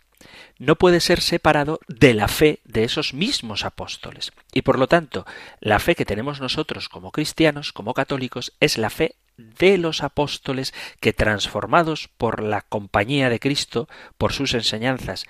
no 0.58 0.76
puede 0.76 1.00
ser 1.00 1.22
separado 1.22 1.80
de 1.88 2.14
la 2.14 2.28
fe 2.28 2.60
de 2.64 2.84
esos 2.84 3.14
mismos 3.14 3.66
apóstoles. 3.66 4.32
Y 4.54 4.62
por 4.62 4.80
lo 4.80 4.88
tanto, 4.88 5.26
la 5.60 5.80
fe 5.80 5.96
que 5.96 6.06
tenemos 6.06 6.40
nosotros 6.40 6.90
como 6.90 7.12
cristianos, 7.12 7.74
como 7.74 7.94
católicos, 7.94 8.54
es 8.60 8.78
la 8.78 8.90
fe 8.90 9.16
de 9.38 9.78
los 9.78 10.04
apóstoles 10.04 10.74
que 11.00 11.14
transformados 11.14 12.10
por 12.18 12.42
la 12.42 12.62
compañía 12.62 13.30
de 13.30 13.40
Cristo, 13.40 13.88
por 14.18 14.34
sus 14.34 14.54
enseñanzas 14.54 15.26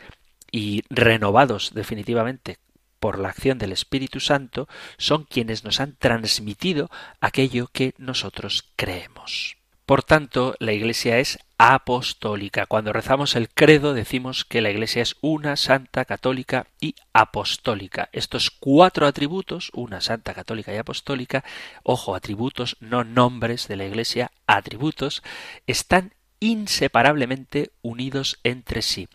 y 0.52 0.84
renovados 0.90 1.74
definitivamente 1.74 2.58
por 3.00 3.20
la 3.20 3.30
acción 3.30 3.58
del 3.58 3.72
Espíritu 3.72 4.20
Santo, 4.20 4.68
son 4.98 5.26
quienes 5.26 5.64
nos 5.64 5.80
han 5.80 5.96
transmitido 5.98 6.90
aquello 7.20 7.68
que 7.68 7.94
nosotros 7.98 8.72
creemos. 8.76 9.58
Por 9.86 10.02
tanto, 10.02 10.56
la 10.60 10.72
Iglesia 10.72 11.20
es 11.20 11.40
apostólica. 11.58 12.66
Cuando 12.66 12.94
rezamos 12.94 13.36
el 13.36 13.50
credo 13.50 13.94
decimos 13.94 14.46
que 14.46 14.62
la 14.62 14.70
Iglesia 14.70 15.02
es 15.02 15.18
una 15.20 15.58
santa 15.58 16.06
católica 16.06 16.68
y 16.80 16.96
apostólica. 17.12 18.10
Estos 18.14 18.50
cuatro 18.50 19.08
atributos, 19.08 19.72
una 19.74 20.00
santa 20.00 20.34
católica 20.34 20.74
y 20.74 20.78
apostólica, 20.78 21.44
ojo, 21.84 22.16
atributos, 22.16 22.78
no 22.80 23.04
nombres 23.04 23.68
de 23.68 23.76
la 23.76 23.86
Iglesia, 23.86 24.32
atributos, 24.48 25.22
están 25.68 26.14
inseparablemente 26.40 27.72
unidos 27.82 28.40
entre 28.44 28.82
sí, 28.82 29.10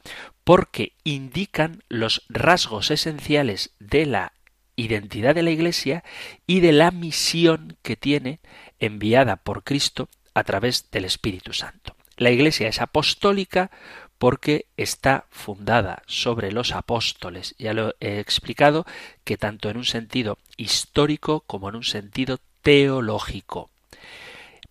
porque 0.45 0.93
indican 1.03 1.83
los 1.89 2.25
rasgos 2.29 2.91
esenciales 2.91 3.75
de 3.79 4.05
la 4.05 4.33
identidad 4.77 5.35
de 5.35 5.43
la 5.43 5.51
Iglesia 5.51 6.05
y 6.47 6.61
de 6.61 6.73
la 6.73 6.91
misión 6.91 7.77
que 7.83 7.97
tiene 7.97 8.41
enviada 8.79 9.37
por 9.37 9.65
Cristo 9.65 10.09
a 10.39 10.45
través 10.45 10.91
del 10.91 11.05
Espíritu 11.05 11.53
Santo. 11.53 11.97
La 12.17 12.31
Iglesia 12.31 12.69
es 12.69 12.81
apostólica 12.81 13.71
porque 14.19 14.67
está 14.77 15.27
fundada 15.31 16.03
sobre 16.07 16.53
los 16.53 16.73
apóstoles. 16.73 17.55
Ya 17.59 17.73
lo 17.73 17.95
he 18.01 18.19
explicado 18.19 18.85
que 19.25 19.37
tanto 19.37 19.71
en 19.71 19.77
un 19.77 19.85
sentido 19.85 20.39
histórico 20.57 21.41
como 21.41 21.69
en 21.69 21.77
un 21.77 21.85
sentido 21.85 22.39
teológico. 22.63 23.71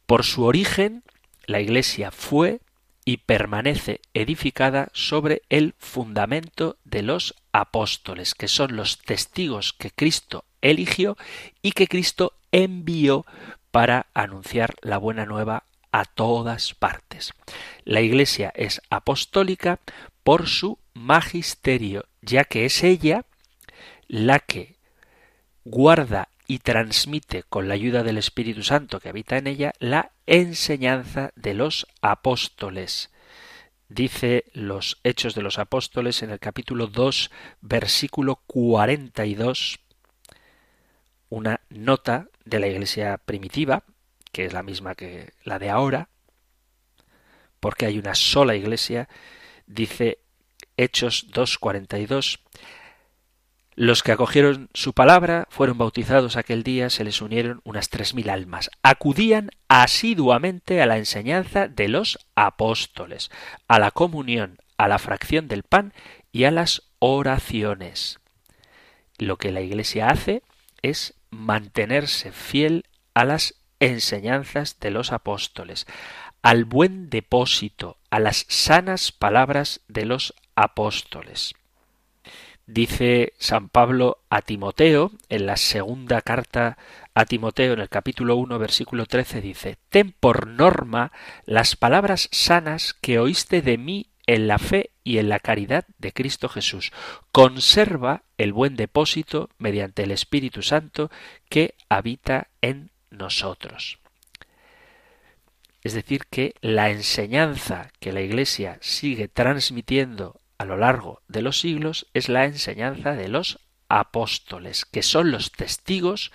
Por 0.05 0.24
su 0.24 0.43
origen, 0.43 1.03
la 1.45 1.61
Iglesia 1.61 2.11
fue 2.11 2.59
y 3.05 3.18
permanece 3.18 4.01
edificada 4.13 4.89
sobre 4.91 5.41
el 5.47 5.76
fundamento 5.80 6.78
de 6.84 7.03
los 7.03 7.36
apóstoles, 7.53 8.36
que 8.36 8.49
son 8.49 8.76
los 8.76 8.99
testigos 8.99 9.72
que 9.72 9.91
Cristo 9.91 10.43
eligió 10.61 11.18
y 11.61 11.72
que 11.72 11.88
Cristo 11.88 12.34
envió 12.51 13.26
para 13.78 14.07
anunciar 14.15 14.73
la 14.82 14.97
buena 14.97 15.28
nueva 15.28 15.65
a 15.91 16.03
todas 16.03 16.73
partes. 16.73 17.32
La 17.84 18.01
Iglesia 18.01 18.51
es 18.55 18.82
apostólica 18.89 19.82
por 20.23 20.47
su 20.47 20.80
magisterio, 20.95 22.05
ya 22.23 22.43
que 22.45 22.65
es 22.65 22.84
ella 22.84 23.25
la 24.07 24.39
que 24.39 24.78
guarda 25.63 26.30
y 26.47 26.57
transmite 26.57 27.43
con 27.43 27.67
la 27.67 27.75
ayuda 27.75 28.01
del 28.01 28.17
Espíritu 28.17 28.63
Santo 28.63 28.99
que 28.99 29.09
habita 29.09 29.38
en 29.38 29.45
ella 29.45 29.73
la 29.78 30.11
enseñanza 30.25 31.30
de 31.36 31.53
los 31.53 31.86
apóstoles. 32.01 33.11
Dice 33.89 34.45
los 34.53 34.97
Hechos 35.03 35.36
de 35.36 35.43
los 35.43 35.59
Apóstoles 35.59 36.23
en 36.23 36.32
el 36.32 36.39
capítulo 36.39 36.88
2, 36.88 37.30
versículo 37.61 38.38
42, 38.47 39.82
una 41.30 41.61
nota 41.69 42.28
de 42.45 42.59
la 42.59 42.67
Iglesia 42.67 43.17
primitiva, 43.17 43.84
que 44.32 44.45
es 44.45 44.53
la 44.53 44.63
misma 44.63 44.95
que 44.95 45.34
la 45.43 45.59
de 45.59 45.69
ahora, 45.69 46.09
porque 47.59 47.86
hay 47.86 47.97
una 47.97 48.15
sola 48.15 48.55
Iglesia, 48.55 49.09
dice 49.65 50.19
Hechos 50.78 51.28
2.42, 51.32 52.39
los 53.75 54.01
que 54.01 54.11
acogieron 54.11 54.69
su 54.73 54.93
palabra 54.93 55.47
fueron 55.51 55.78
bautizados 55.78 56.36
aquel 56.36 56.63
día, 56.63 56.89
se 56.89 57.03
les 57.03 57.21
unieron 57.21 57.61
unas 57.63 57.89
tres 57.89 58.15
mil 58.15 58.32
almas. 58.32 58.71
Acudían 58.82 59.51
asiduamente 59.67 60.82
a 60.82 60.88
la 60.88 60.97
enseñanza 60.97 61.67
de 61.67 61.88
los 61.88 62.17
apóstoles, 62.34 63.30
a 63.67 63.78
la 63.78 63.91
comunión, 63.91 64.57
a 64.78 64.88
la 64.88 64.97
fracción 64.97 65.47
del 65.47 65.61
pan 65.61 65.93
y 66.32 66.45
a 66.45 66.51
las 66.51 66.89
oraciones. 66.97 68.19
Lo 69.19 69.38
que 69.38 69.51
la 69.51 69.61
Iglesia 69.61 70.09
hace 70.09 70.41
es 70.82 71.13
mantenerse 71.30 72.32
fiel 72.32 72.86
a 73.13 73.25
las 73.25 73.55
enseñanzas 73.80 74.80
de 74.80 74.91
los 74.91 75.11
apóstoles, 75.11 75.86
al 76.41 76.65
buen 76.65 77.09
depósito, 77.09 77.97
a 78.09 78.19
las 78.19 78.45
sanas 78.47 79.11
palabras 79.11 79.82
de 79.88 80.05
los 80.05 80.34
apóstoles. 80.55 81.53
Dice 82.65 83.34
San 83.38 83.69
Pablo 83.69 84.19
a 84.30 84.41
Timoteo, 84.41 85.11
en 85.30 85.45
la 85.45 85.55
segunda 85.55 86.21
carta 86.21 86.78
a 87.13 87.25
Timoteo, 87.25 87.73
en 87.73 87.80
el 87.80 87.89
capítulo 87.89 88.36
1, 88.36 88.59
versículo 88.59 89.05
13, 89.05 89.39
dice, 89.39 89.78
Ten 89.89 90.11
por 90.11 90.47
norma 90.47 91.13
las 91.45 91.78
palabras 91.78 92.28
sanas 92.32 92.93
que 92.93 93.19
oíste 93.19 93.61
de 93.61 93.78
mí 93.78 94.07
en 94.28 94.47
la 94.47 94.59
fe 94.59 94.91
y 95.03 95.17
en 95.17 95.30
la 95.30 95.39
caridad 95.39 95.86
de 95.97 96.13
Cristo 96.13 96.49
Jesús. 96.49 96.91
Conserva 97.32 98.23
el 98.38 98.53
buen 98.53 98.75
depósito 98.75 99.49
mediante 99.57 100.03
el 100.03 100.11
Espíritu 100.11 100.61
Santo 100.61 101.09
que 101.49 101.73
habita 101.89 102.49
en 102.61 102.91
nosotros. 103.09 103.99
Es 105.82 105.93
decir, 105.93 106.25
que 106.30 106.53
la 106.61 106.89
enseñanza 106.89 107.91
que 107.99 108.11
la 108.11 108.21
Iglesia 108.21 108.78
sigue 108.82 109.30
transmitiendo 109.30 110.39
a 110.57 110.65
lo 110.65 110.78
largo 110.78 111.21
de 111.28 111.41
los 111.41 111.59
siglos 111.59 112.07
es 112.13 112.30
la 112.30 112.45
enseñanza 112.45 113.13
de 113.13 113.30
los 113.30 113.59
apóstoles, 113.88 114.86
que 114.86 115.01
son 115.01 115.32
los 115.32 115.51
testigos 115.51 116.32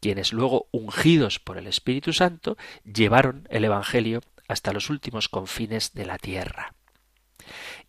quienes 0.00 0.34
luego, 0.34 0.68
ungidos 0.70 1.38
por 1.38 1.56
el 1.56 1.66
Espíritu 1.66 2.12
Santo, 2.12 2.58
llevaron 2.84 3.48
el 3.50 3.64
Evangelio 3.64 4.20
hasta 4.48 4.74
los 4.74 4.90
últimos 4.90 5.30
confines 5.30 5.94
de 5.94 6.04
la 6.04 6.18
tierra. 6.18 6.74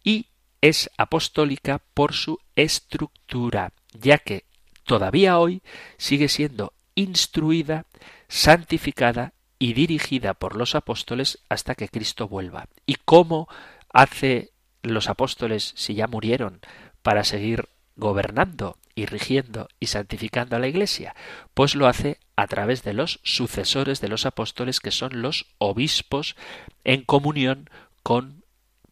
Y 0.03 0.28
es 0.62 0.89
apostólica 0.97 1.82
por 1.93 2.14
su 2.14 2.39
estructura, 2.56 3.74
ya 3.93 4.18
que 4.18 4.45
todavía 4.84 5.38
hoy 5.38 5.62
sigue 5.97 6.28
siendo 6.28 6.74
instruida, 6.95 7.86
santificada 8.28 9.34
y 9.60 9.74
dirigida 9.74 10.34
por 10.34 10.56
los 10.56 10.76
apóstoles 10.76 11.39
hasta 11.49 11.76
que 11.76 11.89
Cristo 11.89 12.28
vuelva. 12.28 12.68
¿Y 12.86 12.95
cómo 12.95 13.47
hace 13.89 14.51
los 14.82 15.10
apóstoles 15.10 15.74
si 15.76 15.95
ya 15.95 16.08
murieron 16.08 16.62
para 17.01 17.24
seguir 17.24 17.70
gobernando 17.95 18.78
y 18.93 19.06
rigiendo 19.06 19.68
y 19.80 19.88
santificando 19.88 20.56
a 20.56 20.60
la 20.60 20.68
Iglesia? 20.68 21.16
Pues 21.53 21.76
lo 21.76 21.88
hace 21.88 22.20
a 22.36 22.47
través 22.47 22.84
de 22.84 22.93
los 22.93 23.20
sucesores 23.24 24.01
de 24.01 24.08
los 24.08 24.26
apóstoles 24.26 24.80
que 24.80 24.91
son 24.91 25.22
los 25.22 25.47
obispos 25.58 26.36
en 26.84 27.03
comunión 27.03 27.70
con 28.03 28.43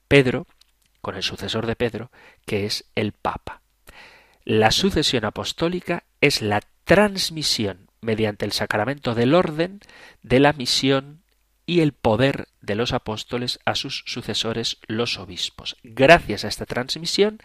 Pedro, 0.08 0.48
con 1.04 1.16
el 1.16 1.22
sucesor 1.22 1.68
de 1.68 1.76
Pedro, 1.76 2.12
que 2.46 2.66
es 2.66 2.86
el 2.96 3.12
Papa. 3.12 3.62
La 4.46 4.72
sucesión 4.72 5.26
apostólica 5.26 6.06
es 6.22 6.42
la 6.42 6.62
transmisión 6.86 7.90
mediante 8.00 8.46
el 8.46 8.54
sacramento 8.54 9.14
del 9.14 9.36
orden 9.36 9.82
de 10.22 10.40
la 10.40 10.54
misión 10.54 11.22
y 11.66 11.82
el 11.82 11.92
poder 11.92 12.48
de 12.62 12.76
los 12.76 12.94
apóstoles 12.94 13.60
a 13.66 13.76
sus 13.76 14.04
sucesores 14.06 14.78
los 14.88 15.20
obispos. 15.20 15.76
Gracias 15.84 16.46
a 16.46 16.48
esta 16.48 16.66
transmisión, 16.66 17.40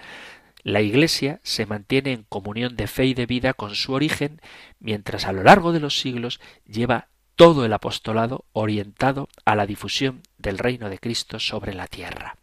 la 0.62 0.80
Iglesia 0.80 1.40
se 1.42 1.66
mantiene 1.66 2.12
en 2.12 2.26
comunión 2.28 2.76
de 2.76 2.86
fe 2.86 3.06
y 3.06 3.14
de 3.14 3.26
vida 3.26 3.54
con 3.54 3.74
su 3.74 3.92
origen, 3.92 4.40
mientras 4.78 5.26
a 5.26 5.32
lo 5.32 5.42
largo 5.42 5.72
de 5.72 5.80
los 5.80 5.98
siglos 5.98 6.40
lleva 6.64 7.08
todo 7.34 7.64
el 7.64 7.72
apostolado 7.72 8.44
orientado 8.52 9.28
a 9.44 9.56
la 9.56 9.66
difusión 9.66 10.22
del 10.38 10.58
reino 10.58 10.88
de 10.88 10.98
Cristo 10.98 11.40
sobre 11.40 11.74
la 11.74 11.88
tierra. 11.88 12.36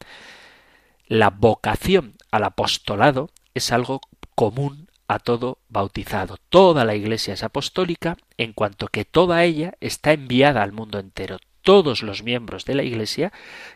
La 1.08 1.30
vocación 1.30 2.16
al 2.32 2.46
apostolado 2.46 3.30
es 3.54 3.72
algo 3.72 4.02
común 4.34 4.90
a 5.08 5.20
todo 5.20 5.60
bautizado. 5.70 6.38
Toda 6.50 6.84
la 6.84 6.96
Iglesia 6.96 7.36
es 7.36 7.44
apostólica 7.44 8.18
en 8.38 8.54
cuanto 8.54 8.88
que 8.88 9.06
toda 9.06 9.44
ella 9.44 9.76
está 9.82 10.14
enviada 10.14 10.64
al 10.64 10.72
mundo 10.72 10.98
entero. 10.98 11.38
Todos 11.62 12.02
los 12.02 12.24
miembros 12.24 12.66
de 12.66 12.76
la 12.76 12.84
Iglesia, 12.84 13.32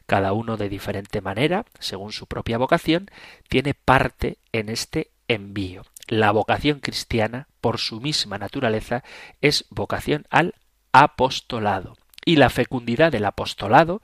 cada 0.07 0.33
uno 0.33 0.57
de 0.57 0.69
diferente 0.69 1.21
manera, 1.21 1.65
según 1.79 2.11
su 2.11 2.25
propia 2.25 2.57
vocación, 2.57 3.09
tiene 3.47 3.73
parte 3.73 4.37
en 4.51 4.69
este 4.69 5.11
envío. 5.27 5.83
La 6.07 6.31
vocación 6.31 6.79
cristiana, 6.79 7.47
por 7.61 7.77
su 7.77 8.01
misma 8.01 8.39
naturaleza, 8.39 9.03
es 9.41 9.65
vocación 9.69 10.25
al 10.31 10.55
apostolado. 10.91 11.95
Y 12.25 12.35
la 12.35 12.49
fecundidad 12.49 13.11
del 13.11 13.25
apostolado, 13.25 14.01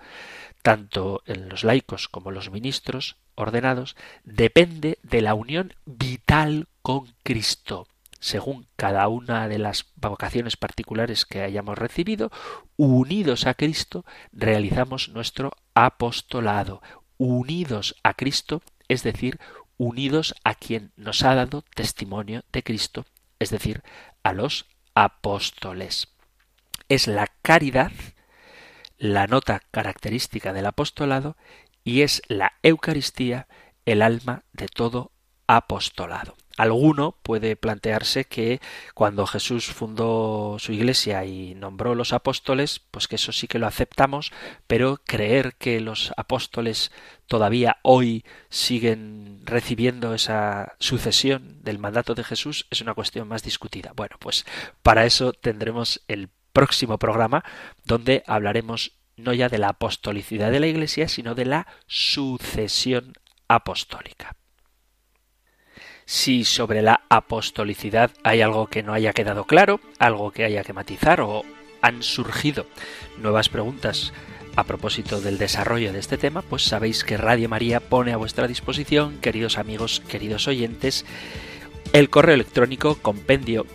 tanto 0.65 1.21
en 1.27 1.47
los 1.47 1.63
laicos 1.63 2.07
como 2.09 2.31
los 2.31 2.49
ministros, 2.49 3.17
ordenados 3.35 3.95
depende 4.23 4.97
de 5.03 5.21
la 5.21 5.35
unión 5.35 5.75
vital 5.85 6.67
con 6.81 7.13
Cristo. 7.21 7.87
Según 8.19 8.65
cada 8.75 9.07
una 9.07 9.47
de 9.47 9.59
las 9.59 9.85
vocaciones 9.95 10.57
particulares 10.57 11.27
que 11.27 11.41
hayamos 11.41 11.77
recibido, 11.77 12.31
unidos 12.77 13.45
a 13.45 13.53
Cristo, 13.53 14.05
realizamos 14.31 15.09
nuestro 15.09 15.51
apostolado. 15.75 16.81
Unidos 17.17 17.95
a 18.01 18.15
Cristo, 18.15 18.63
es 18.87 19.03
decir, 19.03 19.39
unidos 19.77 20.33
a 20.43 20.55
quien 20.55 20.93
nos 20.95 21.21
ha 21.21 21.35
dado 21.35 21.63
testimonio 21.75 22.43
de 22.51 22.63
Cristo, 22.63 23.05
es 23.37 23.51
decir, 23.51 23.83
a 24.23 24.33
los 24.33 24.65
apóstoles. 24.95 26.07
Es 26.89 27.05
la 27.05 27.27
caridad 27.43 27.91
la 29.13 29.27
nota 29.27 29.61
característica 29.71 30.53
del 30.53 30.65
apostolado 30.65 31.37
y 31.83 32.01
es 32.01 32.21
la 32.27 32.53
Eucaristía 32.63 33.47
el 33.85 34.01
alma 34.01 34.43
de 34.53 34.67
todo 34.67 35.11
apostolado. 35.47 36.35
Alguno 36.57 37.17
puede 37.21 37.57
plantearse 37.57 38.25
que 38.25 38.61
cuando 38.93 39.27
Jesús 39.27 39.65
fundó 39.67 40.55
su 40.57 40.71
iglesia 40.71 41.25
y 41.25 41.53
nombró 41.53 41.95
los 41.95 42.13
apóstoles, 42.13 42.79
pues 42.91 43.07
que 43.07 43.17
eso 43.17 43.33
sí 43.33 43.47
que 43.47 43.59
lo 43.59 43.67
aceptamos, 43.67 44.31
pero 44.65 45.01
creer 45.05 45.55
que 45.55 45.81
los 45.81 46.13
apóstoles 46.15 46.91
todavía 47.27 47.77
hoy 47.83 48.23
siguen 48.49 49.41
recibiendo 49.43 50.13
esa 50.13 50.75
sucesión 50.79 51.61
del 51.61 51.77
mandato 51.77 52.15
de 52.15 52.23
Jesús 52.23 52.67
es 52.71 52.81
una 52.81 52.93
cuestión 52.93 53.27
más 53.27 53.43
discutida. 53.43 53.91
Bueno, 53.93 54.15
pues 54.19 54.45
para 54.81 55.05
eso 55.05 55.33
tendremos 55.33 56.01
el 56.07 56.29
próximo 56.55 56.97
programa 56.97 57.43
donde 57.83 58.23
hablaremos 58.25 58.93
no 59.17 59.33
ya 59.33 59.49
de 59.49 59.59
la 59.59 59.69
apostolicidad 59.69 60.51
de 60.51 60.61
la 60.61 60.67
Iglesia, 60.67 61.07
sino 61.07 61.35
de 61.35 61.45
la 61.45 61.67
sucesión 61.85 63.13
apostólica. 63.47 64.35
Si 66.05 66.45
sobre 66.45 66.81
la 66.81 67.01
apostolicidad 67.09 68.11
hay 68.23 68.41
algo 68.41 68.67
que 68.67 68.83
no 68.83 68.93
haya 68.93 69.13
quedado 69.13 69.43
claro, 69.43 69.81
algo 69.99 70.31
que 70.31 70.45
haya 70.45 70.63
que 70.63 70.73
matizar 70.73 71.19
o 71.21 71.43
han 71.81 72.01
surgido 72.03 72.65
nuevas 73.17 73.49
preguntas 73.49 74.13
a 74.55 74.63
propósito 74.63 75.19
del 75.19 75.37
desarrollo 75.37 75.91
de 75.91 75.99
este 75.99 76.17
tema, 76.17 76.41
pues 76.41 76.63
sabéis 76.63 77.03
que 77.03 77.17
Radio 77.17 77.49
María 77.49 77.81
pone 77.81 78.13
a 78.13 78.17
vuestra 78.17 78.47
disposición, 78.47 79.17
queridos 79.19 79.57
amigos, 79.57 80.01
queridos 80.07 80.47
oyentes, 80.47 81.05
el 81.91 82.09
correo 82.09 82.35
electrónico 82.35 82.95
compendio 83.01 83.65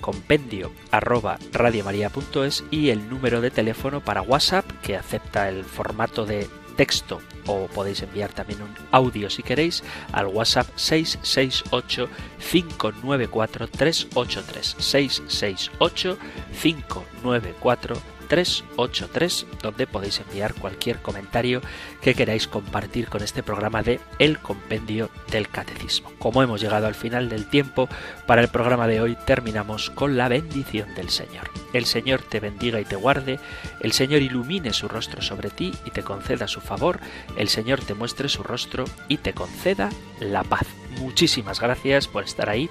compendio 0.00 0.72
arroba 0.90 1.38
radiomaria.es 1.52 2.64
y 2.70 2.90
el 2.90 3.08
número 3.08 3.40
de 3.40 3.50
teléfono 3.50 4.00
para 4.00 4.22
WhatsApp 4.22 4.64
que 4.82 4.96
acepta 4.96 5.48
el 5.48 5.64
formato 5.64 6.26
de 6.26 6.48
texto. 6.76 7.20
O 7.46 7.66
podéis 7.68 8.02
enviar 8.02 8.32
también 8.32 8.62
un 8.62 8.74
audio 8.90 9.30
si 9.30 9.42
queréis 9.42 9.82
al 10.12 10.26
WhatsApp 10.26 10.68
668 10.76 12.08
594 12.38 13.68
383 13.68 14.76
668 14.78 16.18
594 16.60 18.15
383, 18.28 19.46
donde 19.62 19.86
podéis 19.86 20.20
enviar 20.20 20.54
cualquier 20.54 21.00
comentario 21.02 21.60
que 22.00 22.14
queráis 22.14 22.48
compartir 22.48 23.08
con 23.08 23.22
este 23.22 23.42
programa 23.42 23.82
de 23.82 24.00
El 24.18 24.38
Compendio 24.38 25.10
del 25.30 25.48
Catecismo. 25.48 26.12
Como 26.18 26.42
hemos 26.42 26.60
llegado 26.60 26.86
al 26.86 26.94
final 26.94 27.28
del 27.28 27.48
tiempo, 27.48 27.88
para 28.26 28.42
el 28.42 28.48
programa 28.48 28.86
de 28.86 29.00
hoy 29.00 29.16
terminamos 29.26 29.90
con 29.90 30.16
la 30.16 30.28
bendición 30.28 30.94
del 30.94 31.10
Señor. 31.10 31.50
El 31.72 31.86
Señor 31.86 32.22
te 32.22 32.40
bendiga 32.40 32.80
y 32.80 32.84
te 32.84 32.96
guarde, 32.96 33.38
el 33.80 33.92
Señor 33.92 34.22
ilumine 34.22 34.72
su 34.72 34.88
rostro 34.88 35.22
sobre 35.22 35.50
ti 35.50 35.72
y 35.84 35.90
te 35.90 36.02
conceda 36.02 36.48
su 36.48 36.60
favor, 36.60 37.00
el 37.36 37.48
Señor 37.48 37.80
te 37.80 37.94
muestre 37.94 38.28
su 38.28 38.42
rostro 38.42 38.84
y 39.08 39.18
te 39.18 39.32
conceda 39.32 39.90
la 40.20 40.42
paz. 40.42 40.66
Muchísimas 40.98 41.60
gracias 41.60 42.08
por 42.08 42.24
estar 42.24 42.48
ahí, 42.48 42.70